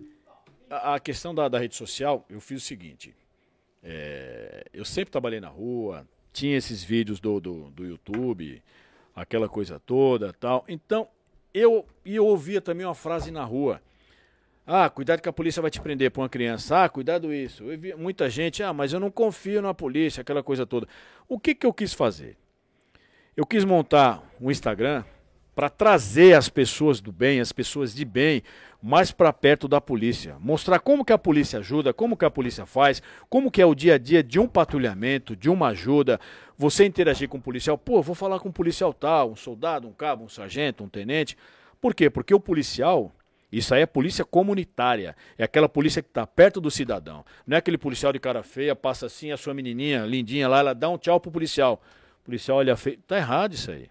[0.68, 3.14] A, a questão da, da rede social, eu fiz o seguinte
[3.84, 8.62] é, eu sempre trabalhei na rua, tinha esses vídeos do, do, do YouTube,
[9.14, 10.64] aquela coisa toda tal.
[10.66, 11.06] Então,
[11.52, 13.80] eu, e eu ouvia também uma frase na rua.
[14.66, 16.84] Ah, cuidado que a polícia vai te prender por uma criança.
[16.84, 17.64] Ah, cuidado isso.
[17.98, 20.88] Muita gente, ah, mas eu não confio na polícia, aquela coisa toda.
[21.28, 22.38] O que, que eu quis fazer?
[23.36, 25.02] Eu quis montar um Instagram
[25.56, 28.44] para trazer as pessoas do bem, as pessoas de bem,
[28.80, 32.64] mais para perto da polícia, mostrar como que a polícia ajuda, como que a polícia
[32.64, 36.20] faz, como que é o dia a dia de um patrulhamento, de uma ajuda,
[36.56, 39.92] você interagir com um policial, pô, vou falar com um policial tal, um soldado, um
[39.92, 41.36] cabo, um sargento, um tenente.
[41.80, 42.08] Por quê?
[42.08, 43.12] Porque o policial,
[43.50, 45.16] isso aí é polícia comunitária.
[45.36, 47.24] É aquela polícia que está perto do cidadão.
[47.44, 50.72] Não é aquele policial de cara feia, passa assim, a sua menininha lindinha lá, ela
[50.72, 51.82] dá um tchau pro policial.
[52.24, 52.98] Policial olha feio.
[53.06, 53.88] Tá errado isso aí.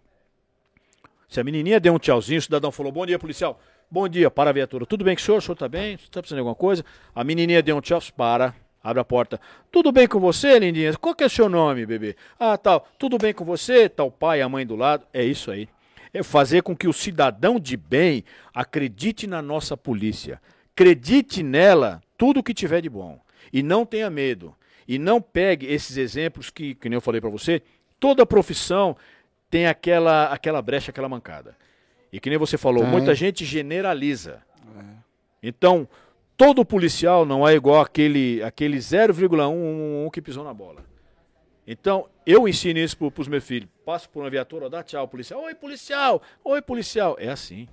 [1.30, 3.60] Se a menininha deu um tchauzinho, o cidadão falou: Bom dia, policial.
[3.89, 4.85] Bom dia, para a viatura.
[4.85, 5.38] Tudo bem com o senhor?
[5.38, 5.93] O senhor está bem?
[5.93, 6.84] Está precisando de alguma coisa?
[7.14, 9.39] A menininha deu um tchau, para, abre a porta.
[9.72, 10.95] Tudo bem com você, lindinha?
[10.97, 12.15] Qual que é o seu nome, bebê?
[12.39, 12.88] Ah, tal.
[12.97, 13.88] Tudo bem com você?
[13.88, 15.05] Tá o pai, a mãe do lado.
[15.14, 15.69] É isso aí.
[16.11, 18.23] É fazer com que o cidadão de bem
[18.53, 20.41] acredite na nossa polícia.
[20.73, 23.19] Acredite nela tudo o que tiver de bom.
[23.51, 24.55] E não tenha medo.
[24.88, 27.61] E não pegue esses exemplos que, que eu falei para você,
[28.03, 28.97] toda profissão
[29.49, 31.55] tem aquela, aquela brecha, aquela mancada.
[32.11, 34.43] E que nem você falou, muita gente generaliza.
[34.77, 34.84] É.
[35.41, 35.88] Então,
[36.35, 40.84] todo policial não é igual aquele, aquele 0,1 que pisou na bola.
[41.65, 43.69] Então, eu ensino isso para os meus filhos.
[43.85, 45.41] Passo por uma viatura, dá tchau, policial.
[45.43, 46.21] Oi, policial!
[46.43, 47.15] Oi, policial!
[47.17, 47.69] É assim.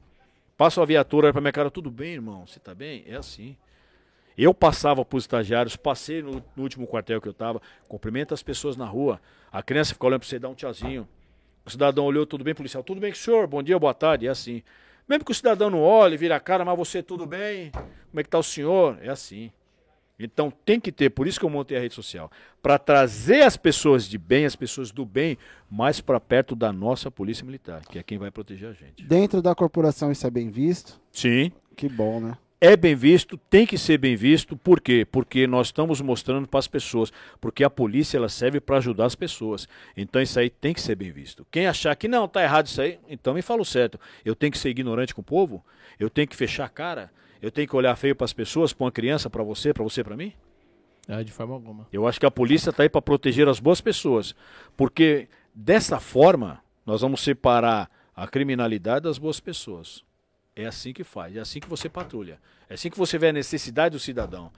[0.57, 2.47] Passo a viatura para minha cara, tudo bem, irmão?
[2.47, 3.02] Você está bem?
[3.09, 3.57] É assim.
[4.36, 8.43] Eu passava para os estagiários, passei no, no, último quartel que eu estava, cumprimento as
[8.43, 9.20] pessoas na rua.
[9.52, 11.09] A criança fica olhando para você, dá um tchauzinho.
[11.65, 12.82] O cidadão olhou, tudo bem, policial?
[12.82, 13.47] Tudo bem, senhor?
[13.47, 14.27] Bom dia, boa tarde.
[14.27, 14.62] É assim.
[15.09, 17.70] Mesmo que o cidadão não olhe, vira a cara, mas você tudo bem?
[17.73, 18.98] Como é que está o senhor?
[19.02, 19.51] É assim.
[20.19, 22.31] Então tem que ter, por isso que eu montei a rede social,
[22.62, 25.39] para trazer as pessoas de bem, as pessoas do bem,
[25.70, 29.02] mais para perto da nossa polícia militar, que é quem vai proteger a gente.
[29.02, 31.01] Dentro da corporação isso é bem visto?
[31.11, 31.51] Sim.
[31.74, 32.36] Que bom, né?
[32.61, 34.55] É bem visto, tem que ser bem visto.
[34.55, 35.07] Por quê?
[35.11, 37.11] Porque nós estamos mostrando para as pessoas.
[37.41, 39.66] Porque a polícia ela serve para ajudar as pessoas.
[39.97, 41.47] Então isso aí tem que ser bem visto.
[41.51, 43.99] Quem achar que não, tá errado isso aí, então me fala o certo.
[44.24, 45.65] Eu tenho que ser ignorante com o povo?
[45.99, 47.11] Eu tenho que fechar a cara?
[47.41, 50.05] Eu tenho que olhar feio para as pessoas, para uma criança, para você, para você,
[50.05, 50.35] para mim?
[51.09, 51.89] É, de forma alguma.
[51.91, 54.35] Eu acho que a polícia está aí para proteger as boas pessoas.
[54.77, 60.05] Porque dessa forma nós vamos separar a criminalidade das boas pessoas.
[60.55, 62.39] É assim que faz, é assim que você patrulha.
[62.69, 64.51] É assim que você vê a necessidade do cidadão.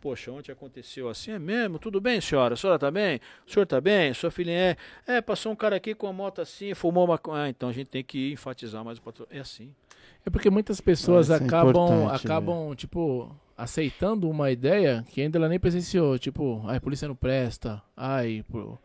[0.00, 1.78] Poxa, ontem aconteceu assim, é mesmo?
[1.78, 2.54] Tudo bem, senhora?
[2.54, 3.20] A senhora está bem?
[3.46, 4.14] O senhor está bem?
[4.14, 4.76] Sua filhinha
[5.06, 5.14] é?
[5.14, 7.20] É, passou um cara aqui com a moto assim, fumou uma.
[7.32, 9.28] Ah, então a gente tem que enfatizar mais o patrulho.
[9.32, 9.74] É assim.
[10.24, 15.58] É porque muitas pessoas é acabam, acabam tipo, aceitando uma ideia que ainda ela nem
[15.58, 16.16] presenciou.
[16.16, 17.82] Tipo, ai, a polícia não presta.
[17.96, 18.78] Ai, pô,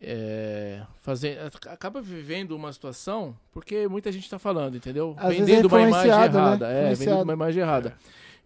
[0.00, 5.14] é, fazer, acaba vivendo uma situação porque muita gente está falando, entendeu?
[5.18, 6.24] Às vendendo é uma imagem né?
[6.24, 6.68] errada.
[6.68, 6.92] Né?
[6.92, 7.96] É, vendendo uma imagem errada.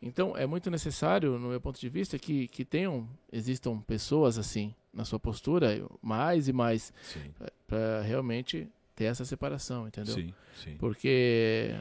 [0.02, 4.74] Então, é muito necessário, no meu ponto de vista, que, que tenham, existam pessoas assim,
[4.94, 6.93] na sua postura, mais e mais,
[7.66, 10.14] para realmente ter essa separação, entendeu?
[10.14, 10.77] Sim, sim.
[10.78, 11.81] Porque é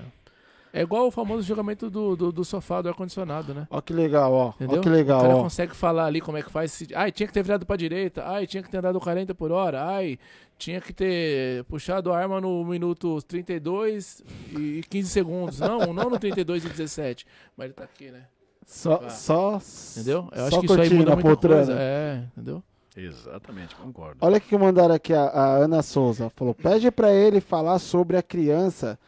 [0.73, 3.67] igual o famoso julgamento do, do, do sofá do ar-condicionado, né?
[3.69, 4.49] Ó que legal, ó.
[4.55, 4.79] Entendeu?
[4.79, 5.43] Ó que legal, o cara ó.
[5.43, 6.83] consegue falar ali como é que faz.
[6.95, 8.23] Ai, tinha que ter virado pra direita.
[8.27, 9.83] Ai, tinha que ter andado 40 por hora.
[9.83, 10.19] Ai,
[10.57, 14.23] tinha que ter puxado a arma no minuto 32
[14.57, 15.59] e 15 segundos.
[15.59, 17.25] Não, não no 32 e 17.
[17.57, 18.25] Mas ele tá aqui, né?
[18.65, 19.09] Só, ah.
[19.09, 19.61] só.
[19.95, 20.29] Entendeu?
[20.31, 21.73] Eu acho que isso aí muda muita coisa.
[21.73, 22.63] É, entendeu?
[22.95, 24.17] Exatamente, concordo.
[24.21, 26.29] Olha o que mandaram aqui a, a Ana Souza.
[26.35, 28.99] Falou: pede para ele falar sobre a criança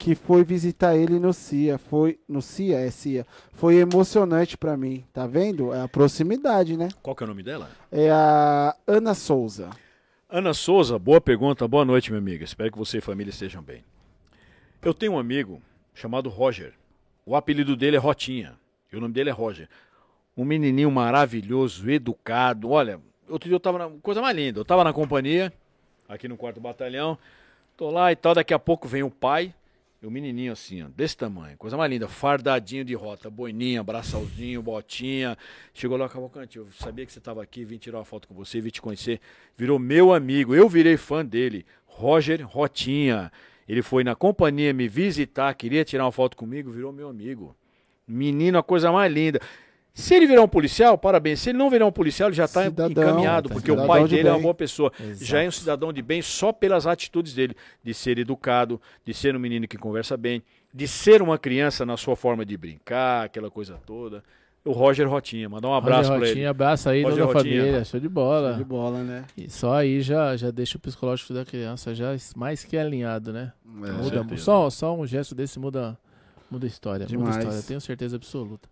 [0.00, 1.76] que foi visitar ele no CIA.
[1.76, 3.26] Foi no CIA, é CIA.
[3.52, 5.74] Foi emocionante para mim, tá vendo?
[5.74, 6.88] É a proximidade, né?
[7.02, 7.68] Qual que é o nome dela?
[7.92, 9.68] É a Ana Souza.
[10.26, 12.42] Ana Souza, boa pergunta, boa noite, minha amiga.
[12.42, 13.84] Espero que você e família estejam bem.
[14.80, 15.60] Eu tenho um amigo
[15.92, 16.72] chamado Roger.
[17.26, 18.54] O apelido dele é Rotinha.
[18.90, 19.68] E o nome dele é Roger.
[20.34, 22.70] Um menininho maravilhoso, educado.
[22.70, 22.98] Olha,
[23.28, 24.60] outro dia eu tava na coisa mais linda.
[24.60, 25.52] Eu tava na companhia,
[26.08, 27.18] aqui no quarto batalhão.
[27.76, 29.54] Tô lá e tal, daqui a pouco vem o pai
[30.02, 34.62] e o menininho assim, ó, desse tamanho, coisa mais linda, fardadinho de rota, boininha, braçalzinho,
[34.62, 35.36] botinha.
[35.74, 38.60] Chegou lá, Cavalcante, eu sabia que você estava aqui, vim tirar uma foto com você,
[38.62, 39.20] vim te conhecer.
[39.56, 43.30] Virou meu amigo, eu virei fã dele, Roger Rotinha.
[43.68, 47.54] Ele foi na companhia me visitar, queria tirar uma foto comigo, virou meu amigo.
[48.08, 49.38] Menino, a coisa mais linda.
[49.92, 51.40] Se ele virar um policial, parabéns.
[51.40, 54.28] Se ele não virar um policial, ele já está encaminhado, tá porque o pai dele
[54.28, 54.92] é uma boa pessoa.
[54.98, 55.24] Exato.
[55.24, 59.34] Já é um cidadão de bem só pelas atitudes dele, de ser educado, de ser
[59.34, 60.42] um menino que conversa bem,
[60.72, 64.22] de ser uma criança na sua forma de brincar, aquela coisa toda.
[64.62, 66.44] O Roger Rotinha, mandar um abraço para ele.
[66.44, 68.50] abraço aí Roger toda a família, show de bola.
[68.50, 69.24] Show de bola, né?
[69.36, 73.52] E só aí já, já deixa o psicológico da criança já mais que alinhado, né?
[73.66, 75.98] É, muda, só, só um gesto desse muda,
[76.50, 77.06] muda a história.
[77.06, 77.36] Demais.
[77.36, 78.68] Muda a história, tenho certeza absoluta.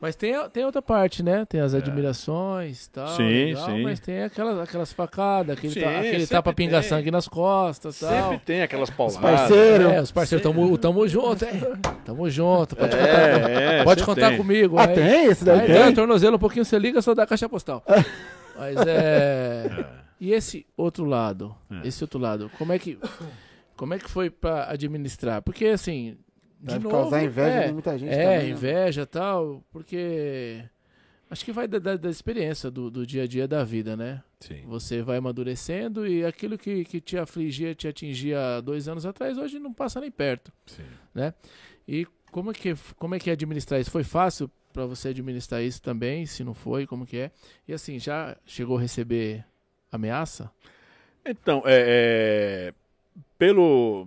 [0.00, 1.44] Mas tem, tem outra parte, né?
[1.44, 1.76] Tem as é.
[1.76, 3.08] admirações e tal.
[3.08, 3.82] Sim, legal, sim.
[3.82, 8.08] Mas tem aquelas, aquelas facadas, aquele, sim, ta, aquele tapa pinga-sangue nas costas tal.
[8.08, 9.22] Sempre tem aquelas pauladas.
[9.22, 9.92] Os parceiros.
[9.92, 11.52] É, os parceiros, tamo, tamo junto, é.
[12.06, 12.74] Tamo junto.
[12.76, 14.38] Pode é, contar, é, pode contar tem.
[14.38, 14.78] comigo.
[14.78, 15.26] Ah, aí, tem?
[15.26, 15.94] Esse daí aí, tem?
[15.94, 17.84] tornozelo um pouquinho, você liga, só dá a caixa postal.
[18.56, 19.66] Mas é...
[19.66, 19.86] é...
[20.18, 21.54] E esse outro lado?
[21.70, 21.86] É.
[21.88, 22.98] Esse outro lado, como é que...
[23.76, 25.40] Como é que foi para administrar?
[25.40, 26.18] Porque, assim,
[26.60, 28.48] de Deve novo, causar inveja é, de muita gente É, também, né?
[28.50, 30.62] inveja e tal, porque
[31.30, 34.22] acho que vai da, da, da experiência do, do, dia a dia da vida, né?
[34.40, 34.62] Sim.
[34.66, 39.58] Você vai amadurecendo e aquilo que, que te afligia, te atingia dois anos atrás, hoje
[39.58, 40.84] não passa nem perto, Sim.
[41.14, 41.32] né?
[41.88, 43.90] E como é que, como é que é administrar isso?
[43.90, 46.26] Foi fácil para você administrar isso também?
[46.26, 47.30] Se não foi, como que é?
[47.66, 49.44] E assim, já chegou a receber
[49.90, 50.50] ameaça?
[51.24, 52.79] Então, é, é
[53.40, 54.06] pelo,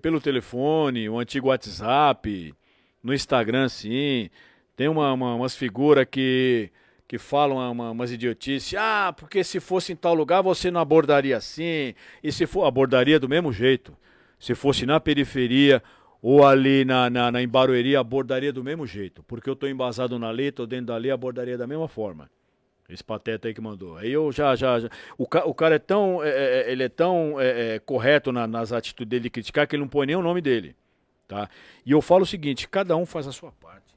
[0.00, 2.54] pelo telefone, o antigo WhatsApp,
[3.02, 4.30] no Instagram, sim.
[4.76, 6.70] Tem uma, uma, umas figuras que,
[7.08, 8.78] que falam uma, umas idiotices.
[8.78, 11.92] Ah, porque se fosse em tal lugar você não abordaria assim.
[12.22, 13.96] E se for, abordaria do mesmo jeito.
[14.38, 15.82] Se fosse na periferia
[16.22, 17.38] ou ali na, na, na
[17.98, 19.24] abordaria do mesmo jeito.
[19.24, 22.30] Porque eu estou embasado na lei, estou dentro da lei, abordaria da mesma forma.
[22.88, 23.98] Esse pateta aí que mandou.
[23.98, 24.88] Aí eu já, já, já.
[25.18, 26.22] O, ca, o cara é tão.
[26.24, 29.66] É, é, é ele é tão é, é, correto na, nas atitudes dele de criticar
[29.66, 30.74] que ele não põe nem o nome dele.
[31.26, 31.50] Tá?
[31.84, 33.94] E eu falo o seguinte: cada um faz a sua parte.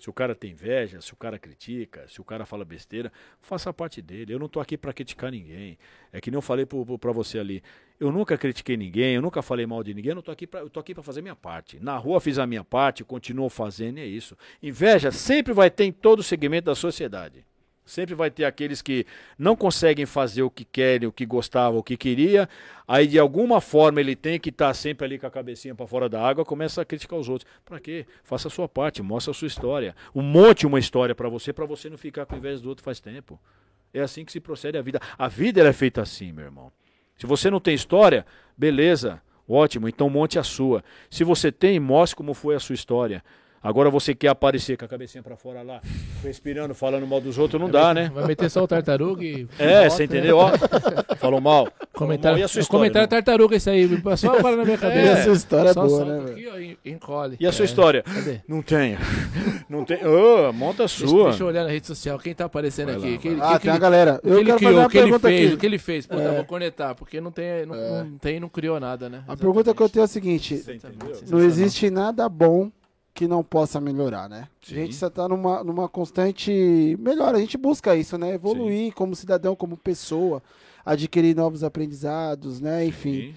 [0.00, 3.70] Se o cara tem inveja, se o cara critica, se o cara fala besteira, faça
[3.70, 4.34] a parte dele.
[4.34, 5.78] Eu não tô aqui para criticar ninguém.
[6.12, 7.62] É que nem eu falei para você ali.
[7.98, 10.60] Eu nunca critiquei ninguém, eu nunca falei mal de ninguém, eu não tô aqui para
[10.60, 11.78] eu tô aqui para fazer minha parte.
[11.80, 14.36] Na rua fiz a minha parte, continuo fazendo, é isso.
[14.62, 17.46] Inveja sempre vai ter em todo segmento da sociedade.
[17.86, 19.06] Sempre vai ter aqueles que
[19.38, 22.48] não conseguem fazer o que querem, o que gostavam, o que queria.
[22.86, 25.86] Aí de alguma forma ele tem que estar tá sempre ali com a cabecinha para
[25.86, 27.48] fora da água, começa a criticar os outros.
[27.64, 28.04] Para quê?
[28.24, 29.94] Faça a sua parte, mostre a sua história.
[30.12, 32.98] Um monte uma história para você, para você não ficar com invés do outro faz
[32.98, 33.40] tempo.
[33.94, 35.00] É assim que se procede a vida.
[35.16, 36.72] A vida é feita assim, meu irmão.
[37.16, 38.26] Se você não tem história,
[38.58, 40.82] beleza, ótimo, então monte a sua.
[41.08, 43.22] Se você tem, mostre como foi a sua história.
[43.62, 45.80] Agora você quer aparecer com a cabecinha para fora lá,
[46.22, 48.14] respirando, falando mal dos outros, não vai dá, meter, né?
[48.14, 49.46] Vai meter só o tartaruga e.
[49.58, 50.38] É, volta, você entendeu?
[50.38, 50.52] Ó,
[51.16, 51.68] falou mal.
[51.92, 52.68] Comentário, falou mal.
[52.68, 55.00] comentário tartaruga isso aí, passou agora na minha cabeça.
[55.00, 56.30] É, essa história é boa, né?
[56.30, 57.36] Aqui, ó, encolhe.
[57.40, 57.66] E a sua é.
[57.66, 58.02] história?
[58.02, 58.40] Cadê?
[58.46, 58.98] Não tenho.
[59.68, 59.98] Não tem.
[60.06, 61.06] Oh, monta a sua.
[61.06, 62.18] Deixa, deixa, eu olhar na rede social.
[62.18, 63.30] Quem tá aparecendo vai aqui?
[63.30, 64.20] Lá, ah, que, tem a galera.
[64.22, 65.54] Eu que ele criou, o que ele fez, aqui.
[65.54, 66.06] o que ele fez.
[66.06, 66.34] Puta, é.
[66.36, 68.04] vou conectar, porque não tem, não, é.
[68.04, 69.18] não tem, não criou nada, né?
[69.18, 69.40] A Exatamente.
[69.40, 70.64] pergunta que eu tenho é a seguinte:
[71.28, 72.70] não existe nada bom
[73.16, 74.46] que não possa melhorar, né?
[74.60, 74.74] Sim.
[74.74, 77.38] A gente está numa, numa constante melhora.
[77.38, 78.34] A gente busca isso, né?
[78.34, 78.90] Evoluir Sim.
[78.90, 80.42] como cidadão, como pessoa,
[80.84, 82.84] adquirir novos aprendizados, né?
[82.84, 83.32] Enfim.
[83.32, 83.34] Sim.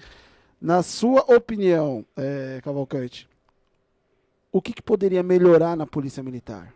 [0.60, 3.26] Na sua opinião, é, Cavalcante,
[4.52, 6.74] o que, que poderia melhorar na Polícia Militar?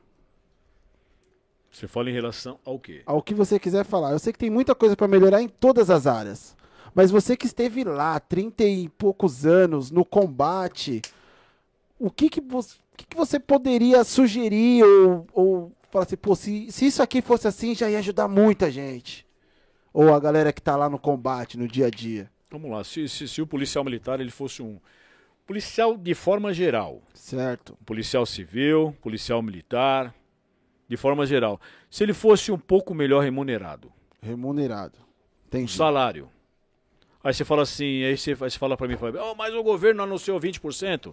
[1.70, 3.02] Você fala em relação ao quê?
[3.05, 4.12] Ao que você quiser falar.
[4.12, 6.56] Eu sei que tem muita coisa para melhorar em todas as áreas.
[6.94, 11.02] Mas você que esteve lá, 30 e poucos anos, no combate,
[11.98, 16.37] o que, que você o que, que você poderia sugerir ou, ou falar assim, pô,
[16.37, 19.27] se, se isso aqui fosse assim, já ia ajudar muita gente?
[19.93, 22.31] Ou a galera que está lá no combate, no dia a dia?
[22.51, 24.79] Vamos lá, se, se, se o policial militar ele fosse um
[25.45, 27.03] policial de forma geral.
[27.12, 27.77] Certo.
[27.85, 30.15] Policial civil, policial militar,
[30.89, 31.61] de forma geral.
[31.91, 33.93] Se ele fosse um pouco melhor remunerado.
[34.23, 34.99] Remunerado.
[35.51, 36.29] Tem um salário.
[37.25, 40.39] Aí você fala assim, aí você, você fala para mim, oh, mas o governo anunciou
[40.39, 41.12] 20%.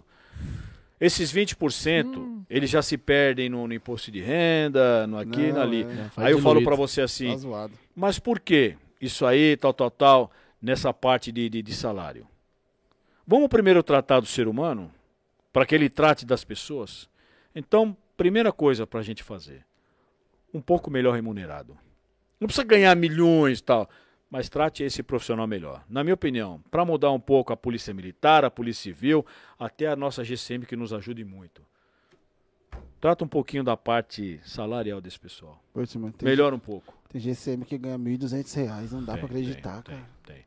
[1.02, 2.44] Esses 20%, hum.
[2.48, 5.82] eles já se perdem no, no, imposto de renda, no aqui, no ali.
[5.82, 9.90] É, aí eu falo para você assim, tá mas por que isso aí, tal, tal,
[9.90, 10.30] tal,
[10.62, 12.24] nessa parte de, de, de salário?
[13.26, 14.92] Vamos primeiro tratar do ser humano,
[15.52, 17.10] para que ele trate das pessoas?
[17.52, 19.66] Então, primeira coisa para a gente fazer,
[20.54, 21.76] um pouco melhor remunerado.
[22.38, 23.90] Não precisa ganhar milhões e tal
[24.32, 25.84] mas trate esse profissional melhor.
[25.90, 29.26] Na minha opinião, para mudar um pouco a polícia militar, a polícia civil,
[29.58, 31.60] até a nossa GCM que nos ajude muito.
[32.98, 35.62] Trata um pouquinho da parte salarial desse pessoal.
[36.24, 36.96] Melhora um pouco.
[37.10, 40.08] Tem GCM que ganha R$ 1.200, não dá para acreditar, tem, cara.
[40.24, 40.44] Tem, tem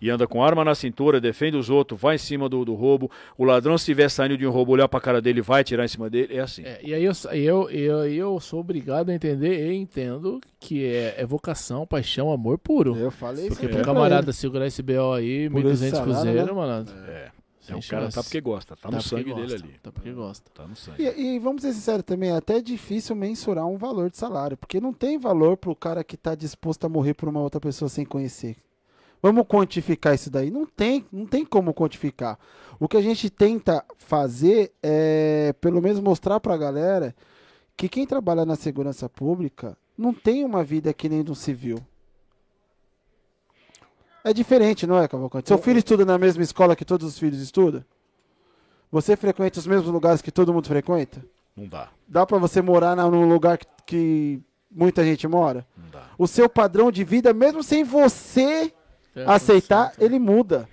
[0.00, 3.10] e anda com arma na cintura, defende os outros, vai em cima do, do roubo.
[3.36, 5.88] O ladrão, se estiver saindo de um roubo, olhar pra cara dele, vai tirar em
[5.88, 6.36] cima dele.
[6.36, 6.62] É assim.
[6.64, 11.16] É, e aí eu, eu, eu, eu sou obrigado a entender e entendo que é,
[11.18, 12.96] é vocação, paixão, amor puro.
[12.96, 16.52] Eu falei Porque pro camarada segurar esse BO aí, 1.200 cruzeiro, né?
[16.52, 16.90] mano.
[17.06, 17.30] É.
[17.68, 19.78] É, o cara tá porque gosta, tá, tá no sangue gosta, dele ali.
[19.80, 20.50] Tá porque gosta.
[20.52, 21.02] Tá no sangue.
[21.02, 24.80] E, e, vamos ser sinceros também, é até difícil mensurar um valor de salário, porque
[24.80, 28.04] não tem valor pro cara que tá disposto a morrer por uma outra pessoa sem
[28.04, 28.56] conhecer.
[29.22, 30.50] Vamos quantificar isso daí?
[30.50, 32.38] Não tem, não tem como quantificar.
[32.78, 37.14] O que a gente tenta fazer é, pelo menos, mostrar para a galera
[37.76, 41.78] que quem trabalha na segurança pública não tem uma vida que nem do civil.
[44.24, 45.48] É diferente, não é, Cavalcante?
[45.48, 47.84] Seu filho estuda na mesma escola que todos os filhos estudam?
[48.90, 51.24] Você frequenta os mesmos lugares que todo mundo frequenta?
[51.56, 51.88] Não dá.
[52.08, 54.40] Dá para você morar num lugar que, que
[54.70, 55.66] muita gente mora?
[55.76, 56.02] Não dá.
[56.18, 58.72] O seu padrão de vida, mesmo sem você
[59.26, 60.68] aceitar, ele muda.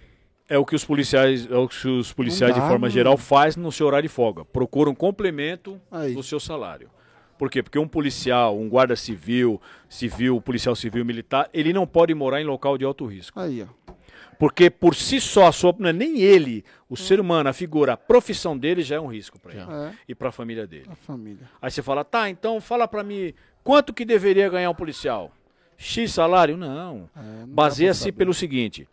[0.49, 3.61] É o que os policiais, é o que os policiais dá, de forma geral fazem
[3.61, 4.45] no seu horário de folga.
[4.45, 6.14] Procuram um complemento Aí.
[6.14, 6.89] do seu salário.
[7.38, 7.61] Por quê?
[7.61, 12.45] Porque um policial, um guarda civil, civil, policial civil, militar, ele não pode morar em
[12.45, 13.39] local de alto risco.
[13.39, 13.93] Aí, ó.
[14.39, 16.95] Porque por si só, a sua, não é nem ele, o hum.
[16.95, 19.91] ser humano, a figura, a profissão dele já é um risco para ele é.
[20.07, 20.85] e para a família dele.
[20.89, 21.49] A família.
[21.61, 23.34] Aí você fala, tá, então fala para mim,
[23.64, 25.31] quanto que deveria ganhar um policial?
[25.78, 26.58] X salário?
[26.58, 27.10] Não.
[27.16, 28.88] É, não Baseia-se pelo seguinte: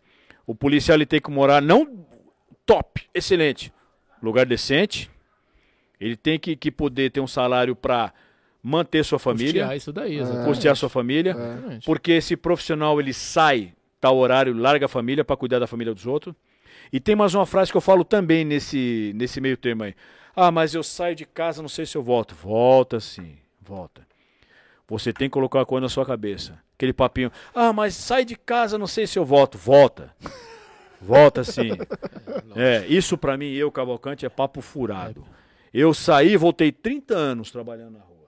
[0.45, 2.05] o policial ele tem que morar não
[2.65, 3.73] top, excelente,
[4.21, 5.09] lugar decente.
[5.99, 8.13] Ele tem que, que poder ter um salário para
[8.61, 9.61] manter sua família.
[9.61, 10.45] Custear isso daí, exatamente.
[10.45, 11.31] Custear sua família.
[11.31, 11.79] É.
[11.85, 16.05] Porque esse profissional ele sai, tal horário, larga a família para cuidar da família dos
[16.05, 16.35] outros.
[16.91, 19.95] E tem mais uma frase que eu falo também nesse, nesse meio termo aí.
[20.35, 22.35] Ah, mas eu saio de casa, não sei se eu volto.
[22.35, 24.05] Volta sim, volta.
[24.87, 26.59] Você tem que colocar a coisa na sua cabeça.
[26.75, 27.31] Aquele papinho.
[27.53, 29.57] Ah, mas sai de casa, não sei se eu volto.
[29.57, 30.13] Volta.
[31.01, 31.71] Volta sim.
[32.55, 35.23] É, isso para mim, eu, Cavalcante, é papo furado.
[35.73, 38.27] Eu saí, voltei 30 anos trabalhando na rua.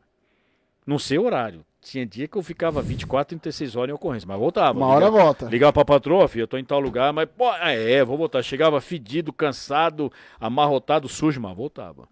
[0.86, 1.65] Não sei horário.
[1.82, 4.78] Tinha dia que eu ficava 24, 36 horas em ocorrência, mas voltava.
[4.78, 5.45] Uma hora volta.
[5.45, 8.41] Ligava pra patroa, filho, eu tô em tal lugar, mas, pô, é, vou voltar.
[8.44, 12.07] Chegava fedido, cansado, amarrotado, sujo, mas voltava.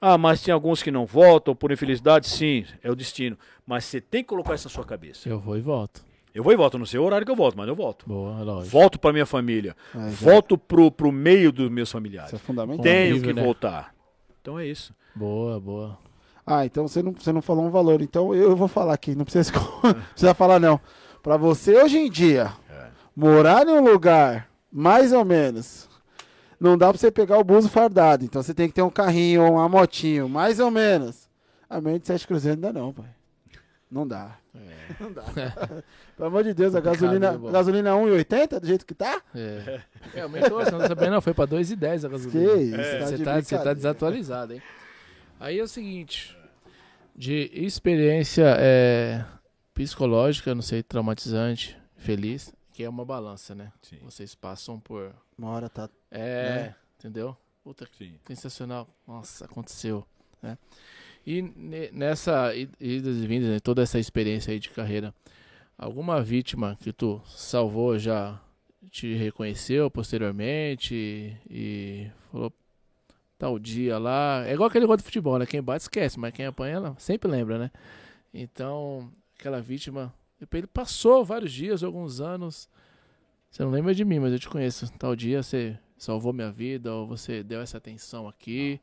[0.00, 3.36] Ah, mas tem alguns que não voltam, por infelicidade, sim, é o destino.
[3.66, 5.28] Mas você tem que colocar isso na sua cabeça.
[5.28, 6.04] Eu vou e volto.
[6.32, 8.06] Eu vou e volto, não sei o horário que eu volto, mas eu volto.
[8.08, 8.70] Boa, lógico.
[8.70, 9.74] Volto para minha família.
[9.94, 12.28] É, volto pro, pro meio dos meus familiares.
[12.28, 12.82] Isso é fundamental.
[12.82, 13.42] Tenho que né?
[13.42, 13.92] voltar.
[14.40, 14.94] Então é isso.
[15.16, 15.98] Boa, boa.
[16.46, 18.00] Ah, então você não, você não falou um valor.
[18.00, 19.14] Então eu vou falar aqui.
[19.16, 19.52] Não precisa,
[19.82, 20.80] não precisa falar, não.
[21.22, 22.86] Pra você, hoje em dia, É.
[23.16, 25.87] morar em um lugar, mais ou menos,
[26.60, 28.24] não dá pra você pegar o buzo fardado.
[28.24, 31.28] Então você tem que ter um carrinho ou uma motinho, mais ou menos.
[31.68, 33.06] A menos de 7 cruzeiros não dá, não, pai.
[33.90, 34.38] Não dá.
[35.00, 35.22] Não dá.
[36.16, 37.50] Pelo amor de Deus, a gasolina, bom?
[37.50, 39.22] gasolina 1,80 do jeito que tá?
[39.34, 39.80] É.
[40.14, 42.82] É, aumentou, você não sabia não, foi pra 2,10 a Que gasolina.
[42.82, 44.62] isso, tá Você de tá, você tá desatualizado, hein?
[45.40, 46.36] Aí é o seguinte,
[47.14, 49.24] de experiência é,
[49.72, 53.72] psicológica, não sei, traumatizante, feliz, que é uma balança, né?
[53.82, 53.98] Sim.
[54.02, 55.12] Vocês passam por...
[55.36, 55.90] Uma hora tá.
[56.12, 56.74] É, Né?
[56.96, 57.36] entendeu?
[57.64, 58.14] Puta que Sim.
[58.24, 58.86] sensacional.
[59.04, 60.06] Nossa, aconteceu,
[60.40, 60.56] né?
[61.26, 65.12] E ne- nessa idas e vindas, né, toda essa experiência aí de carreira,
[65.76, 68.40] alguma vítima que tu salvou já
[68.92, 72.52] te reconheceu posteriormente e, e falou
[73.36, 75.46] tal dia lá, é igual aquele negócio de futebol, né?
[75.46, 77.72] Quem bate esquece, mas quem apanha ela sempre lembra, né?
[78.32, 80.14] Então, aquela vítima,
[80.52, 82.68] ele passou vários dias, alguns anos,
[83.50, 84.90] você não lembra de mim, mas eu te conheço.
[84.98, 88.80] Tal dia você salvou minha vida, ou você deu essa atenção aqui.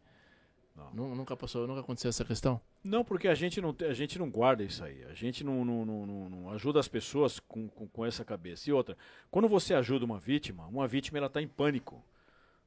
[0.75, 0.91] Não.
[0.93, 2.59] Nu- Nunca passou, nunca aconteceu essa questão?
[2.83, 5.03] Não, porque a gente não, a gente não guarda isso aí.
[5.05, 8.69] A gente não, não, não, não- não ajuda as pessoas com, com, com essa cabeça.
[8.69, 8.97] E outra,
[9.31, 12.03] quando você ajuda uma vítima, uma vítima ela está em pânico.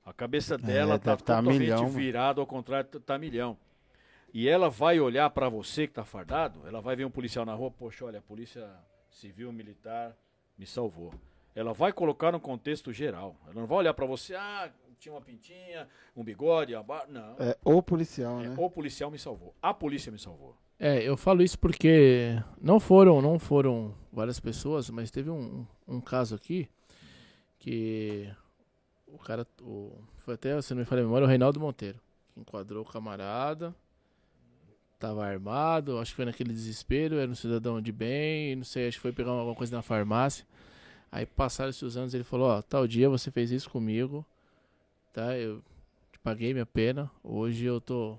[0.04, 3.58] A cabeça dela está deve tá a totalmente milhão, virada, ao contrário, está a milhão.
[4.32, 7.54] E ela vai olhar para você que está fardado, ela vai ver um policial na
[7.54, 8.68] rua, poxa, olha, a polícia
[9.10, 10.16] civil, militar
[10.56, 11.12] me salvou.
[11.54, 13.36] Ela vai colocar no contexto geral.
[13.46, 17.06] Ela não vai olhar para você, ah, tinha uma pintinha, um bigode, uma bar...
[17.08, 17.36] não.
[17.38, 18.54] É, ou policial, É, né?
[18.58, 19.54] o policial me salvou.
[19.62, 20.56] A polícia me salvou.
[20.78, 26.00] É, eu falo isso porque não foram, não foram várias pessoas, mas teve um, um
[26.00, 26.68] caso aqui
[27.58, 28.30] que
[29.06, 31.98] o cara, o, foi até, se não me falha a memória, o Reinaldo Monteiro,
[32.32, 33.74] que enquadrou o camarada,
[34.98, 38.98] tava armado, acho que foi naquele desespero, era um cidadão de bem, não sei, acho
[38.98, 40.46] que foi pegar alguma coisa na farmácia.
[41.10, 44.24] Aí passaram-se os anos, ele falou, ó, tal dia você fez isso comigo,
[45.12, 45.36] tá?
[45.36, 45.62] Eu
[46.12, 48.18] te paguei minha pena, hoje eu tô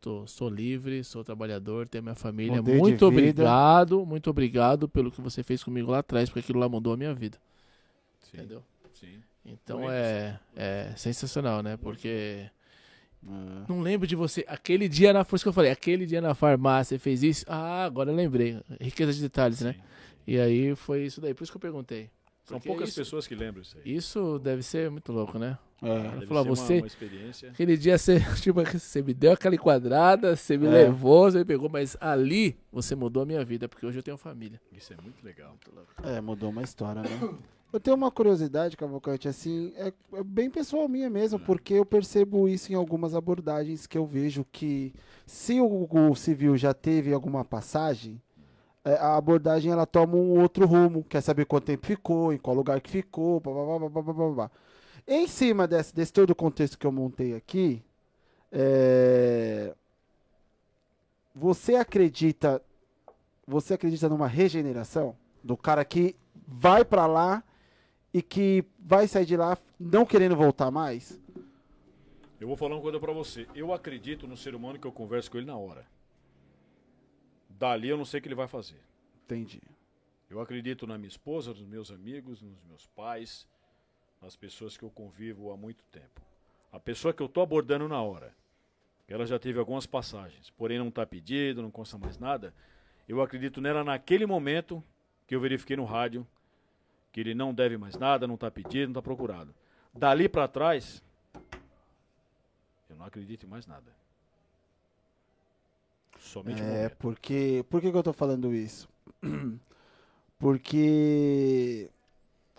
[0.00, 2.58] Tô, sou livre, sou trabalhador, tenho minha família.
[2.58, 6.60] Mudei de Muito obrigado, muito obrigado pelo que você fez comigo lá atrás, porque aquilo
[6.60, 7.36] lá mudou a minha vida.
[8.20, 8.36] Sim.
[8.36, 8.62] Entendeu?
[8.94, 9.20] Sim.
[9.44, 11.76] Então é, é sensacional, né?
[11.76, 12.48] Porque
[13.28, 13.64] É.
[13.72, 14.44] não lembro de você.
[14.48, 15.24] Aquele dia na.
[15.24, 17.44] Por isso que eu falei, aquele dia na farmácia você fez isso.
[17.48, 18.58] Ah, agora eu lembrei.
[18.80, 19.74] Riqueza de detalhes, né?
[19.74, 19.80] Sim.
[20.26, 21.34] E aí foi isso daí.
[21.34, 22.10] Por isso que eu perguntei.
[22.44, 23.94] São Porque poucas isso, pessoas que lembram isso aí.
[23.94, 25.58] Isso deve ser muito louco, né?
[25.82, 26.26] É.
[26.26, 27.50] Falar, você- uma experiência.
[27.50, 30.70] Aquele dia você, tipo, você me deu aquela enquadrada, você me É.
[30.70, 34.16] levou, você me pegou, mas ali você mudou a minha vida, porque hoje eu tenho
[34.16, 34.58] família.
[34.72, 35.56] Isso é muito legal.
[36.02, 37.08] É, mudou uma história, né?
[37.70, 42.48] Eu tenho uma curiosidade, Cavalcante, assim, é, é bem pessoal minha mesmo, porque eu percebo
[42.48, 44.94] isso em algumas abordagens que eu vejo que
[45.26, 48.18] se o, o civil já teve alguma passagem,
[48.82, 52.56] é, a abordagem ela toma um outro rumo, quer saber quanto tempo ficou, em qual
[52.56, 54.50] lugar que ficou, blá, blá, blá, blá, blá, blá, blá.
[55.06, 57.82] Em cima desse, desse todo o contexto que eu montei aqui,
[58.50, 59.74] é,
[61.34, 62.62] você acredita
[63.46, 66.14] você acredita numa regeneração do cara que
[66.46, 67.42] vai pra lá
[68.12, 71.20] e que vai sair de lá não querendo voltar mais?
[72.40, 73.48] Eu vou falar uma coisa pra você.
[73.54, 75.86] Eu acredito no ser humano que eu converso com ele na hora.
[77.48, 78.80] Dali eu não sei o que ele vai fazer.
[79.24, 79.60] Entendi.
[80.30, 83.46] Eu acredito na minha esposa, nos meus amigos, nos meus pais,
[84.22, 86.20] nas pessoas que eu convivo há muito tempo.
[86.70, 88.34] A pessoa que eu tô abordando na hora,
[89.08, 92.54] ela já teve algumas passagens, porém não está pedido, não consta mais nada.
[93.08, 94.84] Eu acredito nela naquele momento
[95.26, 96.26] que eu verifiquei no rádio
[97.18, 99.52] que ele não deve mais nada, não está pedido, não está procurado.
[99.92, 101.02] Dali para trás,
[102.88, 103.92] eu não acredito em mais nada.
[106.20, 107.64] Somente É, porque.
[107.68, 108.88] Por que, que eu tô falando isso?
[110.38, 111.90] Porque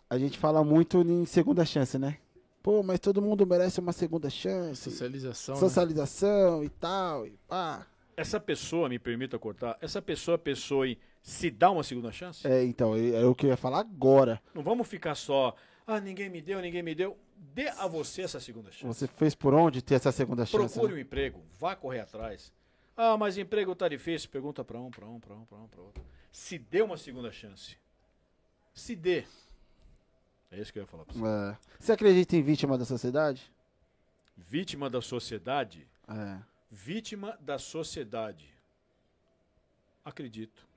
[0.09, 2.17] a gente fala muito em segunda chance, né?
[2.61, 4.91] Pô, mas todo mundo merece uma segunda chance.
[4.91, 5.55] Socialização.
[5.55, 5.61] né?
[5.61, 7.87] Socialização e tal, e pá.
[8.17, 12.47] Essa pessoa, me permita cortar, essa pessoa pensou em se dar uma segunda chance?
[12.47, 14.41] É, então, é o que eu ia falar agora.
[14.53, 15.55] Não vamos ficar só,
[15.91, 17.17] ah, ninguém me deu, ninguém me deu.
[17.35, 18.85] Dê a você essa segunda chance.
[18.85, 20.73] Você fez por onde ter essa segunda chance?
[20.73, 20.99] Procure né?
[20.99, 22.53] um emprego, vá correr atrás.
[22.95, 24.29] Ah, mas emprego tá difícil.
[24.29, 26.05] Pergunta para um, para um, para um, para um, para outro.
[26.31, 27.75] Se dê uma segunda chance.
[28.71, 29.23] Se dê.
[30.51, 31.53] É isso que eu ia falar pra você.
[31.53, 31.57] É.
[31.79, 33.51] Você acredita em vítima da sociedade?
[34.37, 36.39] Vítima da sociedade, É.
[36.69, 38.53] Vítima da sociedade.
[40.05, 40.68] Acredito.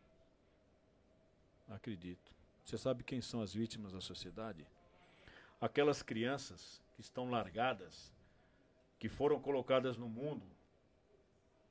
[1.74, 2.32] Acredito.
[2.64, 4.66] Você sabe quem são as vítimas da sociedade?
[5.60, 8.12] Aquelas crianças que estão largadas,
[8.98, 10.44] que foram colocadas no mundo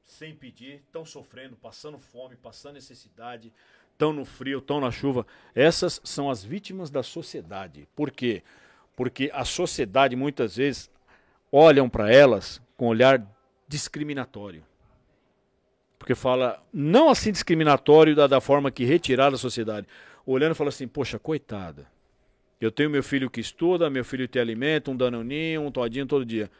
[0.03, 3.53] sem pedir, estão sofrendo, passando fome, passando necessidade,
[3.91, 5.25] estão no frio, estão na chuva.
[5.53, 7.87] Essas são as vítimas da sociedade.
[7.95, 8.43] Por quê?
[8.95, 10.89] Porque a sociedade muitas vezes
[11.51, 13.25] olham para elas com olhar
[13.67, 14.65] discriminatório.
[16.11, 19.87] Porque fala, não assim discriminatório da, da forma que retirar da sociedade.
[20.25, 21.87] Olhando e fala assim, poxa, coitada.
[22.59, 26.25] Eu tenho meu filho que estuda, meu filho tem alimento, um danoninho, um todinho todo
[26.25, 26.51] dia.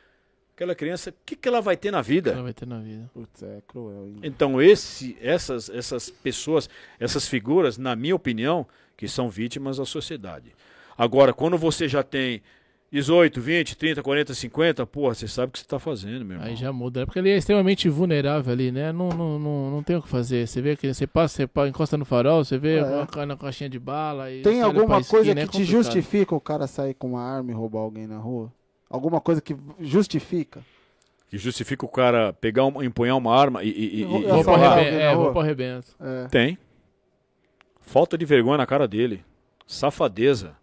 [0.56, 2.32] Aquela criança, o que, que ela vai ter na vida?
[2.32, 3.10] Ela vai ter na vida.
[3.14, 4.08] Putz, é cruel.
[4.08, 4.20] Hein?
[4.24, 8.66] Então, esse, essas, essas pessoas, essas figuras, na minha opinião,
[8.96, 10.56] que são vítimas da sociedade.
[10.98, 12.42] Agora, quando você já tem
[12.92, 16.46] 18, 20, 30, 40, 50, porra, você sabe o que você está fazendo, meu irmão.
[16.50, 17.06] Aí já muda, né?
[17.06, 18.92] Porque ele é extremamente vulnerável ali, né?
[18.92, 20.46] Não, não, não, não tem o que fazer.
[20.46, 23.26] Você vê que você passa, você encosta no farol, você vê É.
[23.26, 24.30] na caixinha de bala.
[24.30, 25.72] E Tem alguma esquina, coisa é que te complicado.
[25.84, 28.52] justifica o cara sair com uma arma e roubar alguém na rua?
[28.90, 30.60] Alguma coisa que justifica?
[31.30, 33.70] Que justifica o cara pegar, um, empunhar uma arma e.
[33.70, 34.98] e- e- e- alguém arrebento.
[35.00, 35.88] É, pro arrebento.
[35.98, 36.28] É.
[36.28, 36.58] Tem.
[37.80, 39.24] Falta de vergonha na cara dele.
[39.66, 40.60] Safadeza.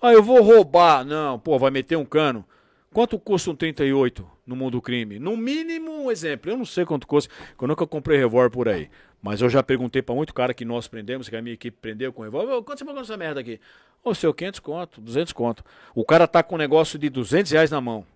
[0.00, 1.04] Ah, eu vou roubar.
[1.04, 2.44] Não, pô, vai meter um cano.
[2.92, 5.18] Quanto custa um 38 no mundo do crime?
[5.18, 6.50] No mínimo, um exemplo.
[6.50, 8.88] Eu não sei quanto custa, eu nunca comprei revólver por aí.
[9.22, 12.12] Mas eu já perguntei pra muito cara que nós prendemos, que a minha equipe prendeu
[12.12, 12.52] com revólver.
[12.52, 13.60] "Ô, Quanto você pagou essa merda aqui?
[14.04, 15.64] Ô, seu, 500 conto, 200 conto.
[15.94, 18.06] O cara tá com um negócio de 200 reais na mão.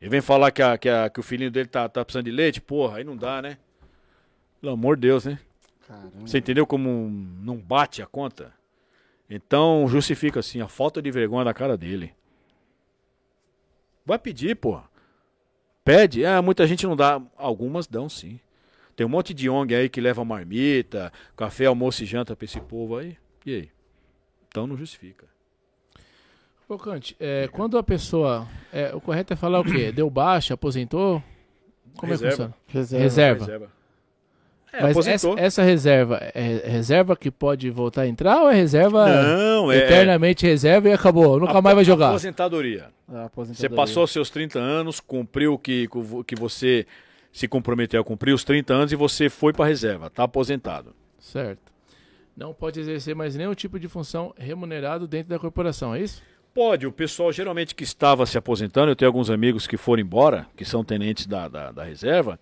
[0.00, 2.30] Ele vem falar que, a- que, a- que o filhinho dele tá, tá precisando de
[2.30, 2.60] leite?
[2.60, 3.58] Porra, aí não dá, né?
[4.60, 5.38] Pelo amor de Deus, né?
[5.86, 6.10] Caramba.
[6.24, 7.08] Você entendeu como
[7.42, 8.52] não bate a conta?
[9.28, 12.14] Então justifica assim a falta de vergonha da cara dele.
[14.04, 14.80] Vai pedir, pô.
[15.84, 16.24] Pede.
[16.24, 17.20] Ah, muita gente não dá.
[17.36, 18.40] Algumas dão sim.
[18.96, 22.60] Tem um monte de ONG aí que leva marmita, café, almoço e janta pra esse
[22.60, 23.16] povo aí.
[23.46, 23.70] E aí?
[24.48, 25.26] Então não justifica.
[26.66, 28.46] Pô, Cante, é, quando a pessoa.
[28.72, 29.90] é, o correto é falar o quê?
[29.92, 31.22] Deu baixa, aposentou?
[31.96, 32.54] Como é que Reserva.
[32.66, 33.02] funciona?
[33.04, 33.44] Reserva.
[33.44, 33.72] Reserva.
[34.72, 39.06] É, Mas essa, essa reserva é reserva que pode voltar a entrar ou é reserva
[39.08, 39.78] Não, é.
[39.78, 41.40] eternamente reserva e acabou?
[41.40, 42.08] Nunca mais vai jogar.
[42.10, 42.90] Aposentadoria.
[43.08, 43.76] A Você aposentadoria.
[43.76, 45.88] passou os seus 30 anos, cumpriu o que,
[46.26, 46.86] que você
[47.32, 50.94] se comprometeu a cumprir os 30 anos e você foi para reserva, tá aposentado.
[51.18, 51.72] Certo.
[52.36, 56.22] Não pode exercer mais nenhum tipo de função remunerado dentro da corporação, é isso?
[56.54, 60.46] Pode, o pessoal geralmente que estava se aposentando, eu tenho alguns amigos que foram embora,
[60.56, 62.38] que são tenentes da, da, da reserva,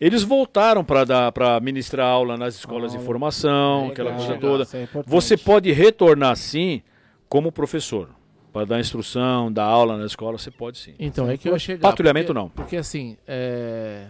[0.00, 3.06] eles voltaram para ministrar aula nas escolas de Aula.
[3.06, 3.90] formação, Legal.
[3.92, 4.50] aquela coisa Legal.
[4.50, 4.78] toda.
[4.78, 4.88] É.
[5.06, 6.82] Você pode retornar sim
[7.28, 8.08] como professor,
[8.52, 10.94] para dar instrução, dar aula na escola, você pode sim.
[10.98, 11.88] Então, é que eu ia chegar.
[11.90, 12.48] Patrulhamento porque, não.
[12.48, 14.06] Porque assim, é...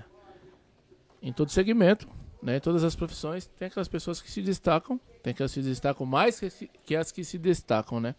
[1.22, 2.08] em todo segmento,
[2.42, 5.68] né, em todas as profissões, tem aquelas pessoas que se destacam, tem aquelas que se
[5.68, 8.14] destacam mais que, se- que as que se destacam, né?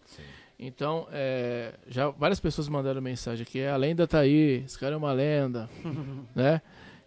[0.58, 4.98] Então, é, já várias pessoas mandaram mensagem aqui, a lenda tá aí, esse cara é
[4.98, 5.70] uma lenda,
[6.36, 6.60] né?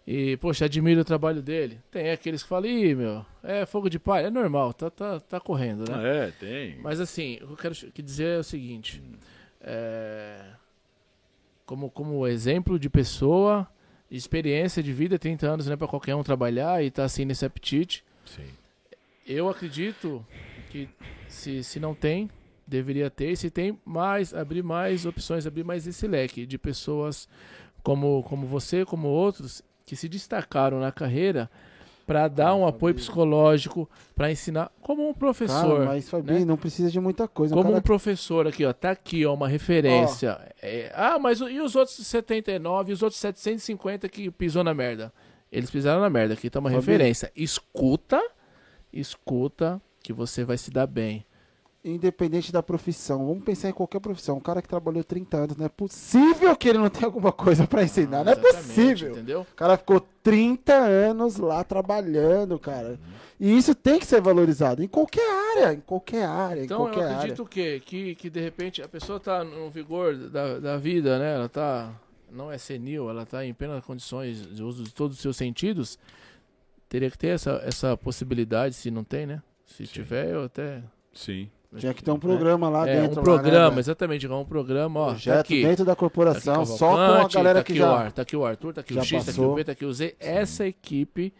[0.06, 1.80] E, poxa, admiro o trabalho dele.
[1.90, 5.40] Tem aqueles que falam, ih, meu, é fogo de palha, é normal, tá, tá, tá
[5.40, 6.26] correndo, né?
[6.26, 6.78] É, tem.
[6.82, 9.02] Mas assim, o que eu quero dizer é o seguinte:
[9.62, 10.44] é,
[11.64, 13.66] como, como exemplo de pessoa,
[14.10, 17.46] experiência de vida, 30 anos não é para qualquer um trabalhar e tá assim nesse
[17.46, 18.04] apetite.
[18.26, 18.46] Sim.
[19.26, 20.24] Eu acredito
[20.70, 20.86] que
[21.28, 22.30] se, se não tem,
[22.66, 27.26] deveria ter, e se tem, mais, abrir mais opções, abrir mais esse leque de pessoas
[27.82, 31.50] como, como você, como outros, que se destacaram na carreira
[32.06, 35.78] para dar um apoio psicológico, para ensinar, como um professor.
[35.78, 36.44] Cara, mas Fabinho, né?
[36.44, 37.54] não precisa de muita coisa.
[37.54, 40.38] Como cara um professor aqui, ó, tá aqui, ó, uma referência.
[40.60, 45.12] É, ah, mas e os outros 79, e os outros 750 que pisou na merda?
[45.50, 46.80] Eles pisaram na merda, aqui tá uma Fabinho.
[46.80, 47.32] referência.
[47.34, 48.20] Escuta,
[48.92, 51.24] escuta, que você vai se dar bem.
[51.84, 54.38] Independente da profissão, vamos pensar em qualquer profissão.
[54.38, 57.66] Um cara que trabalhou 30 anos, não é possível que ele não tenha alguma coisa
[57.66, 58.24] pra ensinar.
[58.24, 59.12] Não é possível.
[59.12, 59.40] Entendeu?
[59.42, 62.98] O cara ficou 30 anos lá trabalhando, cara.
[63.38, 65.28] E isso tem que ser valorizado em qualquer
[65.58, 67.16] área, em qualquer área, em Então qualquer eu área.
[67.16, 67.82] acredito o quê?
[67.84, 71.34] Que, que de repente a pessoa tá no vigor da, da vida, né?
[71.34, 71.92] Ela tá.
[72.32, 75.98] Não é senil, ela tá em plenas condições de uso de todos os seus sentidos.
[76.88, 79.42] Teria que ter essa, essa possibilidade, se não tem, né?
[79.66, 80.82] Se tiver, eu até.
[81.12, 81.48] Sim.
[81.78, 83.20] Tinha que ter um programa lá É, dentro.
[83.20, 85.62] um lá, né, programa, exatamente, um programa, ó, Projeto tá aqui.
[85.62, 87.90] dentro da Tá aqui corporação, só com a galera tá que aqui já.
[87.90, 89.52] O Ar, tá aqui o Arthur, tá aqui já o X, tá aqui passou.
[89.52, 90.14] o B, tá aqui o Z.
[90.20, 91.32] Essa equipe,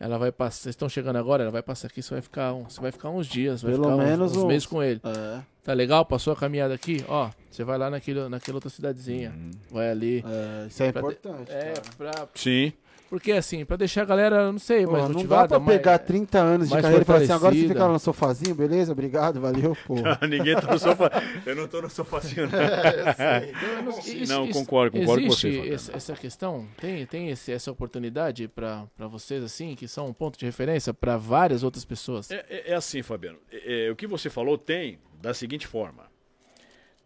[0.00, 0.62] ela vai passar.
[0.62, 3.10] Vocês estão chegando agora, ela vai passar aqui, você vai ficar, um, você vai ficar
[3.10, 5.00] uns dias, vai Pelo ficar uns- menos uns, uns- meses com ele.
[5.04, 6.02] É, Tá legal?
[6.06, 7.04] Passou a caminhada aqui?
[7.06, 9.30] Ó, você vai lá naquele, naquela outra cidadezinha.
[9.36, 9.50] Uhum.
[9.70, 10.24] Vai ali.
[10.26, 11.50] é, isso é Pra- importante.
[11.52, 11.82] É, cara.
[11.98, 12.28] pra.
[12.34, 12.72] Sim.
[13.10, 15.42] Porque assim, pra deixar a galera, não sei, Pô, mais não motivada.
[15.42, 17.86] dá pra mais- pegar 30 anos de mais carreira e falar assim, agora você fica
[17.86, 18.92] lá no sofazinho, beleza?
[18.92, 19.94] Obrigado, valeu, pô.
[20.28, 21.10] Ninguém tá no sofá.
[21.46, 22.58] Eu não tô no sofazinho, não.
[23.82, 25.74] Não, isso- Não, isso- concordo, concordo com existe você, Fabiano.
[25.74, 26.66] esse- essa questão?
[26.78, 30.92] Tem, tem esse- essa oportunidade pra pra vocês, assim, que são um ponto de referência
[30.92, 32.30] pra várias outras pessoas?
[32.30, 33.38] É, é- é assim, Fabiano.
[33.50, 36.04] É- é, o que você falou tem da seguinte forma.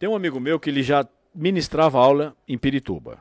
[0.00, 3.18] Tem um amigo meu que ele já ministrava aula em Pirituba.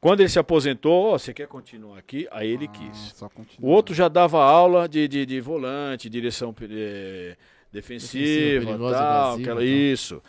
[0.00, 2.28] Quando ele se aposentou, "Ó, você quer continuar aqui?
[2.30, 3.12] Aí ele quis.
[3.12, 3.30] Ah, só
[3.60, 7.36] O outro já dava aula de, de, de volante, direção eh,
[7.72, 9.64] defensiva, Defensiva, tal, evasiva, aquela, tal.
[9.64, 10.22] isso.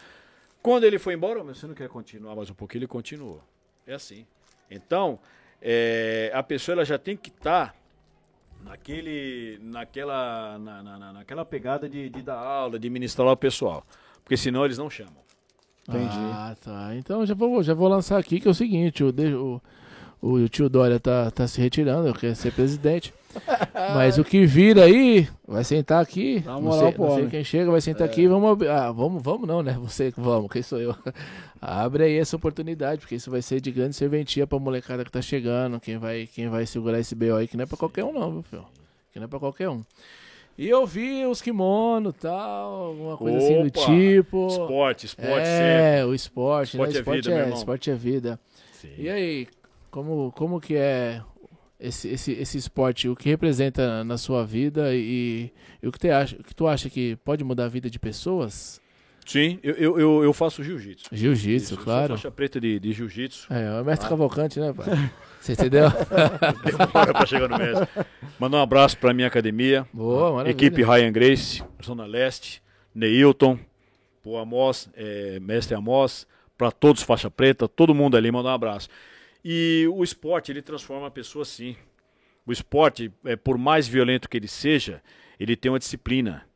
[0.61, 2.79] Quando ele foi embora, "Mas você não quer continuar mais um pouquinho?
[2.79, 3.43] Ele continuou.
[3.85, 4.25] É assim.
[4.71, 5.19] Então,
[5.61, 7.75] eh, a pessoa ela já tem que estar
[8.63, 13.85] naquele, naquela, na, na- na- naquela pegada de, de dar aula, de ministrar o pessoal.
[14.23, 15.19] Porque senão eles não chamam.
[15.89, 16.15] Entendi.
[16.15, 16.95] Ah, tá.
[16.95, 19.61] Então já vou, já vou lançar aqui que é o seguinte, o,
[20.21, 23.13] o, o tio Dória tá, tá se retirando, quer ser presidente.
[23.93, 26.39] Mas o que vira aí, vai sentar aqui.
[26.39, 28.27] Dá uma não sei, não sei quem chega, vai sentar aqui.
[28.27, 29.77] Vamos, ah, vamos, vamos não, né?
[29.81, 30.95] Você vamos, quem sou eu?
[31.61, 35.21] Abre aí essa oportunidade, porque isso vai ser de grande serventia pra molecada que tá
[35.21, 35.79] chegando.
[35.79, 38.31] Quem vai, quem vai segurar esse BO aí, que não é pra qualquer um, não,
[38.31, 38.65] viu, filho?
[39.11, 39.83] Que não é pra qualquer um.
[40.59, 43.85] E eu vi os kimono e tal, alguma coisa assim do Opa!
[43.85, 44.47] tipo.
[44.47, 46.97] Esporte, esporte é, o esporte, Esporte né?
[46.97, 47.57] é Esporte vida, meu é, irmão.
[47.57, 48.39] esporte é vida.
[48.73, 49.03] sempre.
[49.03, 49.47] E aí,
[49.89, 51.21] como, como que é
[51.79, 53.07] esse, esse, esse esporte?
[53.07, 55.49] O que representa na sua vida e,
[55.81, 57.97] e o que, te acha, o que tu acha que pode mudar a vida de
[57.97, 58.81] pessoas?
[59.29, 61.07] Sim, eu, eu, eu, faço jiu-jitsu.
[61.11, 62.15] Jiu-jitsu, claro.
[62.15, 63.45] faixa preta de, de jiu-jitsu.
[63.53, 64.09] É, é o mestre Ah.
[64.09, 64.87] Cavalcante, né, pai?
[65.39, 65.85] Você entendeu?
[66.65, 67.87] Demora pra chegar no mestre.
[68.39, 69.87] Mandar um abraço pra minha academia.
[69.93, 70.51] Boa, maravilha.
[70.51, 72.59] Equipe Ryan Grace, Zona Leste,
[72.93, 73.59] Neilton,
[74.23, 76.25] pro Amos, é, mestre Amos,
[76.57, 78.89] para todos faixa preta, todo mundo ali, mandar um abraço.
[79.45, 81.75] E o esporte, ele transforma a pessoa sim.
[82.47, 85.03] O esporte, é, por mais violento que ele seja,
[85.39, 86.48] ele tem uma disciplina.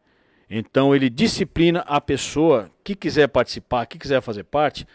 [0.55, 4.85] Então ele disciplina a pessoa que quiser participar, que quiser fazer parte,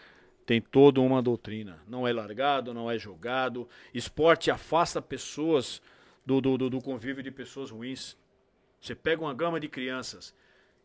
[0.45, 1.79] tem toda uma doutrina.
[1.85, 3.67] Não é largado, não é jogado.
[3.93, 5.81] Esporte afasta pessoas
[6.25, 8.15] do, do, do- convívio de pessoas ruins.
[8.79, 10.33] Você pega uma gama de crianças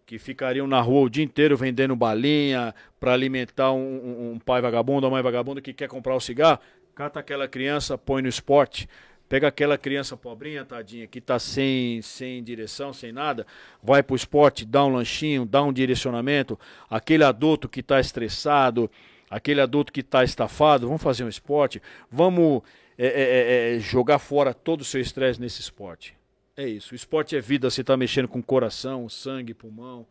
[0.04, 4.60] que ficariam na rua o dia inteiro vendendo balinha para alimentar um, um- um pai
[4.60, 6.58] vagabundo ou mãe vagabunda que quer comprar o cigarro,
[6.96, 8.88] cata aquela criança, põe no esporte.
[9.28, 13.46] Pega aquela criança pobrinha, tadinha, que tá sem, sem direção, sem nada,
[13.82, 16.58] vai pro esporte, dá um lanchinho, dá um direcionamento.
[16.90, 18.90] Aquele adulto que tá estressado,
[19.30, 21.80] aquele adulto que tá estafado, vamos fazer um esporte,
[22.10, 22.62] vamos
[22.96, 26.14] é, é, é, é, jogar fora todo o seu estresse nesse esporte.
[26.56, 26.92] É isso.
[26.92, 30.06] O esporte é vida, você está mexendo com coração, sangue, pulmão.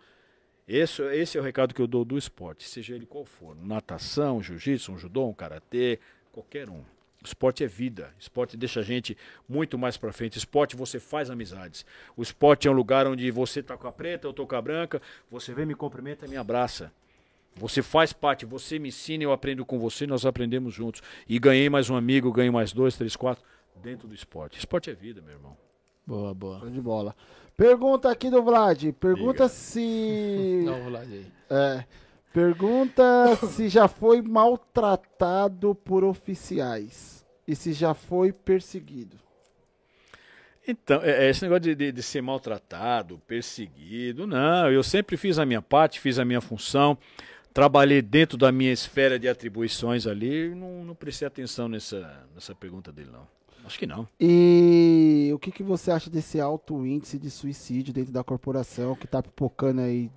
[0.68, 3.56] Esse, esse é o recado que eu dou do esporte, seja ele qual for.
[3.56, 6.00] Natação, jiu-jitsu, um judô, um karatê,
[6.32, 6.84] qualquer um.
[7.24, 8.14] Esporte é vida.
[8.20, 9.18] Esporte deixa a gente
[9.48, 10.38] muito mais para frente.
[10.38, 11.86] Esporte você faz amizades.
[12.16, 14.62] O esporte é um lugar onde você tá com a preta, eu tô com a
[14.62, 16.92] branca, você vem me cumprimenta e me abraça.
[17.56, 21.02] Você faz parte, você me ensina, eu aprendo com você, nós aprendemos juntos.
[21.28, 23.44] E ganhei mais um amigo, ganhei mais dois, três, quatro
[23.76, 24.58] dentro do esporte.
[24.58, 25.56] Esporte é vida, meu irmão.
[26.06, 26.60] Boa, boa.
[26.60, 27.16] Show de bola.
[27.56, 28.92] Pergunta aqui do Vlad.
[28.94, 29.50] Pergunta Diga.
[29.50, 30.64] se.
[30.66, 31.26] Não, lá aí.
[31.50, 31.86] É.
[32.34, 37.24] Pergunta se já foi maltratado por oficiais.
[37.48, 39.18] E se já foi perseguido.
[40.68, 44.72] Então, é, é esse negócio de, de- de ser maltratado, perseguido, não.
[44.72, 46.98] Eu sempre fiz a minha parte, fiz a minha função,
[47.54, 50.56] trabalhei dentro da minha esfera de atribuições ali.
[50.56, 53.28] Não, não prestei atenção nessa, nessa pergunta dele, não.
[53.66, 54.08] Acho que não.
[54.20, 59.08] E o que, que você acha desse alto índice de suicídio dentro da corporação que
[59.08, 60.10] tá pipocando aí,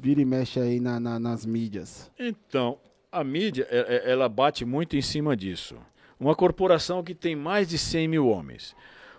[0.00, 2.10] vira e mexe aí na- na- nas mídias?
[2.18, 2.78] Então,
[3.10, 5.76] a mídia, é- é- ela bate muito em cima disso.
[6.18, 8.74] Uma corporação que tem mais de 100 mil homens.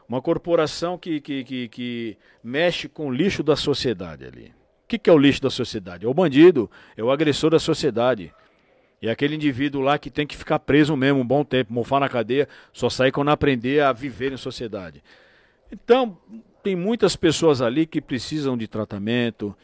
[0.07, 4.53] Uma corporação que, que, que, que mexe com o lixo da sociedade ali.
[4.83, 6.05] O que, que é o lixo da sociedade?
[6.05, 8.33] É o bandido, é o agressor da sociedade.
[9.01, 12.09] É aquele indivíduo lá que tem que ficar preso mesmo um bom tempo, mofar na
[12.09, 15.01] cadeia, só sair quando aprender a viver em sociedade.
[15.71, 16.17] Então,
[16.63, 19.55] tem muitas pessoas ali que precisam de tratamento,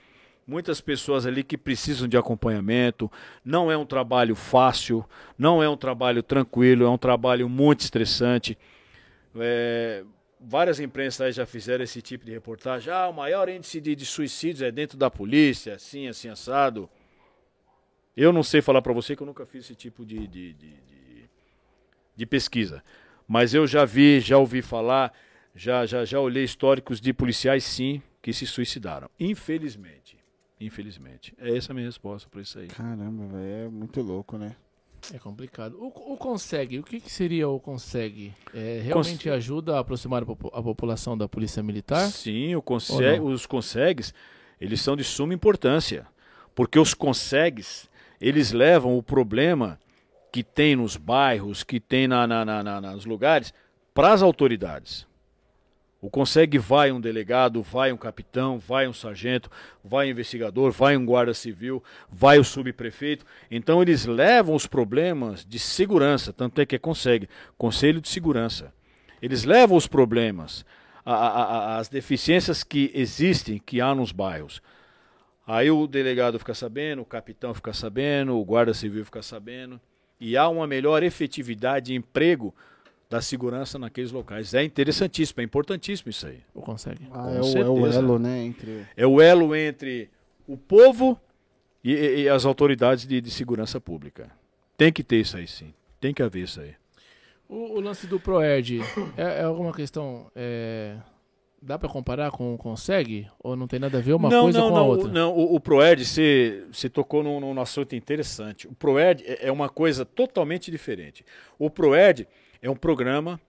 [0.48, 3.12] muitas pessoas ali que precisam de acompanhamento.
[3.44, 5.04] Não é um trabalho fácil,
[5.38, 8.58] não é um trabalho tranquilo, é um trabalho muito estressante.
[9.38, 10.04] É,
[10.40, 12.92] várias imprensas já fizeram esse tipo de reportagem.
[12.94, 16.90] Ah, o maior índice de, de suicídios é dentro da polícia, assim, assim, assado.
[18.16, 20.70] Eu não sei falar para você que eu nunca fiz esse tipo de, de, de,
[20.70, 21.30] de-
[22.16, 22.82] de pesquisa.
[23.28, 25.12] Mas eu já vi, já ouvi falar,
[25.54, 29.10] já, já, já olhei históricos de policiais, sim, que se suicidaram.
[29.20, 30.15] Infelizmente.
[30.60, 31.34] Infelizmente.
[31.38, 32.68] É essa a minha resposta para isso aí.
[32.68, 34.56] Caramba, velho, é muito louco, né?
[35.14, 35.78] É complicado.
[35.80, 38.34] O, o consegue, o que, que seria o consegue?
[38.54, 39.36] É, realmente Cons...
[39.36, 42.08] ajuda a aproximar a, a, população da polícia militar?
[42.08, 44.14] Sim, o consegue, os consegues,
[44.60, 46.08] eles são de suma importância.
[46.56, 49.80] Porque os consegues, eles levam o problema
[50.32, 53.54] que tem nos bairros, que tem na, na, na, nos lugares,
[53.94, 55.06] para as autoridades.
[56.06, 59.50] O consegue vai um delegado, vai um capitão, vai um sargento,
[59.84, 63.26] vai um investigador, vai um guarda civil, vai o subprefeito.
[63.50, 67.28] Então eles levam os problemas de segurança, tanto é que consegue,
[67.58, 68.72] Conselho de Segurança.
[69.20, 70.64] Eles levam os problemas,
[71.04, 74.62] a, a, a, as deficiências que existem, que há nos bairros.
[75.48, 79.82] Aí o delegado fica sabendo, o capitão fica sabendo, o guarda civil fica sabendo
[80.20, 82.54] e há uma melhor efetividade de emprego
[83.10, 84.54] da segurança naqueles locais.
[84.54, 86.40] É interessantíssimo, é importantíssimo isso aí.
[86.54, 87.08] Ou consegue.
[87.12, 88.44] Ah, é, o, é, o, elo, né?
[88.44, 88.86] Entre...
[88.96, 90.10] É o elo entre
[90.48, 91.20] o povo
[91.84, 94.30] e, e, e as autoridades de, de, segurança pública.
[94.78, 95.74] Tem que ter isso aí, sim.
[96.00, 96.74] Tem que haver isso aí.
[97.48, 98.82] O, o lance do ProEd
[99.16, 100.32] é, é alguma questão.
[100.36, 100.98] É
[101.66, 103.28] Dá para comparar com o Consegue?
[103.40, 105.12] Ou não tem nada a ver uma não, coisa não, com não, a outra?
[105.12, 108.68] Não, o, o ProEd, você, você tocou num, num assunto interessante.
[108.68, 111.26] O ProEd é, é uma coisa totalmente diferente.
[111.58, 112.28] O ProEd
[112.62, 113.40] é um programa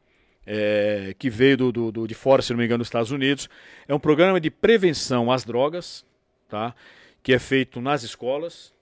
[0.46, 3.48] é, que veio do, do, do, de fora, se não me engano, dos Estados Unidos.
[3.88, 6.04] É um programa de prevenção às drogas,
[6.48, 6.74] tá?
[7.22, 8.72] que é feito nas escolas,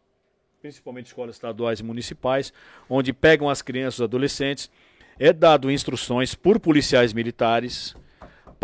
[0.61, 2.53] principalmente escolas estaduais e municipais,
[2.89, 4.71] onde pegam as crianças e adolescentes.
[5.19, 7.97] É dado instruções por policiais militares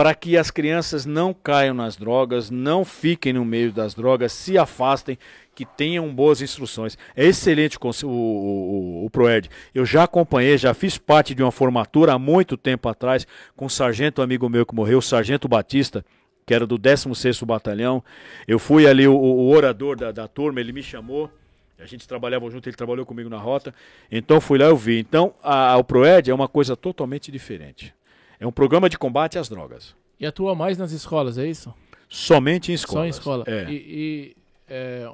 [0.00, 4.56] para que as crianças não caiam nas drogas, não fiquem no meio das drogas, se
[4.56, 5.18] afastem,
[5.60, 6.96] que tenham boas instruções.
[7.14, 9.50] É excelente o, o, o, ProEd.
[9.74, 13.68] Eu já acompanhei, já fiz parte de uma formatura há muito tempo atrás com um
[13.68, 16.02] sargento amigo meu que morreu, o Sargento Batista,
[16.46, 18.02] que era do 16º Batalhão.
[18.48, 21.30] Eu fui ali o, o orador da, da turma, ele me chamou.
[21.78, 23.74] A gente trabalhava junto, ele trabalhou comigo na rota.
[24.10, 24.98] Então fui lá e eu vi.
[24.98, 27.94] Então a, a, o ProEd é uma coisa totalmente diferente.
[28.38, 29.94] É um programa de combate às drogas.
[30.18, 31.74] E atua mais nas escolas, é isso?
[32.08, 33.02] Somente em escolas.
[33.02, 33.44] Só em escola.
[33.46, 33.70] É.
[33.70, 35.10] E, e é,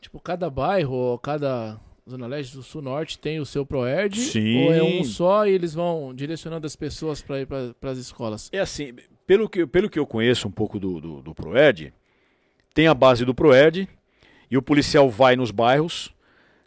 [0.00, 4.18] tipo, cada bairro, cada Zona Leste do Sul Norte tem o seu ProERD?
[4.18, 4.64] Sim.
[4.64, 8.48] Ou é um só e eles vão direcionando as pessoas para ir para as escolas?
[8.52, 8.94] É assim,
[9.26, 11.92] pelo que, pelo que eu conheço um pouco do, do, do ProERD,
[12.72, 13.88] tem a base do ProERD
[14.50, 16.14] e o policial vai nos bairros.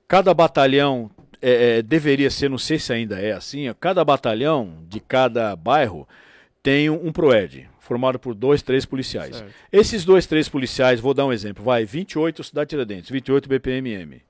[0.07, 1.09] Cada batalhão
[1.41, 6.07] é, é, deveria ser, não sei se ainda é assim, cada batalhão de cada bairro
[6.61, 9.35] tem um, um ProED, formado por dois, três policiais.
[9.35, 9.53] Certo.
[9.69, 14.21] Esses dois, três policiais, vou dar um exemplo, vai, 28 Cidade Tiradentes, 28 BPMM.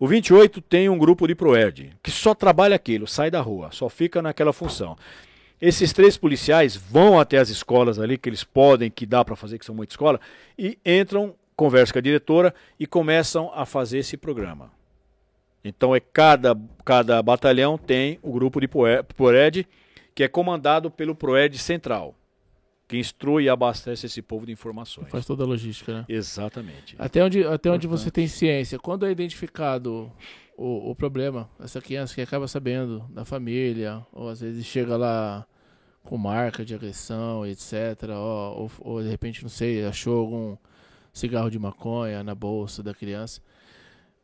[0.00, 3.88] O 28 tem um grupo de ProERD, que só trabalha aquilo, sai da rua, só
[3.88, 4.96] fica naquela função.
[5.60, 9.56] Esses três policiais vão até as escolas ali, que eles podem, que dá para fazer,
[9.56, 10.20] que são muita escola,
[10.58, 14.72] e entram, conversam com a diretora e começam a fazer esse programa.
[15.64, 19.64] Então é cada, cada batalhão tem o grupo de ProED,
[20.12, 22.16] que é comandado pelo ProED Central,
[22.88, 25.08] que instrui e abastece esse povo de informações.
[25.08, 26.04] Faz toda a logística, né?
[26.08, 26.94] Exatamente.
[26.98, 30.12] Até onde, até onde você tem ciência, quando é identificado
[30.56, 35.46] o, o problema, essa criança que acaba sabendo da família, ou às vezes chega lá
[36.04, 40.56] com marca de agressão, etc., ou, ou, ou de repente, não sei, achou algum
[41.12, 43.40] cigarro de maconha na bolsa da criança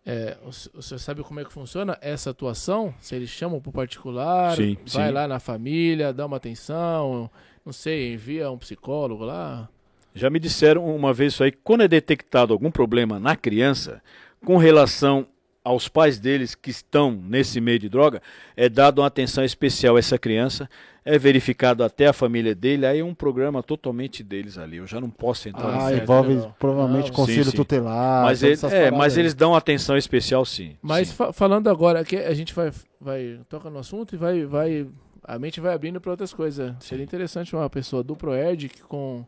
[0.04, 2.92] é, o, senhor sabe como é que funciona essa atuação?
[3.00, 5.12] Se eles chamam para o particular, sim, vai sim.
[5.12, 7.30] lá na família, dá uma atenção,
[7.64, 9.68] não sei, envia um psicólogo lá?
[10.14, 14.02] Já me disseram uma vez isso aí, quando é detectado algum problema na criança,
[14.44, 15.26] com relação
[15.64, 18.20] aos pais deles que estão nesse meio de droga,
[18.56, 20.68] é dado uma atenção especial a essa criança,
[21.04, 24.78] é verificado até a família dele, aí é um programa totalmente deles ali.
[24.78, 26.54] Eu já não posso entrar Ah, envolve não.
[26.58, 27.56] provavelmente não, conselho sim, sim.
[27.56, 28.24] tutelar.
[28.24, 30.76] Mas, ele, é, mas eles dão atenção especial sim.
[30.82, 31.14] Mas sim.
[31.14, 34.86] Fa falando agora, que a gente vai, vai toca no assunto e vai, vai
[35.24, 36.74] a mente vai abrindo para outras coisas.
[36.80, 39.24] Seria interessante uma pessoa do Proed que com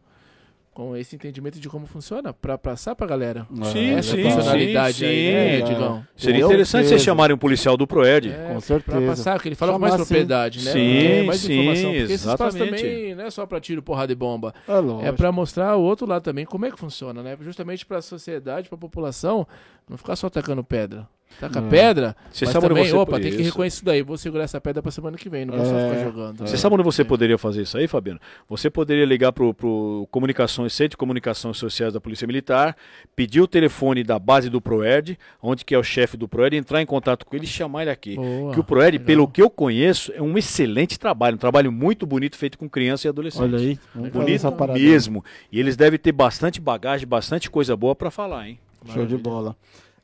[0.74, 3.46] com esse entendimento de como funciona, para passar para a galera.
[3.72, 6.04] Sim, essa sim, funcionalidade sim, aí, né, Digão?
[6.16, 8.28] Seria interessante vocês chamarem um policial do Proed.
[8.28, 8.98] É, com certeza.
[8.98, 10.72] Para passar, que ele fala com mais propriedade, né?
[10.72, 11.90] Sim, mais sim, informação.
[11.92, 12.56] Porque exatamente.
[12.56, 14.52] esses também não é só para tiro, porrada e bomba.
[15.04, 17.38] É, é para mostrar o outro lado também como é que funciona, né?
[17.40, 19.46] Justamente para a sociedade, para a população,
[19.88, 21.06] não ficar só atacando pedra.
[21.40, 21.68] Taca hum.
[21.68, 24.02] pedra, você sabe também, você opa, tem que reconhecer isso daí.
[24.02, 26.04] Vou segurar essa pedra pra semana que vem, não vou é, só ficar é.
[26.04, 26.38] jogando.
[26.38, 26.58] Você é.
[26.58, 27.04] sabe onde você é.
[27.04, 28.20] poderia fazer isso aí, Fabiano?
[28.48, 32.76] Você poderia ligar pro, pro comunicações, Centro de Comunicações Sociais da Polícia Militar,
[33.16, 36.80] pedir o telefone da base do ProERD, onde que é o chefe do ProERD, entrar
[36.80, 38.16] em contato com ele e chamar ele aqui.
[38.16, 42.06] Boa, que o ProERD, pelo que eu conheço, é um excelente trabalho, um trabalho muito
[42.06, 43.42] bonito feito com criança e adolescente.
[43.42, 43.78] Olha aí,
[44.10, 45.24] bonito mesmo.
[45.50, 48.58] E eles devem ter bastante bagagem, bastante coisa boa para falar, hein?
[48.92, 49.56] Show de bola.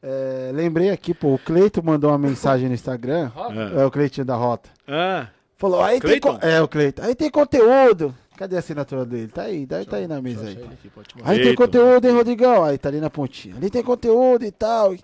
[0.02, 3.30] É, lembrei aqui, pô, o Cleito mandou uma mensagem no Instagram.
[3.78, 4.70] É, o Cleitinho da Rota.
[4.88, 6.18] Ah, Falou, aí tem.
[6.18, 6.38] Cleiton?
[6.40, 7.02] É, o Cleito.
[7.02, 8.14] Aí tem conteúdo.
[8.34, 9.28] Cadê a assinatura dele?
[9.28, 10.54] Tá aí, deve tá aí na mesa aí.
[10.54, 10.90] Aqui.
[11.22, 12.64] Aí tem conteúdo, hein, Rodrigão?
[12.64, 13.54] Aí tá ali na pontinha.
[13.54, 14.94] Ali tem conteúdo e tal.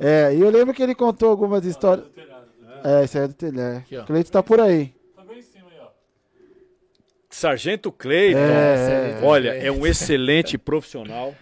[0.00, 2.04] É, e eu lembro que ele contou algumas histórias.
[2.82, 3.78] É, isso aí é do.
[3.78, 4.02] Aqui, ó.
[4.02, 4.92] O Cleito tá por aí.
[7.30, 8.40] Sargento Cleiton.
[8.40, 11.32] É, Olha, é um excelente profissional.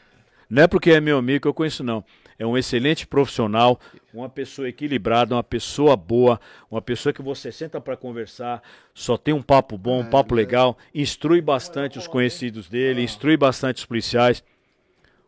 [0.51, 2.05] Não é porque é meu amigo que eu conheço, não.
[2.41, 3.79] É um excelente profissional,
[4.15, 6.41] uma pessoa equilibrada, uma pessoa boa,
[6.71, 8.63] uma pessoa que você senta para conversar,
[8.95, 13.77] só tem um papo bom, um papo legal, instrui bastante os conhecidos dele, instrui bastante
[13.81, 14.43] os policiais.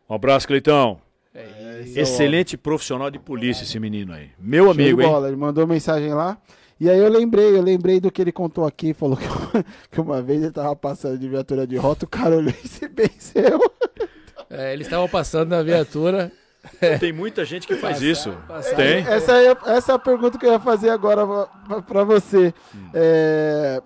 [0.09, 0.99] Um abraço, Cleitão.
[1.95, 4.31] Excelente profissional de polícia esse menino aí.
[4.39, 5.07] Meu amigo, hein?
[5.27, 6.39] Ele mandou mensagem lá.
[6.79, 8.91] E aí eu lembrei, eu lembrei do que ele contou aqui.
[8.97, 9.25] Falou que,
[9.91, 12.87] que uma vez ele tava passando de viatura de rota, o cara olhou e se
[12.89, 13.59] venceu.
[14.49, 16.31] É, eles estavam passando na viatura.
[16.99, 18.31] Tem muita gente que faz Passar, isso.
[18.47, 18.75] passar.
[18.75, 19.05] Tem.
[19.05, 21.25] Essa, aí é, essa é a pergunta que eu ia fazer agora
[21.67, 22.53] pra, pra você.
[22.73, 22.89] Hum.
[22.93, 23.81] É,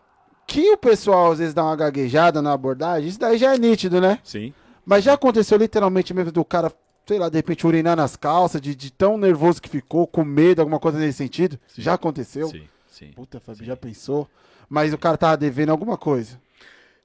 [0.45, 3.99] que o pessoal às vezes dá uma gaguejada na abordagem, isso daí já é nítido,
[3.99, 4.19] né?
[4.23, 4.53] Sim.
[4.85, 6.71] Mas já aconteceu literalmente mesmo do cara,
[7.05, 10.61] sei lá, de repente urinar nas calças, de, de tão nervoso que ficou, com medo,
[10.61, 11.59] alguma coisa nesse sentido?
[11.67, 11.81] Sim.
[11.81, 12.47] Já aconteceu?
[12.47, 13.11] Sim, sim.
[13.13, 14.29] Puta, Fábio, já pensou?
[14.69, 16.39] Mas o cara tava devendo alguma coisa.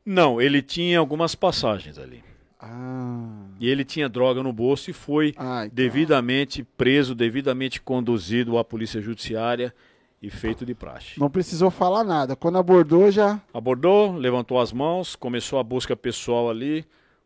[0.04, 2.22] Não, ele tinha algumas passagens ali.
[2.62, 3.46] Ah.
[3.58, 5.74] E ele tinha droga no bolso e foi Ah, então.
[5.74, 9.74] devidamente preso, devidamente conduzido à polícia judiciária
[10.22, 11.18] e feito de praxe.
[11.18, 12.36] Não precisou falar nada.
[12.36, 13.40] Quando abordou, já.
[13.52, 16.84] Abordou, levantou as mãos, começou a busca pessoal ali.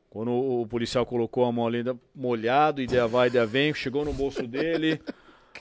[0.08, 1.84] Quando o o policial colocou a mão ali
[2.14, 5.00] molhado, ideia vai, ideia vem, chegou no bolso dele.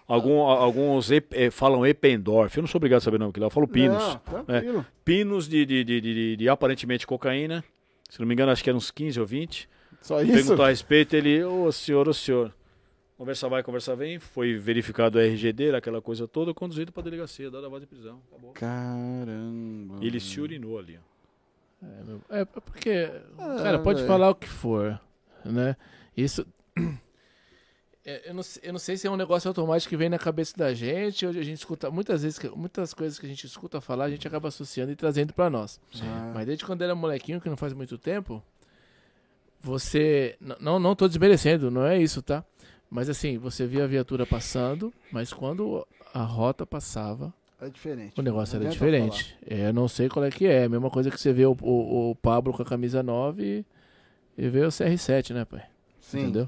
[0.08, 3.48] Algum, alguns ep- eh, falam Ependorf, eu não sou obrigado a saber não, que lá
[3.48, 3.98] eu falo pinos.
[3.98, 4.86] Não, tranquilo.
[5.06, 7.64] Pinos de, de, de, de- de aparentemente cocaína.
[8.10, 9.68] Se não me engano, acho que eram uns 15 ou 20.
[10.02, 10.32] Só isso.
[10.34, 12.54] Perguntou a respeito, ele, ô senhor, ô senhor.
[13.18, 14.20] Conversa vai, conversa vem.
[14.20, 17.88] Foi verificado o RG dele, aquela coisa toda, conduzido para delegacia, dado a voz de
[17.88, 18.22] prisão.
[18.30, 18.52] Acabou.
[18.54, 19.96] Caramba.
[20.02, 21.00] E ele se urinou ali.
[21.02, 21.86] ó.
[21.86, 24.08] É, meu- é porque, Ah, cara, pode velho.
[24.08, 25.00] falar o que for,
[25.44, 25.76] né?
[26.16, 26.46] Isso.
[28.06, 30.20] É, eu, não, sei- eu não sei se é um negócio automático que vem na
[30.20, 33.46] cabeça da gente, ou a gente escuta muitas vezes, que- muitas coisas que a gente
[33.48, 35.80] escuta falar, a gente acaba associando e trazendo pra nós.
[36.02, 38.44] Ah, Mas desde quando era molequinho, que não faz muito tempo,
[39.62, 40.38] você.
[40.60, 42.44] Não, não tô desmerecendo, não é isso, tá?
[42.90, 48.14] Mas assim, você via a viatura passando, mas quando a rota passava, é diferente.
[48.20, 49.36] o negócio Não era diferente.
[49.46, 50.66] É, eu não sei qual é que é.
[50.66, 53.66] A mesma coisa que você vê o, o, o Pablo com a camisa 9
[54.38, 55.64] e, e vê o CR7, né, pai?
[56.00, 56.20] Sim.
[56.22, 56.48] Entendeu?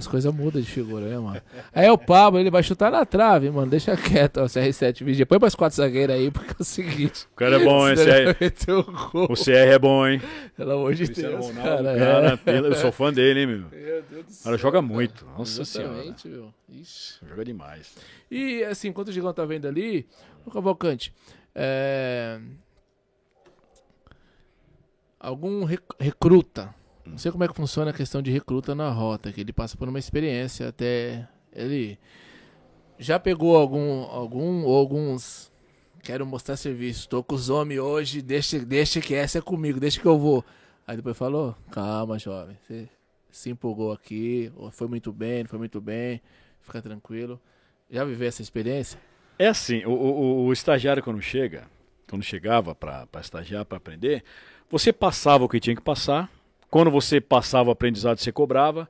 [0.00, 1.42] As coisas mudam de figura, né, mano?
[1.74, 3.70] Aí o Pablo, ele vai chutar na trave, mano.
[3.70, 5.26] Deixa quieto, ó, o CR7 vigia.
[5.26, 7.26] Põe pras quatro zagueiros aí, porque é o seguinte.
[7.32, 7.94] O cara é bom, hein?
[7.96, 8.42] CR.
[8.42, 9.26] meter o gol.
[9.30, 10.22] O CR é bom, hein?
[10.56, 11.54] Pelo amor de Deus, Ronaldo,
[11.84, 11.98] cara.
[11.98, 12.36] cara, é.
[12.36, 13.58] pela- eu sou fã dele, hein, meu?
[13.70, 15.26] Meu Deus do O cara céu, joga muito.
[15.36, 16.52] Nossa Exatamente, meu.
[16.70, 17.18] Ixi.
[17.18, 17.28] senhora.
[17.34, 17.94] Joga demais.
[18.30, 20.06] E assim, enquanto o Gigão tá vendo ali,
[20.46, 21.12] o Cavalcante,
[21.54, 22.40] é...
[25.18, 26.74] algum rec- recruta,
[27.06, 29.76] não sei como é que funciona a questão de recruta na rota, que ele passa
[29.76, 31.98] por uma experiência até ele
[32.98, 35.50] já pegou algum, algum alguns,
[36.02, 40.00] quero mostrar serviço, tô com os homens hoje, deixa, deixa que essa é comigo, deixa
[40.00, 40.44] que eu vou.
[40.86, 42.88] Aí depois falou, calma jovem, você
[43.30, 46.20] se empolgou aqui, foi muito bem, foi muito bem,
[46.60, 47.40] fica tranquilo.
[47.90, 49.00] Já viveu essa experiência?
[49.38, 51.66] É assim, o, o- o estagiário quando chega,
[52.08, 54.22] quando chegava para estagiar, para aprender,
[54.68, 56.30] você passava o que tinha que passar.
[56.70, 58.88] Quando você passava o aprendizado, você cobrava.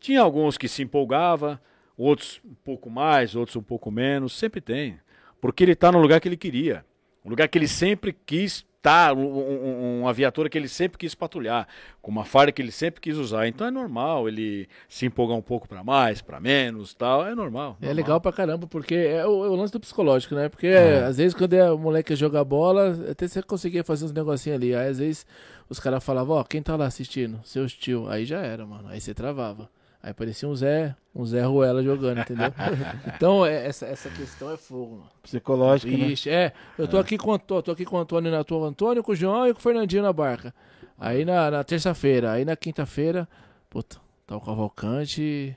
[0.00, 1.60] Tinha alguns que se empolgava,
[1.96, 4.36] outros um pouco mais, outros um pouco menos.
[4.36, 4.98] Sempre tem.
[5.40, 6.84] Porque ele está no lugar que ele queria.
[7.24, 11.14] Um lugar que ele sempre quis estar, um- um- uma viatura que ele sempre quis
[11.14, 11.68] patrulhar,
[12.00, 13.46] com uma farda que ele sempre quis usar.
[13.46, 17.26] Então é normal ele se empolgar um pouco para mais, para menos, tal.
[17.26, 17.76] É normal.
[17.80, 17.94] É normal.
[17.94, 20.48] legal pra caramba, porque é o, é o lance do psicológico, né?
[20.48, 21.04] Porque É.
[21.04, 24.74] às vezes quando é o moleque jogar bola, até você conseguia fazer uns negocinhos ali.
[24.74, 25.26] Aí às vezes
[25.68, 27.38] os caras falavam, ó, quem tá lá assistindo?
[27.44, 28.08] Seus tio.
[28.08, 28.88] Aí já era, mano.
[28.88, 29.68] Aí você travava.
[30.02, 32.52] Aí parecia um Zé, um Zé Ruela jogando, entendeu?
[33.14, 35.10] então é- essa, essa questão é fogo, mano.
[35.22, 36.06] Psicológico, né?
[36.08, 36.52] Ixi, é.
[36.78, 39.12] Eu tô aqui com o Antônio, tô aqui com o Antônio na tua, Antônio, com
[39.12, 40.54] o João e com o Fernandinho na barca.
[40.98, 43.28] Aí na, na terça-feira, aí na quinta-feira,
[43.68, 45.54] puta, tá o Cavalcante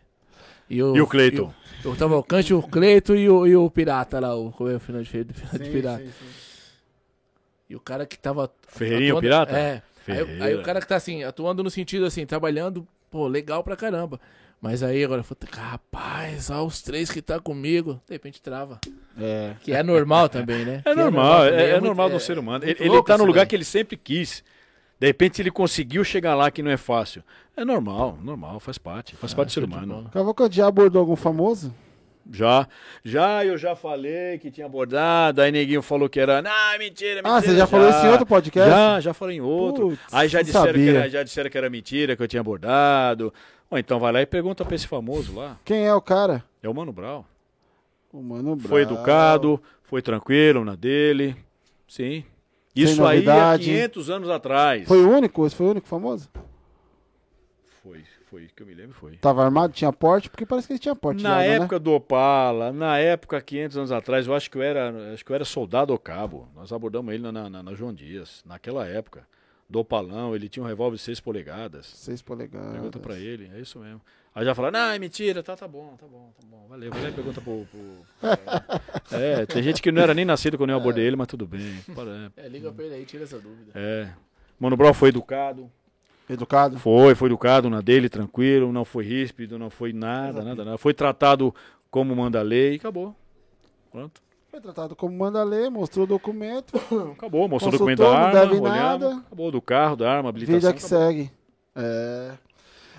[0.70, 0.96] e o.
[0.96, 1.54] E o Cleiton?
[1.84, 4.52] e O, o Cavalcante, o Cleito e o, e o Pirata lá, o.
[4.52, 6.04] Como é o final de feira de Pirata?
[7.70, 8.52] E o cara que tava.
[8.68, 9.58] Ferreirinho, o atuando- pirata?
[9.58, 9.82] É.
[10.06, 10.60] Aí, o- aí Ferreira.
[10.60, 14.20] o cara que tá assim, atuando no sentido assim, trabalhando, pô, legal pra caramba.
[14.60, 18.80] Mas aí agora, puta, rapaz, ó, os três que tá comigo, de repente trava.
[19.20, 19.54] É.
[19.62, 20.82] Que é normal também, né?
[20.84, 22.64] É Que normal, é, também, é muito- normal é do ser humano.
[22.66, 23.48] Ele, ele tá no lugar daí.
[23.50, 24.44] que ele sempre quis.
[25.00, 27.24] De repente ele conseguiu chegar lá que não é fácil.
[27.56, 29.16] É normal, normal, faz parte.
[29.16, 29.94] Faz Ah, parte do ser de humano.
[29.96, 30.10] bola.
[30.10, 31.72] Cavalcante já abordou algum famoso?
[32.32, 32.68] Já,
[33.04, 37.36] já, eu já falei que tinha abordado, aí neguinho falou que era, não, mentira, mentira.
[37.36, 38.70] Ah, você já falou isso em outro podcast?
[38.70, 39.98] Já, já falei em outro.
[40.12, 43.34] Aí já disseram, que era, já disseram que era mentira, que eu tinha abordado.
[43.70, 45.58] Ou então vai lá e pergunta pra esse famoso lá.
[45.66, 46.44] Quem é o cara?
[46.62, 47.26] É o Mano Brown.
[48.12, 48.70] O Mano Brown.
[48.70, 51.36] Foi educado, foi tranquilo na dele.
[51.88, 52.24] Sim.
[52.76, 53.66] Isso aí há novidade.
[53.66, 54.88] 500 anos atrás.
[54.88, 55.46] Foi o único?
[55.46, 56.30] Esse foi o único famoso?
[58.34, 59.16] Foi, que eu me lembro, foi.
[59.18, 60.28] Tava armado, tinha porte?
[60.28, 61.22] Porque parece que ele tinha porte.
[61.22, 64.64] Na de arma, época do Opala, na época, 500 anos atrás, eu acho que eu
[64.64, 66.50] era, acho que eu era soldado ou cabo.
[66.56, 69.28] Nós abordamos ele na, na, na João Dias, naquela época.
[69.70, 71.86] Do Opalão, ele tinha um revólver de 6 polegadas.
[71.92, 71.98] Né?
[71.98, 72.72] 6 polegadas.
[72.72, 74.02] Pergunta pra ele, é isso mesmo.
[74.34, 76.66] Aí já falaram, não, é mentira, tá, tá bom, tá bom, tá bom.
[76.68, 77.68] Valeu, e pergunta pro.
[77.70, 78.30] pro-
[79.16, 81.78] é, tem gente que não era nem nascido quando eu abordei ele, mas tudo bem.
[81.94, 83.72] Para- É, liga pra ele aí, tira essa dúvida.
[83.76, 84.10] É.
[84.60, 85.72] Mano Brown foi educado,
[86.30, 86.80] Educado?
[86.80, 90.78] foi, foi educado na dele, tranquilo, não foi ríspido, não foi nada, nada, nada.
[90.78, 91.54] Foi tratado
[91.92, 93.14] como manda a lei e acabou.
[93.92, 94.22] Pronto.
[94.50, 96.74] Foi tratado como manda a lei, mostrou o documento.
[97.18, 99.16] Acabou, mostrou o documento da não arma, deve olhamos, nada.
[99.26, 100.60] acabou do carro, da arma, habilitação.
[100.60, 101.00] Vida que acabou.
[101.08, 101.32] segue.
[101.76, 102.32] É.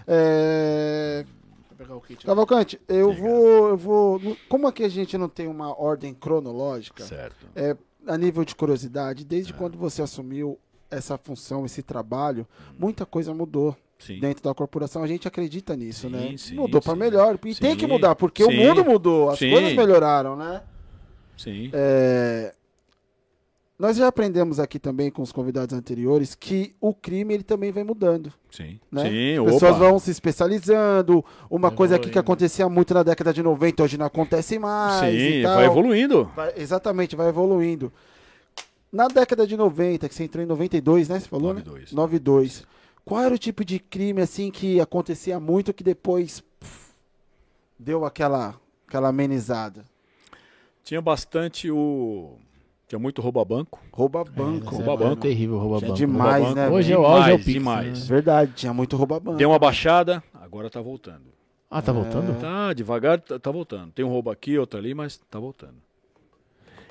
[0.07, 1.25] É.
[2.07, 2.25] Kit.
[2.25, 4.21] Cavalcante, eu vou, eu vou.
[4.49, 7.47] Como aqui a gente não tem uma ordem cronológica, Certo.
[7.55, 7.77] é,
[8.07, 9.57] a nível de curiosidade, desde É.
[9.57, 10.59] quando você assumiu
[10.95, 12.47] essa função, esse trabalho,
[12.79, 14.19] muita coisa mudou Sim.
[14.21, 15.03] dentro da corporação.
[15.03, 16.35] A gente acredita nisso, Sim, né?
[16.37, 17.39] sim, mudou para melhor.
[17.45, 20.63] E tem que mudar, porque o mundo mudou, as coisas melhoraram, né?
[21.37, 21.71] Sim.
[21.73, 22.55] É,
[23.77, 27.83] Nós já aprendemos aqui também com os convidados anteriores que o crime ele também vai
[27.83, 28.33] mudando.
[28.49, 28.79] Sim.
[28.91, 29.03] Né?
[29.11, 29.81] Sim, As pessoas opa.
[29.81, 31.25] vão se especializando.
[31.51, 35.11] Uma Vai coisa aqui que acontecia muito na década de 90, hoje não acontece mais.
[35.21, 36.31] Sim, vai evoluindo.
[36.37, 37.93] Vai- exatamente, vai evoluindo.
[38.95, 41.19] Na década de 90, que você entrou em 92, né?
[41.19, 41.91] Você falou, 92.
[41.93, 41.97] né?
[41.97, 42.65] 92.
[43.05, 46.93] Qual era o tipo de crime assim que acontecia muito que depois pff,
[47.79, 48.55] deu aquela
[48.87, 49.85] aquela amenizada?
[50.85, 52.37] Tinha bastante o.
[52.87, 53.81] Tinha muito rouba-banco.
[53.93, 54.69] Rouba banco.
[54.75, 55.27] Essa rouba banco.
[55.27, 55.99] É terrível rouba Tinha banco.
[55.99, 56.55] demais, Rouba-banco.
[56.55, 56.77] né?
[56.77, 57.55] Hoje é o auge, é o Demais, Pix.
[57.55, 58.01] demais.
[58.01, 58.07] né?
[58.07, 59.37] Verdade, tinha muito rouba banco.
[59.39, 61.25] Deu uma baixada, agora tá voltando.
[61.71, 62.39] Ah, tá voltando?
[62.41, 63.91] Tá, devagar, tá, tá voltando.
[63.93, 65.75] Tem um roubo aqui, outro ali, mas tá voltando.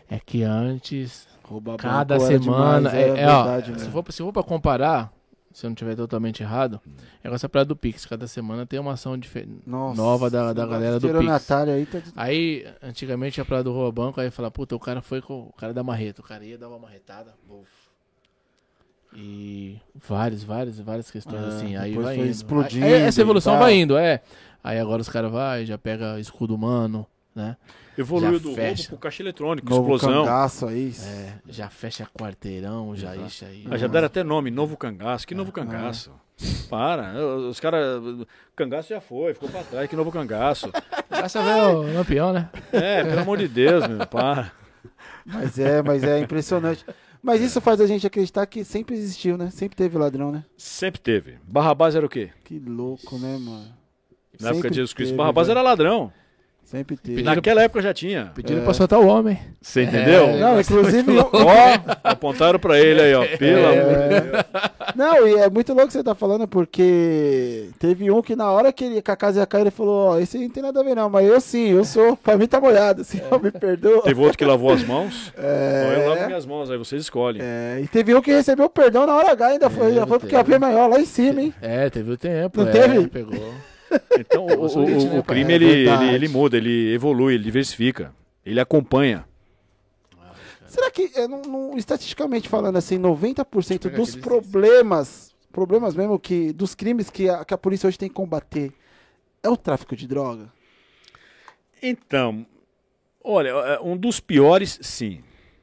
[0.10, 2.90] É que antes, Rouba cada semana.
[2.90, 5.12] demais, era é, é, ó, verdade se, for, se for pra comparar,
[5.52, 6.82] se eu não tiver totalmente errado,
[7.24, 8.06] é com essa praia do Pix.
[8.06, 9.62] Cada semana tem uma ação diferente.
[9.68, 11.52] Nossa, nova da- da galera do Pix.
[11.52, 15.02] aí tá de- Aí, antigamente a praia do Rouba Banco, aí fala, puta, o cara
[15.02, 16.22] foi com o cara da marreta.
[16.22, 17.34] O cara ia dar uma marretada.
[17.48, 17.70] buf.
[19.16, 21.76] E vários, vários, várias questões É, assim.
[21.76, 22.32] Aí depois vai foi indo.
[22.32, 24.22] explodindo Aí, essa evolução vai indo, é.
[24.64, 27.57] Aí agora os caras vai, já pega escudo humano, né?
[27.97, 28.88] Evoluiu Já do roubo fecha.
[28.89, 30.23] pro caixa eletrônico, Novo explosão.
[30.26, 30.93] cangaço aí.
[31.05, 33.27] É, já fecha quarteirão, já Exato.
[33.27, 33.68] isso aí.
[33.69, 35.27] Ah, já deram até nome, novo cangaço.
[35.27, 36.11] Que novo cangaço?
[36.69, 37.14] Para,
[37.47, 38.01] os caras.
[38.55, 39.88] Cangaço já foi, ficou pra trás.
[39.89, 40.72] Que novo cangaço?
[41.10, 42.49] Essa veio o lampião, né?
[42.72, 44.51] É, pelo amor de Deus, meu, para.
[45.26, 46.84] Mas é, mas é impressionante.
[47.22, 49.49] Mas isso faz a gente acreditar que sempre existiu, né?
[49.51, 50.43] Sempre teve ladrão, né?
[50.57, 51.38] Sempre teve.
[51.47, 52.31] Barrabás era o quê?
[52.43, 53.73] Que louco, né, mano?
[54.41, 55.11] Na época Sempre de Jesus Cristo.
[55.11, 55.60] teve, Barrabás velho.
[55.60, 56.11] era ladrão.
[56.74, 57.18] Sempre teve.
[57.18, 58.32] Pediram- Naquela época já tinha.
[58.34, 59.38] Pediram pra soltar o homem.
[59.62, 60.24] Você entendeu?
[60.30, 61.20] É, Não, inclusive.
[61.20, 63.24] Ó, apontaram pra ele aí, ó.
[63.38, 63.80] Pelo É.
[63.80, 64.44] amor de Deus.
[64.95, 68.74] Não, e é muito louco que você tá falando, porque teve um que na hora
[68.74, 70.80] que, ele, que a casa ia cair, ele falou, ó, esse aí não tem nada
[70.80, 73.52] a ver não, mas eu sim, eu sou, pra mim tá molhado, assim, eu me
[73.52, 74.02] perdoa.
[74.02, 75.32] Teve outro que lavou as mãos.
[75.38, 75.88] É.
[75.90, 77.41] Ó, eu lavo minhas mãos, aí vocês escolhem.
[77.44, 80.18] É, e teve um que recebeu perdão na hora H, ainda foi, É, já foi
[80.20, 81.54] porque a P maior lá em cima, hein?
[81.62, 82.62] É, teve o tempo.
[82.62, 83.08] Não é, teve?
[83.08, 83.54] Pegou.
[84.20, 86.06] Então, o, Nossa, gente, o- né, o crime, É ele, verdade.
[86.06, 88.14] ele, ele muda, ele evolui, ele diversifica.
[88.45, 89.26] Ele acompanha.
[90.68, 96.52] Será que, é, não- não- estatisticamente falando assim, 90% Pega dos problemas, problemas mesmo que,
[96.52, 98.72] dos crimes que a, que a polícia hoje tem que combater,
[99.44, 100.52] é o tráfico de droga?
[101.82, 102.45] Então,
[103.24, 105.22] olha, é, um dos piores, sim.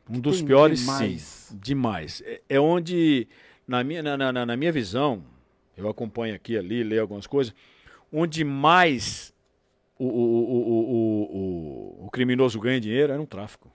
[0.09, 1.21] Um dos tem piores, demais.
[1.23, 1.59] sim.
[1.61, 2.23] Demais.
[2.25, 3.27] É, é onde,
[3.67, 5.23] na minha, na, na- na minha visão,
[5.77, 7.55] eu acompanho aqui ali, leio algumas coisas,
[8.13, 9.33] onde mais
[9.99, 13.71] o, o, o, o, o, o criminoso ganha dinheiro é no tráfico.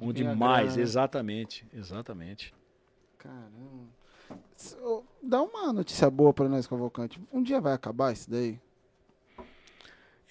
[0.00, 0.82] Onde ganha mais, grana.
[0.82, 2.54] exatamente, exatamente.
[3.18, 3.88] Caramba.
[5.22, 7.20] Dá uma notícia boa pra nós, Convocante.
[7.32, 8.58] Um dia vai acabar isso daí?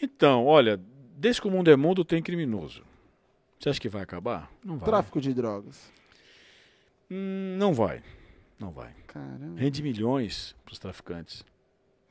[0.02, 0.80] Então, olha,
[1.16, 2.84] desde que o mundo é mundo, tem criminoso.
[3.60, 4.52] Você acha que vai acabar?
[4.64, 4.86] Não vai.
[4.86, 5.92] Tráfico de drogas.
[7.10, 8.04] Hum, não vai.
[8.60, 8.94] Não vai.
[9.08, 9.60] Caramba.
[9.60, 11.46] Rende milhões para os traficantes.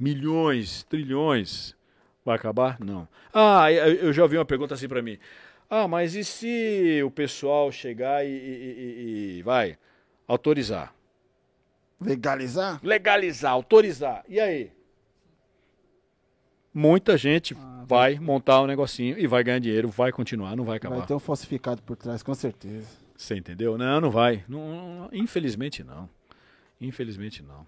[0.03, 1.77] Milhões, trilhões.
[2.25, 2.77] Vai acabar?
[2.81, 3.07] Não.
[3.33, 5.17] Ah, eu já ouvi uma pergunta assim para mim.
[5.71, 9.79] Ah, mas e se o pessoal chegar e, e- e- e- vai
[10.27, 10.93] autorizar?
[12.01, 12.81] Legalizar?
[12.83, 14.25] Legalizar, autorizar.
[14.29, 14.73] E aí?
[16.75, 20.79] Muita gente ah, vai montar um negocinho e vai ganhar dinheiro, vai continuar, não vai
[20.79, 20.97] acabar.
[20.99, 22.89] Vai ter um falsificado por trás, com certeza.
[23.17, 23.79] Você entendeu?
[23.79, 24.45] Não, não vai.
[24.49, 26.09] Não, infelizmente não.
[26.81, 27.65] Infelizmente não.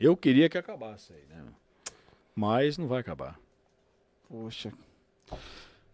[0.00, 1.44] Eu queria que acabasse aí, né?
[2.36, 3.38] Mas não vai acabar.
[4.28, 4.70] Poxa.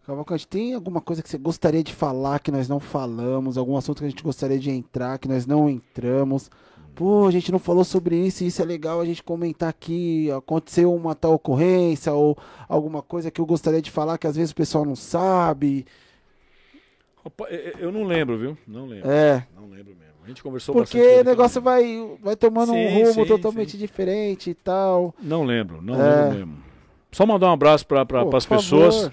[0.05, 3.57] Cavalcante, tem alguma coisa que você gostaria de falar que nós não falamos?
[3.57, 6.51] Algum assunto que a gente gostaria de entrar que nós não entramos?
[6.93, 10.29] Pô, a gente não falou sobre isso e isso é legal a gente comentar aqui.
[10.31, 12.37] Aconteceu uma tal ocorrência ou
[12.67, 15.85] alguma coisa que eu gostaria de falar que às vezes o pessoal não sabe.
[17.79, 18.57] Eu não lembro, viu?
[18.67, 19.09] Não lembro.
[19.09, 19.47] É.
[19.55, 20.12] Não lembro mesmo.
[20.23, 23.77] A gente conversou Porque o negócio vai, vai tomando sim, um rumo sim, totalmente sim.
[23.77, 25.13] diferente e tal.
[25.21, 26.21] Não lembro, não é.
[26.21, 26.57] lembro mesmo.
[27.11, 29.11] Só mandar um abraço para pra, as pessoas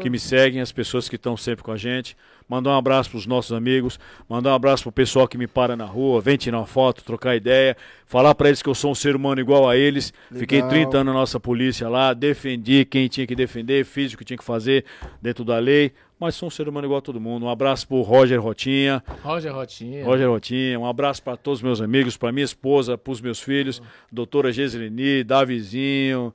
[0.00, 2.16] que me seguem, as pessoas que estão sempre com a gente.
[2.50, 3.96] Mandar um abraço para os nossos amigos.
[4.28, 7.04] Mandar um abraço para o pessoal que me para na rua, vem tirar uma foto,
[7.04, 7.76] trocar ideia.
[8.06, 10.12] Falar para eles que eu sou um ser humano igual a eles.
[10.28, 10.40] Legal.
[10.40, 14.24] Fiquei 30 anos na nossa polícia lá, defendi quem tinha que defender, fiz o que
[14.24, 14.84] tinha que fazer
[15.22, 17.46] dentro da lei mas sou um ser humano igual a todo mundo.
[17.46, 19.02] Um abraço pro Roger Rotinha.
[19.22, 20.04] Roger Rotinha.
[20.04, 20.78] Roger Rotinha.
[20.78, 23.80] Um abraço para todos os meus amigos, para minha esposa, para os meus filhos,
[24.12, 26.34] doutora Geselini, Davizinho,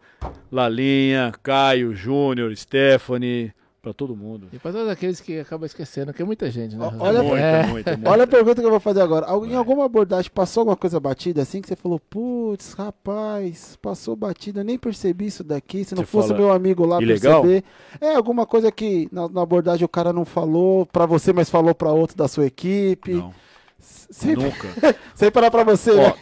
[0.52, 3.54] Lalinha, Caio, Júnior, Stephanie
[3.86, 4.48] para todo mundo.
[4.52, 6.92] E para todos aqueles que acabam esquecendo, que é muita gente, né?
[7.00, 7.68] Olha, muita, é.
[7.68, 9.28] muita, muita, olha a pergunta que eu vou fazer agora.
[9.28, 14.16] Alguém, em alguma abordagem passou alguma coisa batida assim que você falou, putz, rapaz, passou
[14.16, 15.84] batida, nem percebi isso daqui.
[15.84, 17.44] Se não você fosse meu amigo lá ilegal?
[17.44, 17.64] perceber.
[18.02, 21.76] É, alguma coisa que na, na abordagem o cara não falou para você, mas falou
[21.76, 23.14] para outro da sua equipe.
[23.14, 23.32] Não.
[23.78, 24.68] Sempre, Nunca.
[25.14, 25.92] Sem parar para você.
[25.92, 26.14] Ó, né?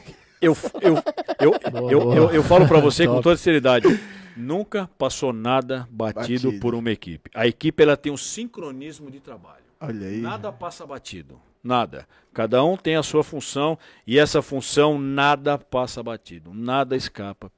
[0.41, 0.95] eu, eu,
[1.39, 3.87] eu, eu, eu, eu, falo para você com toda sinceridade.
[4.35, 7.29] Nunca passou nada batido, batido, por uma equipe.
[7.33, 9.63] A equipe ela tem um sincronismo de trabalho.
[9.79, 10.21] Olha aí.
[10.21, 11.39] Nada passa batido.
[11.63, 12.07] Nada.
[12.33, 16.51] Cada um tem a sua função e essa função nada passa batido.
[16.53, 17.51] Nada escapa.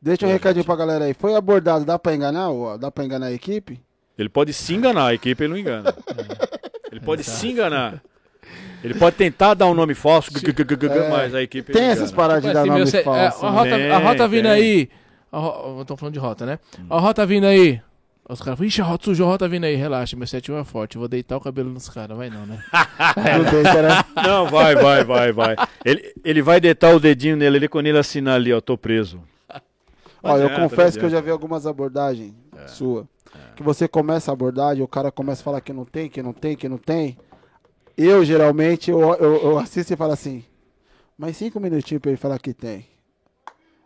[0.00, 1.14] Deixa um recadinho pra galera aí.
[1.14, 2.48] Foi abordado, dá pra enganar?
[2.78, 3.82] Dá pra enganar a equipe?
[4.16, 5.94] Ele pode se enganar, a equipe ele não engana.
[6.90, 8.02] Ele pode se enganar.
[8.82, 10.40] Ele pode tentar dar um nome falso, é,
[11.08, 11.72] mas a equipe.
[11.72, 13.44] Tem essas paradas de tipo dar assim, nome falso.
[13.44, 14.90] É, a, rota, a rota vindo aí
[15.80, 16.58] Estão falando de rota, né?
[16.78, 16.86] Hum.
[16.90, 17.80] A rota vindo aí.
[18.28, 19.74] Os caras falam, ixi, a rota sujou, a rota vindo aí.
[19.74, 20.96] Relaxa, meu 7 é forte.
[20.96, 22.16] Eu vou deitar o cabelo nos caras.
[22.16, 22.62] Vai não, né?
[23.16, 24.22] é.
[24.26, 25.56] Não, vai, vai, vai, vai.
[25.84, 29.20] Ele, ele vai deitar o dedinho nele ali quando ele assinar ali, ó, tô preso.
[30.22, 32.68] Olha, eu confesso que eu já vi algumas abordagens é.
[32.68, 33.08] sua.
[33.34, 33.54] É.
[33.56, 36.32] Que você começa a abordagem, o cara começa a falar que não tem, que não
[36.32, 37.16] tem, que não tem.
[37.96, 40.44] Eu, geralmente, eu, eu, eu assisto e falo assim,
[41.18, 42.86] mais cinco minutinhos pra ele falar que tem.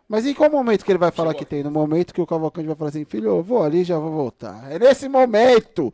[0.07, 1.39] Mas em qual momento que ele vai falar Chegou.
[1.39, 1.63] que tem?
[1.63, 4.11] No momento que o Cavalcante vai falar assim, filho, eu vou ali e já vou
[4.11, 4.71] voltar.
[4.71, 5.93] É nesse momento.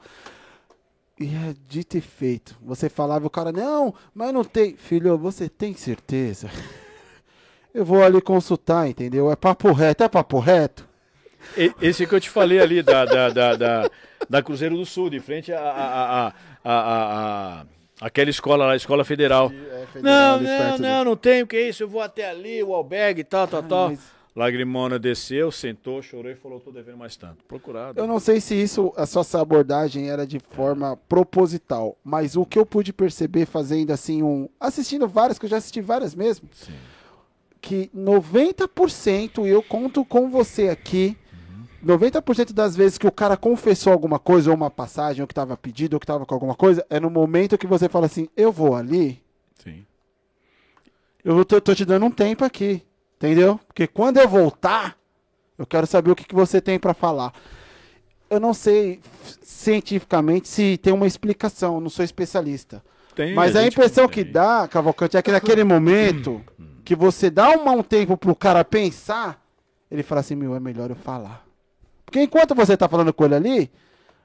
[1.20, 2.58] E é dito e feito.
[2.62, 4.76] Você falava, o cara, não, mas não tem.
[4.76, 6.50] Filho, você tem certeza?
[7.74, 9.32] Eu vou ali consultar, entendeu?
[9.32, 10.86] É papo reto, é papo reto.
[11.82, 13.90] Esse que eu te falei ali da, da, da,
[14.30, 16.34] da, Cruzeiro do Sul, de frente a, a, a,
[16.64, 17.66] a
[18.02, 19.52] Aquela escola lá, escola federal.
[19.52, 21.10] É, federal não, não, não, do...
[21.12, 23.90] não tenho que isso, eu vou até ali, o albergue, tal, tal, ah, tal.
[23.92, 24.22] Mas...
[24.36, 27.44] Lagrimona desceu, sentou, chorou e falou: tô devendo mais tanto.
[27.44, 28.00] Procurado.
[28.00, 32.58] Eu não sei se isso, a sua abordagem era de forma proposital, mas o que
[32.58, 34.48] eu pude perceber fazendo assim, um.
[34.60, 36.74] assistindo várias, que eu já assisti várias mesmo, Sim.
[37.60, 41.18] que 90%, e eu conto com você aqui,
[41.86, 45.58] 90% das vezes que o cara confessou alguma coisa, ou uma passagem, ou que estava
[45.58, 48.52] pedido, ou que estava com alguma coisa, é no momento que você fala assim, eu
[48.52, 49.22] vou ali.
[49.64, 49.86] Sim.
[51.24, 52.84] Eu tô, tô te dando um tempo aqui.
[53.18, 53.60] Entendeu?
[53.68, 54.98] Porque quando eu voltar,
[55.56, 57.32] eu quero saber o que, que você tem para falar.
[58.28, 59.00] Eu não sei
[59.44, 62.84] cientificamente se tem uma explicação, não sou especialista.
[63.14, 66.42] Tem, Mas a, a impressão que dá, Cavalcante, é que naquele momento
[66.84, 69.46] que você dá um, um tempo pro cara pensar,
[69.92, 71.46] ele fala assim, meu, é melhor eu falar.
[72.12, 73.72] Porque enquanto você está falando com ele ali,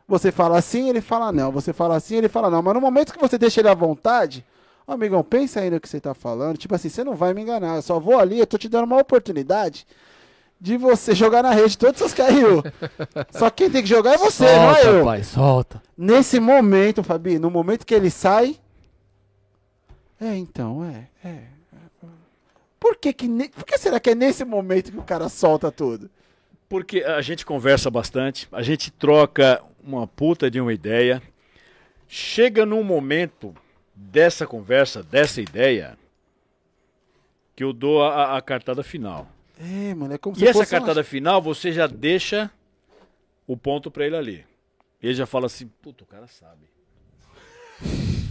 [0.08, 1.52] você fala assim, ele fala não.
[1.52, 2.60] Você fala assim, ele fala não.
[2.60, 4.44] Mas no momento que você deixa ele à vontade,
[4.88, 6.56] amigão, pensa aí no que você está falando.
[6.56, 7.76] Tipo assim, você não vai me enganar.
[7.76, 9.86] Eu só vou ali, eu tô te dando uma oportunidade
[10.60, 12.60] de você jogar na rede todos os seus caiu.
[13.30, 15.04] Só quem tem que jogar é você, solta, não é eu.
[15.04, 15.82] Pai, solta.
[15.96, 18.58] Nesse momento, Fabi, no momento que ele sai.
[20.20, 21.28] É, então, é.
[21.28, 21.42] é.
[22.80, 26.10] Por que, que, por que será que é nesse momento que o cara solta tudo?
[26.68, 31.22] Porque a gente conversa bastante, a gente troca uma puta de uma ideia.
[32.08, 33.54] Chega num momento
[33.94, 35.96] dessa conversa, dessa ideia,
[37.54, 39.28] que eu dou a, a cartada final.
[39.58, 41.04] É, mano, é como E essa cartada uma...
[41.04, 42.50] final, você já deixa
[43.46, 44.46] o ponto pra ele ali.
[45.02, 46.66] Ele já fala assim, puta, o cara sabe.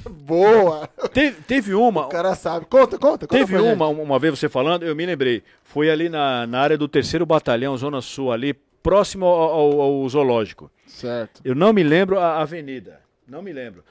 [0.10, 0.88] Boa!
[1.14, 2.06] Teve, teve uma.
[2.06, 2.65] O cara sabe.
[2.65, 3.73] Conta, conta, conta Teve gente.
[3.73, 5.44] uma, uma vez você falando, eu me lembrei.
[5.64, 8.53] Foi ali na, na área do terceiro batalhão, Zona Sul, ali,
[8.84, 10.69] próximo ao, ao- ao zoológico.
[10.86, 11.41] Certo.
[11.44, 13.02] Eu não me lembro a avenida.
[13.27, 13.84] Não me lembro.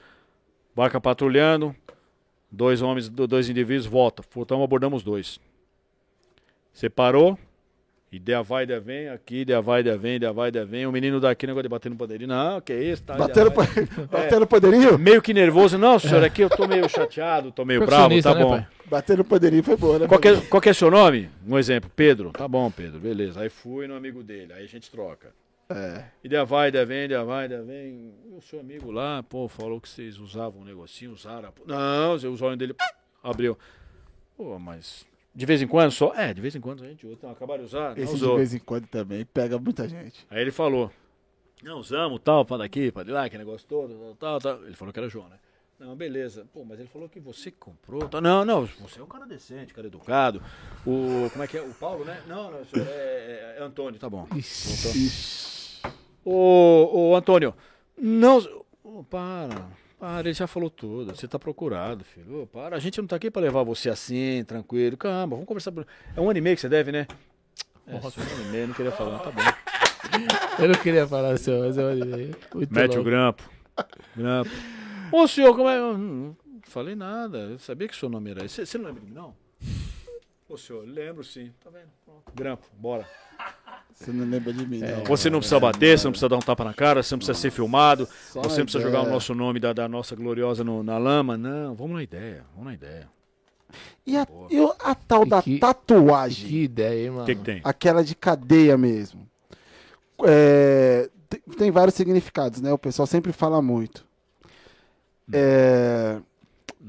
[0.75, 1.75] Barca patrulhando,
[2.51, 4.23] dois homens, do- dois indivíduos, volta.
[4.33, 5.39] Voltamos, abordamos dois.
[6.73, 7.37] Separou,
[8.15, 10.85] ideia vai, ideia vem, aqui, ideia vai, ideia vem, ideia vai, ideia vem.
[10.85, 12.27] O menino daqui, negócio de bater no pandeirinho.
[12.29, 13.15] Não, que isso, tá?
[13.15, 13.27] vai.
[13.29, 14.97] po- batendo poderio?
[14.97, 15.77] Meio que nervoso.
[15.77, 18.49] Não, senhor, aqui eu tô meio chateado, tô meio bravo, tá né, bom.
[18.49, 18.67] pai?
[18.87, 20.07] Batendo poderio foi boa, né?
[20.07, 21.29] Qual que, é, qual que é seu nome?
[21.47, 22.31] Um exemplo, Pedro.
[22.31, 23.41] Tá bom, Pedro, beleza.
[23.41, 25.33] Aí fui no amigo dele, aí a gente troca.
[25.69, 26.03] É.
[26.23, 28.13] Ideia vai, ideia vem, ideia vai, ideia vem.
[28.37, 31.51] O seu amigo lá, pô, falou que vocês usavam um negocinho, usaram.
[31.51, 31.63] pô.
[31.65, 32.75] Não, os olhos dele
[33.23, 33.57] abriu.
[34.37, 35.05] Pô, mas
[35.35, 36.13] de vez em quando só?
[36.15, 37.15] É, de vez em quando a gente usa.
[37.17, 40.25] Então, acabaram de usar, Esse de vez em quando também pega muita gente.
[40.29, 40.89] Aí ele falou,
[41.61, 44.65] não, usamos, tal, para daqui, para de lá, que negócio todo, tal, tal, tal.
[44.65, 45.37] Ele falou que era João, né?
[45.77, 46.47] Não, beleza.
[46.53, 48.07] Pô, mas ele falou que você que comprou.
[48.07, 48.21] Tal.
[48.21, 50.41] Não, não, você é um cara decente, cara educado.
[50.85, 51.61] O, como é que é?
[51.61, 52.21] O Paulo, né?
[52.27, 54.25] Não, não, senhor, é, é Antônio, tá bom.
[56.23, 57.53] Ô, ô Antônio,
[57.97, 58.37] não.
[58.83, 59.69] ô, para,
[60.05, 61.15] para, ele já falou tudo.
[61.15, 62.43] Você tá procurado, filho.
[62.43, 64.95] Ô, para, a gente não tá aqui pra levar você assim, tranquilo.
[64.97, 65.71] Calma, vamos conversar.
[65.71, 67.07] por- É um ano e meio que você deve, né?
[67.87, 69.41] É, um ano e meio, não queria falar, tá bom.
[70.61, 71.85] Eu não queria falar assim, mas eu
[72.53, 73.03] muito Mete o louco.
[73.09, 73.49] grampo.
[74.15, 74.51] Grampo.
[75.11, 75.77] Ô senhor, como é?
[75.77, 77.37] Eu Não falei nada.
[77.39, 78.55] Eu sabia que o seu nome era esse.
[78.55, 79.35] Você você não lembra de mim, não?
[80.47, 81.51] Ô senhor, lembro sim.
[81.61, 81.89] Tá vendo?
[82.05, 82.31] Pronto.
[82.35, 83.05] Grampo, bora.
[83.95, 85.05] Você não lembra de mim, não.
[85.05, 87.37] Você não precisa bater, você não precisa dar um tapa na cara, você não precisa
[87.39, 89.13] ser filmado, Só você não precisa jogar o ideia.
[89.13, 91.37] nosso nome da, da nossa gloriosa no- na lama.
[91.37, 93.07] Não, vamos na ideia, vamos na ideia.
[94.05, 96.49] E a, e o- a tal da que- tatuagem?
[96.49, 97.23] Que ideia, hein, mano?
[97.23, 97.61] O que, que tem?
[97.63, 99.25] Aquela de cadeia mesmo.
[100.25, 102.71] É, tem, tem vários significados, né?
[102.73, 104.05] O pessoal sempre fala muito.
[105.31, 106.17] É,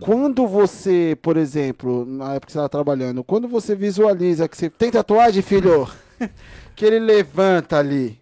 [0.01, 4.69] quando você, por exemplo, na época que você estava trabalhando, quando você visualiza que você
[4.69, 5.89] tem tatuagem, filho,
[6.77, 8.21] que ele levanta ali.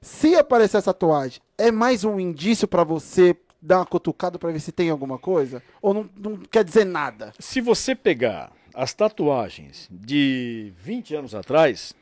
[0.00, 4.60] Se aparecer essa tatuagem, é mais um indício pra você dar uma cutucada pra ver
[4.60, 5.62] se tem alguma coisa?
[5.82, 7.32] Ou não, não quer dizer nada?
[7.38, 11.94] Se você pegar as tatuagens de 20 anos atrás,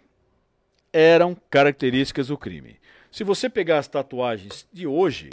[0.92, 2.76] eram características do crime.
[3.10, 5.30] Se você pegar as tatuagens de hoje,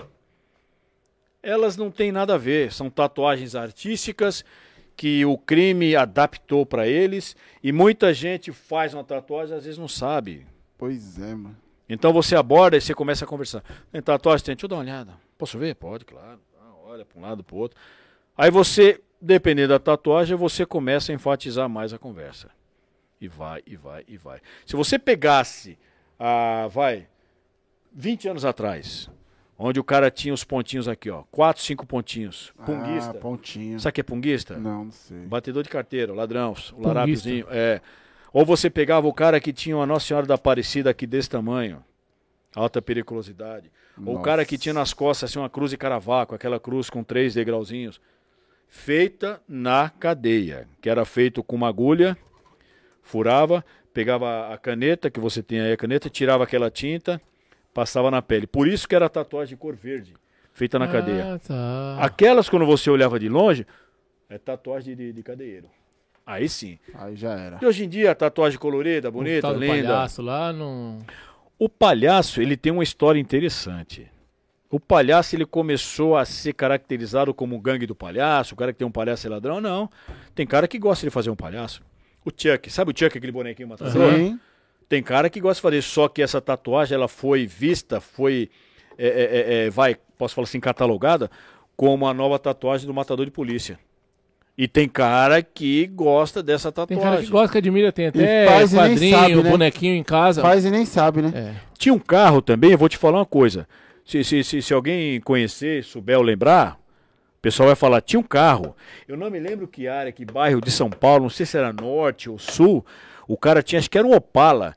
[1.43, 2.71] elas não têm nada a ver.
[2.71, 4.45] São tatuagens artísticas
[4.99, 9.79] que o crime adaptou para eles e muita gente faz uma tatuagem e às vezes
[9.79, 10.45] não sabe.
[10.77, 11.55] Pois é, mano.
[11.87, 13.63] Então você aborda e você começa a conversar.
[13.93, 14.43] Tem tatuagem?
[14.43, 14.55] Tem.
[14.55, 15.13] Deixa eu dar uma olhada.
[15.37, 15.73] Posso ver?
[15.75, 16.41] Pode, claro.
[16.59, 17.79] Ah, olha para um lado, para o outro.
[18.37, 22.49] Aí você, dependendo da tatuagem, você começa a enfatizar mais a conversa.
[23.21, 24.41] E vai, e vai, e vai.
[24.65, 25.79] Se você pegasse,
[26.19, 27.07] ah, vai,
[27.93, 29.09] 20 anos atrás,
[29.61, 33.11] onde o cara tinha os pontinhos aqui, ó, quatro, cinco pontinhos, punguista.
[33.11, 33.79] Ah, pontinho.
[33.79, 34.57] Sabe que é punguista?
[34.57, 35.17] Não, não sei.
[35.25, 37.45] Batedor de carteira, ladrão, o larápiozinho.
[37.51, 37.81] É.
[38.31, 41.83] Ou você pegava o cara que tinha uma Nossa Senhora da Aparecida aqui desse tamanho,
[42.55, 43.69] alta periculosidade.
[43.97, 44.23] Ou o Nossa.
[44.23, 47.99] cara que tinha nas costas assim, uma cruz de caravaco, aquela cruz com três degrauzinhos,
[48.69, 52.17] feita na cadeia, que era feito com uma agulha,
[53.01, 57.21] furava, pegava a caneta, que você tem aí a caneta, tirava aquela tinta,
[57.73, 58.47] passava na pele.
[58.47, 60.13] Por isso que era tatuagem de cor verde,
[60.53, 61.35] feita na cadeia.
[61.35, 61.97] Ah, tá.
[62.01, 63.65] Aquelas, quando você olhava de longe,
[64.29, 65.69] é tatuagem de, de cadeieiro.
[66.25, 66.77] Aí sim.
[66.93, 67.57] Aí já era.
[67.61, 69.87] E hoje em dia, tatuagem colorida, o bonita, do linda.
[69.87, 70.99] palhaço lá não...
[71.57, 74.09] O palhaço, ele tem uma história interessante.
[74.69, 78.77] O palhaço, ele começou a ser caracterizado como o gangue do palhaço, o cara que
[78.77, 79.89] tem um palhaço é ladrão, não.
[80.35, 81.81] Tem cara que gosta de fazer um palhaço.
[82.23, 84.13] O Chuck, sabe o Chuck, aquele bonequinho matador?
[84.13, 84.39] Sim.
[84.89, 88.49] Tem cara que gosta de fazer, só que essa tatuagem ela foi vista, foi,
[88.97, 91.29] é, é, é, é, vai, posso falar assim, catalogada
[91.77, 93.79] como a nova tatuagem do matador de polícia.
[94.57, 97.03] E tem cara que gosta dessa Tem tatuagem.
[97.03, 99.49] cara que gosta, que admira, tem até faz e nem quadrinho, sabe, né?
[99.49, 100.41] bonequinho em casa.
[100.41, 101.31] Faz e nem sabe, né?
[101.33, 101.55] É.
[101.77, 103.65] Tinha um carro também, eu vou te falar uma coisa.
[104.03, 106.77] Se, se, se, se alguém conhecer, souber ou lembrar,
[107.37, 108.75] o pessoal vai falar, tinha um carro.
[109.07, 111.71] Eu não me lembro que área, que bairro de São Paulo, não sei se era
[111.71, 112.85] norte ou sul.
[113.29, 114.75] O cara tinha, acho que era um Opala.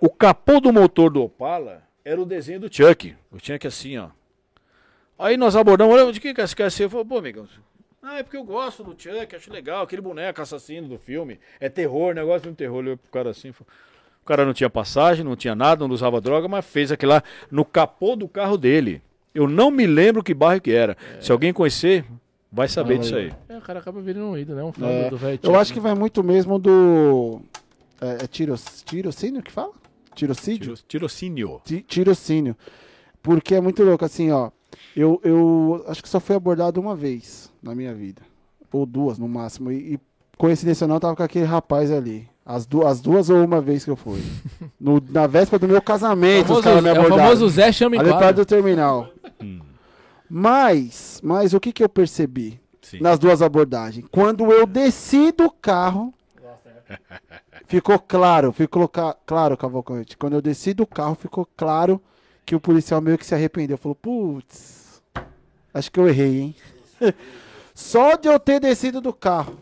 [0.00, 3.16] O capô do motor do Opala era o desenho do Chuck.
[3.32, 4.10] O Chuck assim, ó.
[5.18, 6.70] Aí nós abordamos, olha, de quem que é esse cara?
[6.78, 7.48] Eu falei, pô, amigão,
[8.00, 11.40] ah, é porque eu gosto do Chuck, acho legal, aquele boneco assassino do filme.
[11.58, 12.76] É terror, negócio de um terror.
[12.76, 13.68] Olhou pro cara assim, falou,
[14.22, 17.22] o cara não tinha passagem, não tinha nada, não usava droga, mas fez aquilo lá
[17.50, 19.02] no capô do carro dele.
[19.34, 20.96] Eu não me lembro que bairro que era.
[21.20, 22.04] Se alguém conhecer,
[22.50, 23.32] vai saber Fala disso aí.
[23.48, 24.64] É, o cara acaba virando um ídolo, né?
[24.64, 25.40] Um fã É, do velho.
[25.42, 27.42] Eu acho que vai muito mesmo do.
[28.00, 29.72] É, é tiros, tirocínio que fala?
[30.14, 30.74] Tirocídio?
[30.74, 31.60] Tiro- Tirocínio.
[31.64, 32.56] Ti- Tirocínio.
[33.22, 34.50] Porque é muito louco, assim, ó.
[34.96, 38.22] Eu, eu acho que só fui abordado uma vez na minha vida.
[38.72, 39.70] Ou duas, no máximo.
[39.70, 40.00] E, e
[40.36, 42.28] coincidência não, tava com aquele rapaz ali.
[42.44, 44.20] As, du as duas ou uma vez que eu fui.
[44.80, 47.22] No, na véspera do meu casamento, famoso, os caras me é o abordaram.
[47.24, 49.08] famoso Zé chama em Ali perto do terminal.
[50.30, 53.00] Mas, mas o que que eu percebi Sim.
[53.00, 54.04] nas duas abordagens?
[54.10, 56.12] Quando eu desci do carro,
[57.68, 58.90] ficou claro, ficou
[59.26, 60.16] claro, Cavalcante.
[60.16, 62.02] Quando eu desci do carro, ficou claro
[62.44, 63.76] que o policial meio que se arrependeu.
[63.76, 65.02] Falou, putz,
[65.72, 66.56] acho que eu errei, hein?
[67.74, 69.58] Só de eu ter descido do carro.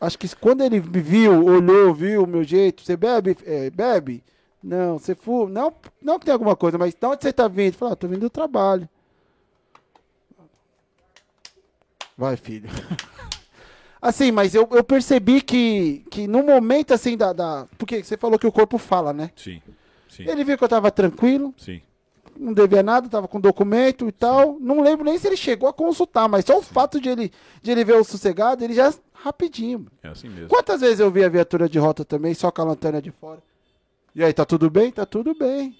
[0.00, 3.36] Acho que quando ele me viu, olhou, viu o meu jeito, você bebe?
[3.44, 4.22] É, bebe?
[4.62, 5.50] Não, você fuma?
[5.50, 7.74] Não, não que tem alguma coisa, mas de onde você tá vindo?
[7.74, 8.88] Falei, ah, tô vindo do trabalho.
[12.16, 12.68] Vai, filho.
[14.00, 17.66] Assim, mas eu, eu percebi que, que no momento assim da, da.
[17.76, 19.30] Porque você falou que o corpo fala, né?
[19.36, 19.60] Sim.
[20.08, 20.24] Sim.
[20.28, 21.80] Ele viu que eu tava tranquilo, Sim.
[22.36, 24.56] não devia nada, tava com documento e tal.
[24.58, 27.32] Não lembro nem se ele chegou a consultar, mas só o fato de ele,
[27.62, 29.86] de ele ver o sossegado, ele já rapidinho.
[30.02, 30.48] É assim mesmo.
[30.48, 33.42] Quantas vezes eu vi a viatura de rota também, só com a lanterna de fora?
[34.14, 34.90] E aí, tá tudo bem?
[34.90, 35.76] Tá tudo bem.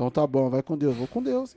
[0.00, 1.54] Então tá bom, vai com Deus, vou com Deus.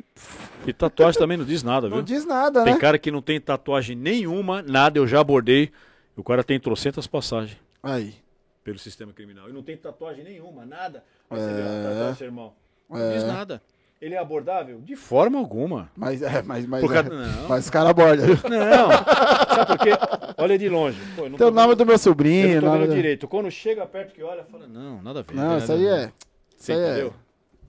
[0.67, 2.05] E tatuagem também não diz nada, Não viu?
[2.05, 2.79] diz nada, Tem né?
[2.79, 5.71] cara que não tem tatuagem nenhuma, nada, eu já abordei.
[6.13, 8.13] O cara tem trocentas passagens Aí.
[8.61, 9.49] pelo sistema criminal.
[9.49, 11.05] E não tem tatuagem nenhuma, nada.
[11.29, 11.41] Aí É.
[11.41, 12.53] você vê a tatuagem, seu irmão.
[12.89, 13.13] Não É.
[13.13, 13.61] diz nada.
[14.01, 14.81] Ele é abordável?
[14.81, 15.89] De forma alguma.
[15.95, 17.47] Mas é, mas, mas, Por é, causa- não.
[17.47, 18.27] mas os caras abordam.
[18.27, 19.55] Não.
[19.55, 19.91] Sabe por quê?
[20.37, 20.99] Olha de longe.
[21.15, 22.61] Pô, eu não Tem o nome vendo- do meu eu sobrinho.
[22.61, 23.25] não tô vendo do- direito.
[23.25, 25.33] Quando chega perto que olha, fala, não, nada a ver.
[25.33, 26.11] Não, tem isso aí é.
[26.57, 26.75] Você é.
[26.75, 27.13] entendeu?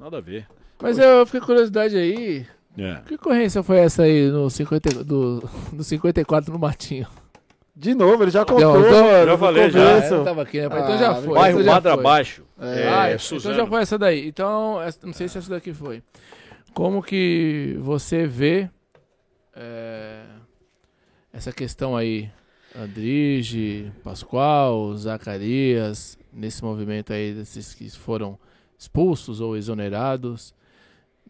[0.00, 0.48] Nada a ver.
[0.84, 2.46] Mas eu fiquei com curiosidade aí.
[2.76, 3.00] É.
[3.06, 5.40] Que ocorrência foi essa aí no 50, do,
[5.72, 7.06] do 54 no Matinho?
[7.76, 9.96] De novo, ele já contou, Não, então- Já no falei, já.
[9.96, 10.66] Ah, eu não tava aqui, né?
[10.66, 11.34] Então Ah, já foi.
[11.34, 11.96] Bairro então Madra.
[11.96, 12.42] Baixo.
[12.60, 12.88] É.
[12.88, 14.28] Ah, É, então já foi essa daí.
[14.28, 16.02] Então, essa- não sei se essa daqui foi.
[16.72, 18.68] Como que você vê
[19.56, 20.22] é,
[21.32, 22.28] essa questão aí,
[22.76, 28.38] Andrige, Pascoal, Zacarias, nesse movimento aí desses que foram
[28.78, 30.52] expulsos ou exonerados,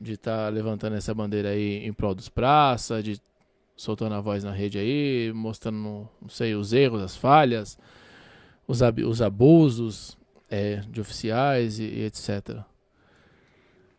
[0.04, 3.20] de estar levantando essa bandeira aí em prol dos praça, de
[3.76, 5.76] soltando a voz na rede aí, mostrando,
[6.22, 7.76] não sei, os erros, as falhas,
[8.68, 10.16] os, ab- os abusos
[10.48, 12.60] é, de oficiais e, e etc.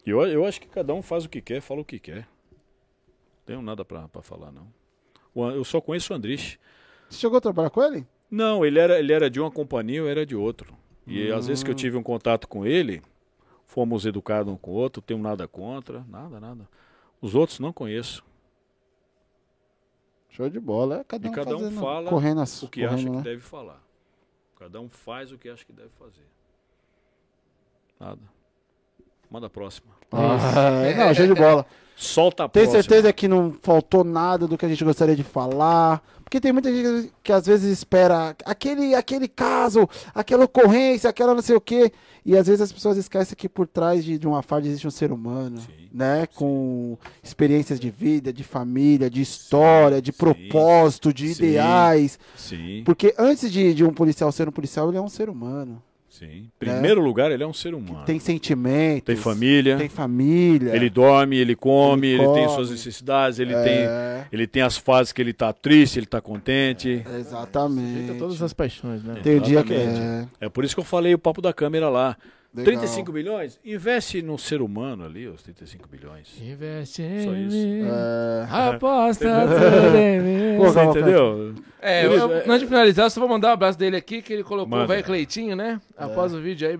[0.06, 2.19] Eu, eu acho que cada um faz o que quer, fala o que quer.
[2.19, 4.68] Não tenho nada pra, pra falar, não.
[5.52, 6.57] Eu só conheço o Andrich.
[7.10, 8.06] Você chegou a trabalhar com ele?
[8.32, 10.73] Não, ele era, ele era de uma companhia, eu era de outro.
[11.07, 13.02] E às vezes que eu tive um contato com ele,
[13.76, 16.69] fomos educados um com o outro, tenho nada contra, nada, nada.
[17.22, 18.23] Os outros não conheço.
[20.30, 20.99] Show de bola.
[20.99, 23.15] É, cada E um cada um fazendo, fala correndo as, O que correndo, acha que
[23.18, 23.22] né?
[23.22, 23.84] deve falar.
[24.57, 26.26] Cada um faz o que acha que deve fazer.
[27.99, 28.22] Nada.
[29.30, 29.88] Manda a próxima.
[30.11, 31.65] Ah, não, show de bola.
[31.97, 32.84] Solta a Tem próxima.
[32.84, 36.03] certeza que não faltou nada do que a gente gostaria de falar?
[36.26, 41.41] Porque tem muita gente que às vezes espera aquele, aquele caso, aquela ocorrência, aquela não
[41.41, 41.93] sei o quê.
[42.26, 44.91] E às vezes as pessoas esquecem que por trás de, de uma farda existe um
[44.91, 46.27] ser humano, Sim, né?
[46.35, 51.43] Com experiências de vida, de família, de história, de sim, propósito, de sim.
[51.45, 52.19] ideais.
[52.35, 55.81] Sim, Porque antes de, de um policial ser um policial, ele é um ser humano.
[56.19, 56.25] Sim.
[56.25, 58.05] Em primeiro lugar, ele é um ser humano.
[58.05, 59.03] Tem sentimentos.
[59.03, 60.75] Tem família, Tem família.
[60.75, 62.55] ele dorme, ele come, Ele ele, tem come.
[62.55, 66.21] suas necessidades, ele, tem, é, ele tem as fases que ele tá triste, ele tá
[66.21, 67.03] contente.
[67.19, 68.05] Exatamente.
[68.07, 69.15] Feita todas as paixões, né?
[69.21, 69.73] Tem o dia que.
[69.73, 72.15] É, É por isso que eu falei o papo da câmera lá.
[72.61, 72.65] Legal.
[72.82, 73.60] 35 bilhões?
[73.64, 76.30] Investe no ser humano ali, os 35 bilhões.
[76.41, 77.56] Investe Só isso.
[77.56, 77.82] mim.
[77.88, 80.57] É, Aposta tudo em mim.
[80.57, 81.53] Pô, Você entendeu?
[81.82, 84.44] É, eu, antes de finalizar, eu só vou mandar um abraço dele aqui, que ele
[84.44, 84.86] colocou Manda.
[84.86, 85.80] o velho Cleitinho, né?
[85.98, 86.77] Após o vídeo aí.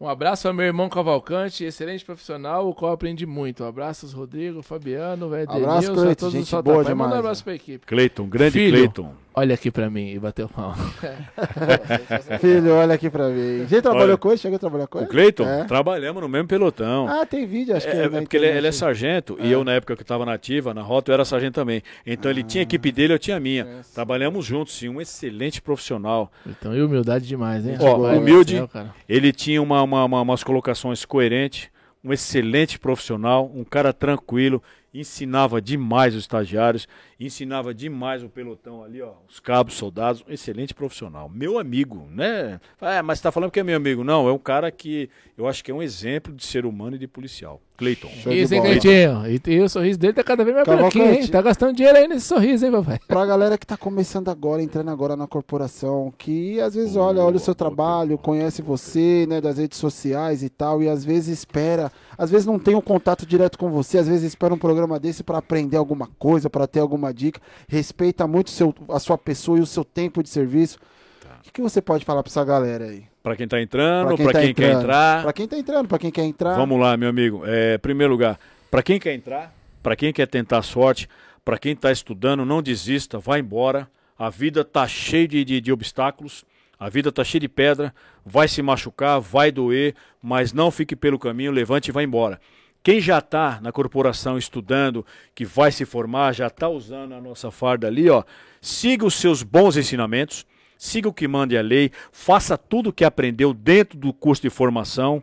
[0.00, 3.62] Um abraço ao meu irmão Cavalcante, excelente profissional, o qual aprendi muito.
[3.62, 7.18] Abraços, Rodrigo, Fabiano, velho Denilson, a todos gente os boa demais, Manda um né?
[7.20, 7.86] abraço pra equipe.
[7.86, 8.78] Cleiton, grande Filho.
[8.78, 9.14] Cleiton.
[9.34, 10.74] Olha aqui pra mim e bateu mal.
[12.40, 13.66] Filho, olha aqui pra ver.
[13.66, 14.16] Já trabalhou Olha.
[14.18, 14.38] com ele?
[14.38, 15.08] Chegou a trabalhar com O ele?
[15.10, 15.64] Cleiton, É.
[15.64, 17.08] trabalhamos no mesmo pelotão.
[17.08, 19.64] Ah, tem vídeo, acho que É, é na porque ele, ele é sargento e eu,
[19.64, 21.82] na época que eu estava nativa, na rota, eu era sargento também.
[22.06, 23.66] Então ele tinha a equipe dele, eu tinha a minha.
[23.94, 26.30] Trabalhamos juntos, sim, um excelente profissional.
[26.46, 27.76] Então, e humildade demais, hein?
[27.80, 28.56] Ó, humilde.
[28.56, 28.94] céu, cara.
[29.08, 31.68] Ele tinha uma, uma- uma- umas colocações coerentes,
[32.04, 36.86] um excelente profissional, um cara tranquilo, ensinava demais os estagiários,
[37.26, 41.28] ensinava demais o pelotão ali, ó, os cabos, soldados, um excelente profissional.
[41.28, 42.60] Meu amigo, né?
[42.80, 44.04] É, mas você tá falando que é meu amigo.
[44.04, 46.98] Não, é um cara que eu acho que é um exemplo de ser humano e
[46.98, 47.60] de policial.
[47.76, 48.08] Cleiton.
[48.30, 48.60] Isso, hein.
[48.60, 49.26] Cleitinho?
[49.26, 50.98] E, e o sorriso dele tá cada vez mais Cavalcante.
[50.98, 51.28] branquinho, hein?
[51.28, 53.00] Tá gastando dinheiro aí nesse sorriso, hein, papai?
[53.08, 57.36] Pra galera que tá começando agora, entrando agora na corporação, que às vezes olha, olha
[57.36, 61.90] o seu trabalho, conhece você, né, das redes sociais e tal, e às vezes espera,
[62.16, 64.98] às vezes não tem um contato direto com você, às vezes espera um programa programa
[64.98, 67.40] desse para aprender alguma coisa, para ter alguma dica.
[67.68, 70.78] Respeita muito seu, a sua pessoa e o seu tempo de serviço.
[71.20, 71.36] Tá.
[71.40, 73.04] O que, que você pode falar para essa galera aí?
[73.22, 75.22] Para quem está entrando, para quem, pra tá quem quer entrar.
[75.22, 76.56] Para quem está entrando, para quem quer entrar.
[76.56, 77.42] Vamos lá, meu amigo.
[77.46, 78.38] É, primeiro lugar,
[78.70, 81.08] para quem quer entrar, para quem quer tentar sorte,
[81.44, 83.88] para quem está estudando, não desista, vá embora.
[84.18, 86.44] A vida está cheia de, de, de obstáculos,
[86.78, 87.94] a vida está cheia de pedra,
[88.24, 92.40] vai se machucar, vai doer, mas não fique pelo caminho, levante e vá embora.
[92.82, 97.50] Quem já está na corporação estudando, que vai se formar, já está usando a nossa
[97.50, 98.24] farda ali, ó,
[98.60, 100.44] siga os seus bons ensinamentos,
[100.76, 104.50] siga o que manda a lei, faça tudo o que aprendeu dentro do curso de
[104.50, 105.22] formação,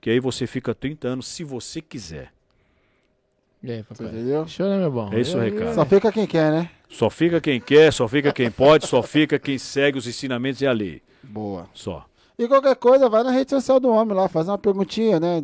[0.00, 2.32] que aí você fica 30 anos se você quiser.
[3.62, 4.06] E aí, papai?
[4.06, 4.46] Entendeu?
[4.46, 5.10] Show, né, meu bom?
[5.12, 5.74] É isso o recado.
[5.74, 6.70] Só fica quem quer, né?
[6.88, 10.66] Só fica quem quer, só fica quem pode, só fica quem segue os ensinamentos e
[10.66, 11.02] a lei.
[11.22, 11.68] Boa.
[11.72, 12.06] Só.
[12.38, 15.42] E qualquer coisa, vai na rede social do homem lá, faz uma perguntinha, né?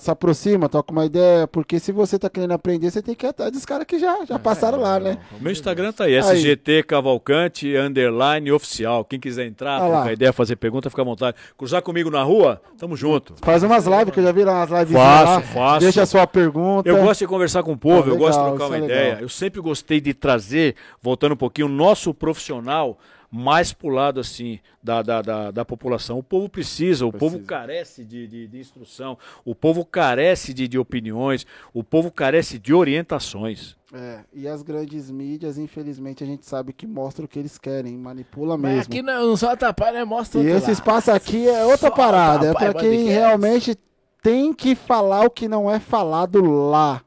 [0.00, 3.28] Se aproxima, toca uma ideia, porque se você tá querendo aprender, você tem que ir
[3.28, 5.18] atrás dos caras que já, já é, passaram é, lá, né?
[5.40, 9.04] Meu Instagram tá aí, SGT Cavalcante, underline oficial.
[9.04, 11.36] Quem quiser entrar, ah trocar ideia, fazer pergunta, fica à vontade.
[11.56, 13.34] Cruzar comigo na rua, tamo junto.
[13.40, 15.40] Faz umas lives, que eu já vi umas lives faço, lá.
[15.42, 16.88] Faço, Deixa a sua pergunta.
[16.88, 18.84] Eu gosto de conversar com o povo, ah, legal, eu gosto de trocar uma é
[18.84, 19.18] ideia.
[19.20, 22.98] Eu sempre gostei de trazer, voltando um pouquinho, o nosso profissional
[23.30, 26.18] mais pro lado assim da, da, da, da população.
[26.18, 27.32] O povo precisa, o precisa.
[27.32, 32.58] povo carece de, de, de, instrução, o povo carece de, de opiniões, o povo carece
[32.58, 33.76] de orientações.
[33.92, 37.96] É, e as grandes mídias, infelizmente, a gente sabe que mostra o que eles querem,
[37.96, 38.92] manipula Mas mesmo.
[38.92, 39.54] aqui não, não só
[39.92, 40.04] né?
[40.04, 40.72] Mostra E esse lá.
[40.72, 43.78] espaço aqui é outra parada, é para quem realmente
[44.22, 47.02] tem que falar o que não é falado lá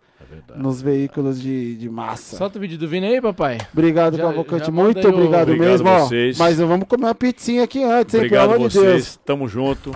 [0.56, 2.38] nos veículos de, de massa.
[2.38, 3.58] Solta o vídeo do Vini aí, papai.
[3.74, 4.66] Obrigado, já, Cavalcante.
[4.66, 5.90] Já muito obrigado, obrigado mesmo.
[5.90, 8.22] Ó, mas vamos comer uma pizzinha aqui antes, hein?
[8.22, 8.86] Obrigado Pelo amor vocês.
[8.86, 9.20] de Deus.
[9.26, 9.96] Tamo junto.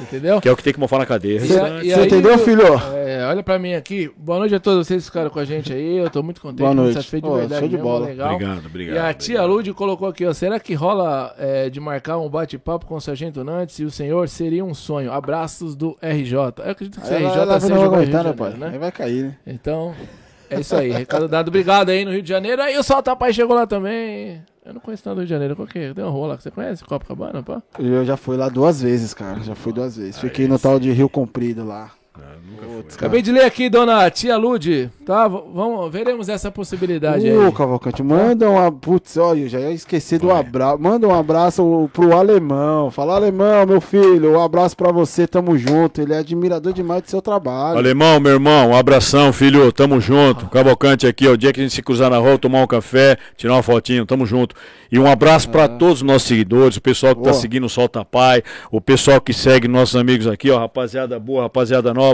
[0.00, 0.40] Entendeu?
[0.40, 1.40] Que é o que tem que mofar na cadeia.
[1.40, 2.62] E, e Você aí, entendeu, filho?
[2.94, 4.10] É, olha pra mim aqui.
[4.18, 5.96] Boa noite a todos vocês que ficaram com a gente aí.
[5.96, 6.84] Eu tô muito contente, Boa noite.
[6.84, 7.60] muito satisfeito de verdade.
[7.60, 8.06] Show de bola.
[8.06, 8.34] Legal.
[8.34, 8.94] Obrigado, obrigado.
[8.94, 9.56] E a tia obrigado.
[9.56, 10.32] Lud colocou aqui, ó.
[10.34, 14.28] Será que rola é, de marcar um bate-papo com o Sargento Nantes e o senhor?
[14.28, 15.10] Seria um sonho.
[15.10, 16.34] Abraços do RJ.
[16.34, 18.50] Eu acredito que o RJ ela, seja ela aguentar, né, pai?
[18.52, 18.70] Né?
[18.74, 19.36] Aí vai cair, né?
[19.46, 19.94] Então,
[20.50, 20.90] é isso aí.
[20.90, 21.48] Recado dado.
[21.48, 22.62] Obrigado aí no Rio de Janeiro.
[22.62, 24.42] Aí o Solta Pai chegou lá também.
[24.64, 25.56] Eu não conheço nada do Rio de Janeiro.
[25.56, 25.94] Qual que é?
[25.94, 26.84] Tem uma rua lá que você conhece?
[26.84, 27.62] Copacabana, pá?
[27.78, 29.40] Eu já fui lá duas vezes, cara.
[29.40, 30.18] Já fui duas vezes.
[30.18, 31.92] Fiquei no tal de Rio Comprido lá.
[32.76, 34.90] Putz, Acabei de ler aqui, dona Tia Lude.
[35.04, 37.52] Tá, vamos, veremos essa possibilidade uh, aí.
[37.52, 40.78] Cavalcante, manda um Putz, olha, eu já ia esquecer do abraço.
[40.78, 42.90] Manda um abraço pro alemão.
[42.90, 46.00] Fala, alemão, meu filho, um abraço pra você, tamo junto.
[46.00, 47.78] Ele é admirador demais do seu trabalho.
[47.78, 50.46] Alemão, meu irmão, um abração, filho, tamo junto.
[50.46, 53.16] Cavalcante aqui, ó, o dia que a gente se cruzar na rua, tomar um café,
[53.36, 54.54] tirar uma fotinho, tamo junto.
[54.90, 55.52] E um abraço é.
[55.52, 57.34] para todos os nossos seguidores, o pessoal que tá boa.
[57.34, 61.42] tá seguindo o Solta Pai, o pessoal que segue nossos amigos aqui, ó, rapaziada boa,
[61.42, 62.05] rapaziada nova.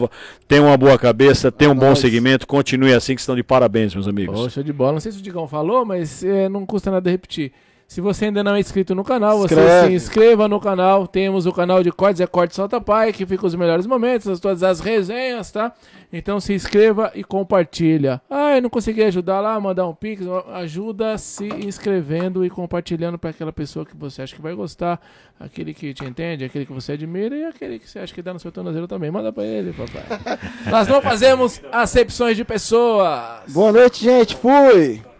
[0.47, 4.09] Tem uma boa cabeça, tem um bom segmento, continue assim que estão de parabéns, meus
[4.09, 4.41] amigos.
[4.41, 4.93] Poxa, de bola.
[4.93, 7.53] Não sei se o Digão falou, mas é, não custa nada repetir.
[7.87, 9.89] Se você ainda não é inscrito no canal, você Escreve.
[9.89, 11.07] se inscreva no canal.
[11.07, 14.63] Temos o canal de cortes, é Corte Solta Pai, que fica os melhores momentos, todas
[14.63, 15.73] as resenhas, tá?
[16.11, 18.21] Então se inscreva e compartilha.
[18.31, 20.23] Ah, eu não consegui ajudar lá, mandar um pix,
[20.55, 24.99] ajuda se inscrevendo e compartilhando para aquela pessoa que você acha que vai gostar,
[25.39, 28.33] aquele que te entende, aquele que você admira e aquele que você acha que dá
[28.33, 29.11] no seu tornozelo também.
[29.11, 30.39] Manda para ele, papai.
[30.71, 33.43] Nós não fazemos acepções de pessoas.
[33.49, 34.35] Boa noite, gente.
[34.37, 35.12] Fui.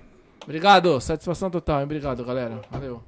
[0.45, 1.85] Obrigado, satisfação total, hein?
[1.85, 2.61] Obrigado, galera.
[2.71, 3.03] Valeu.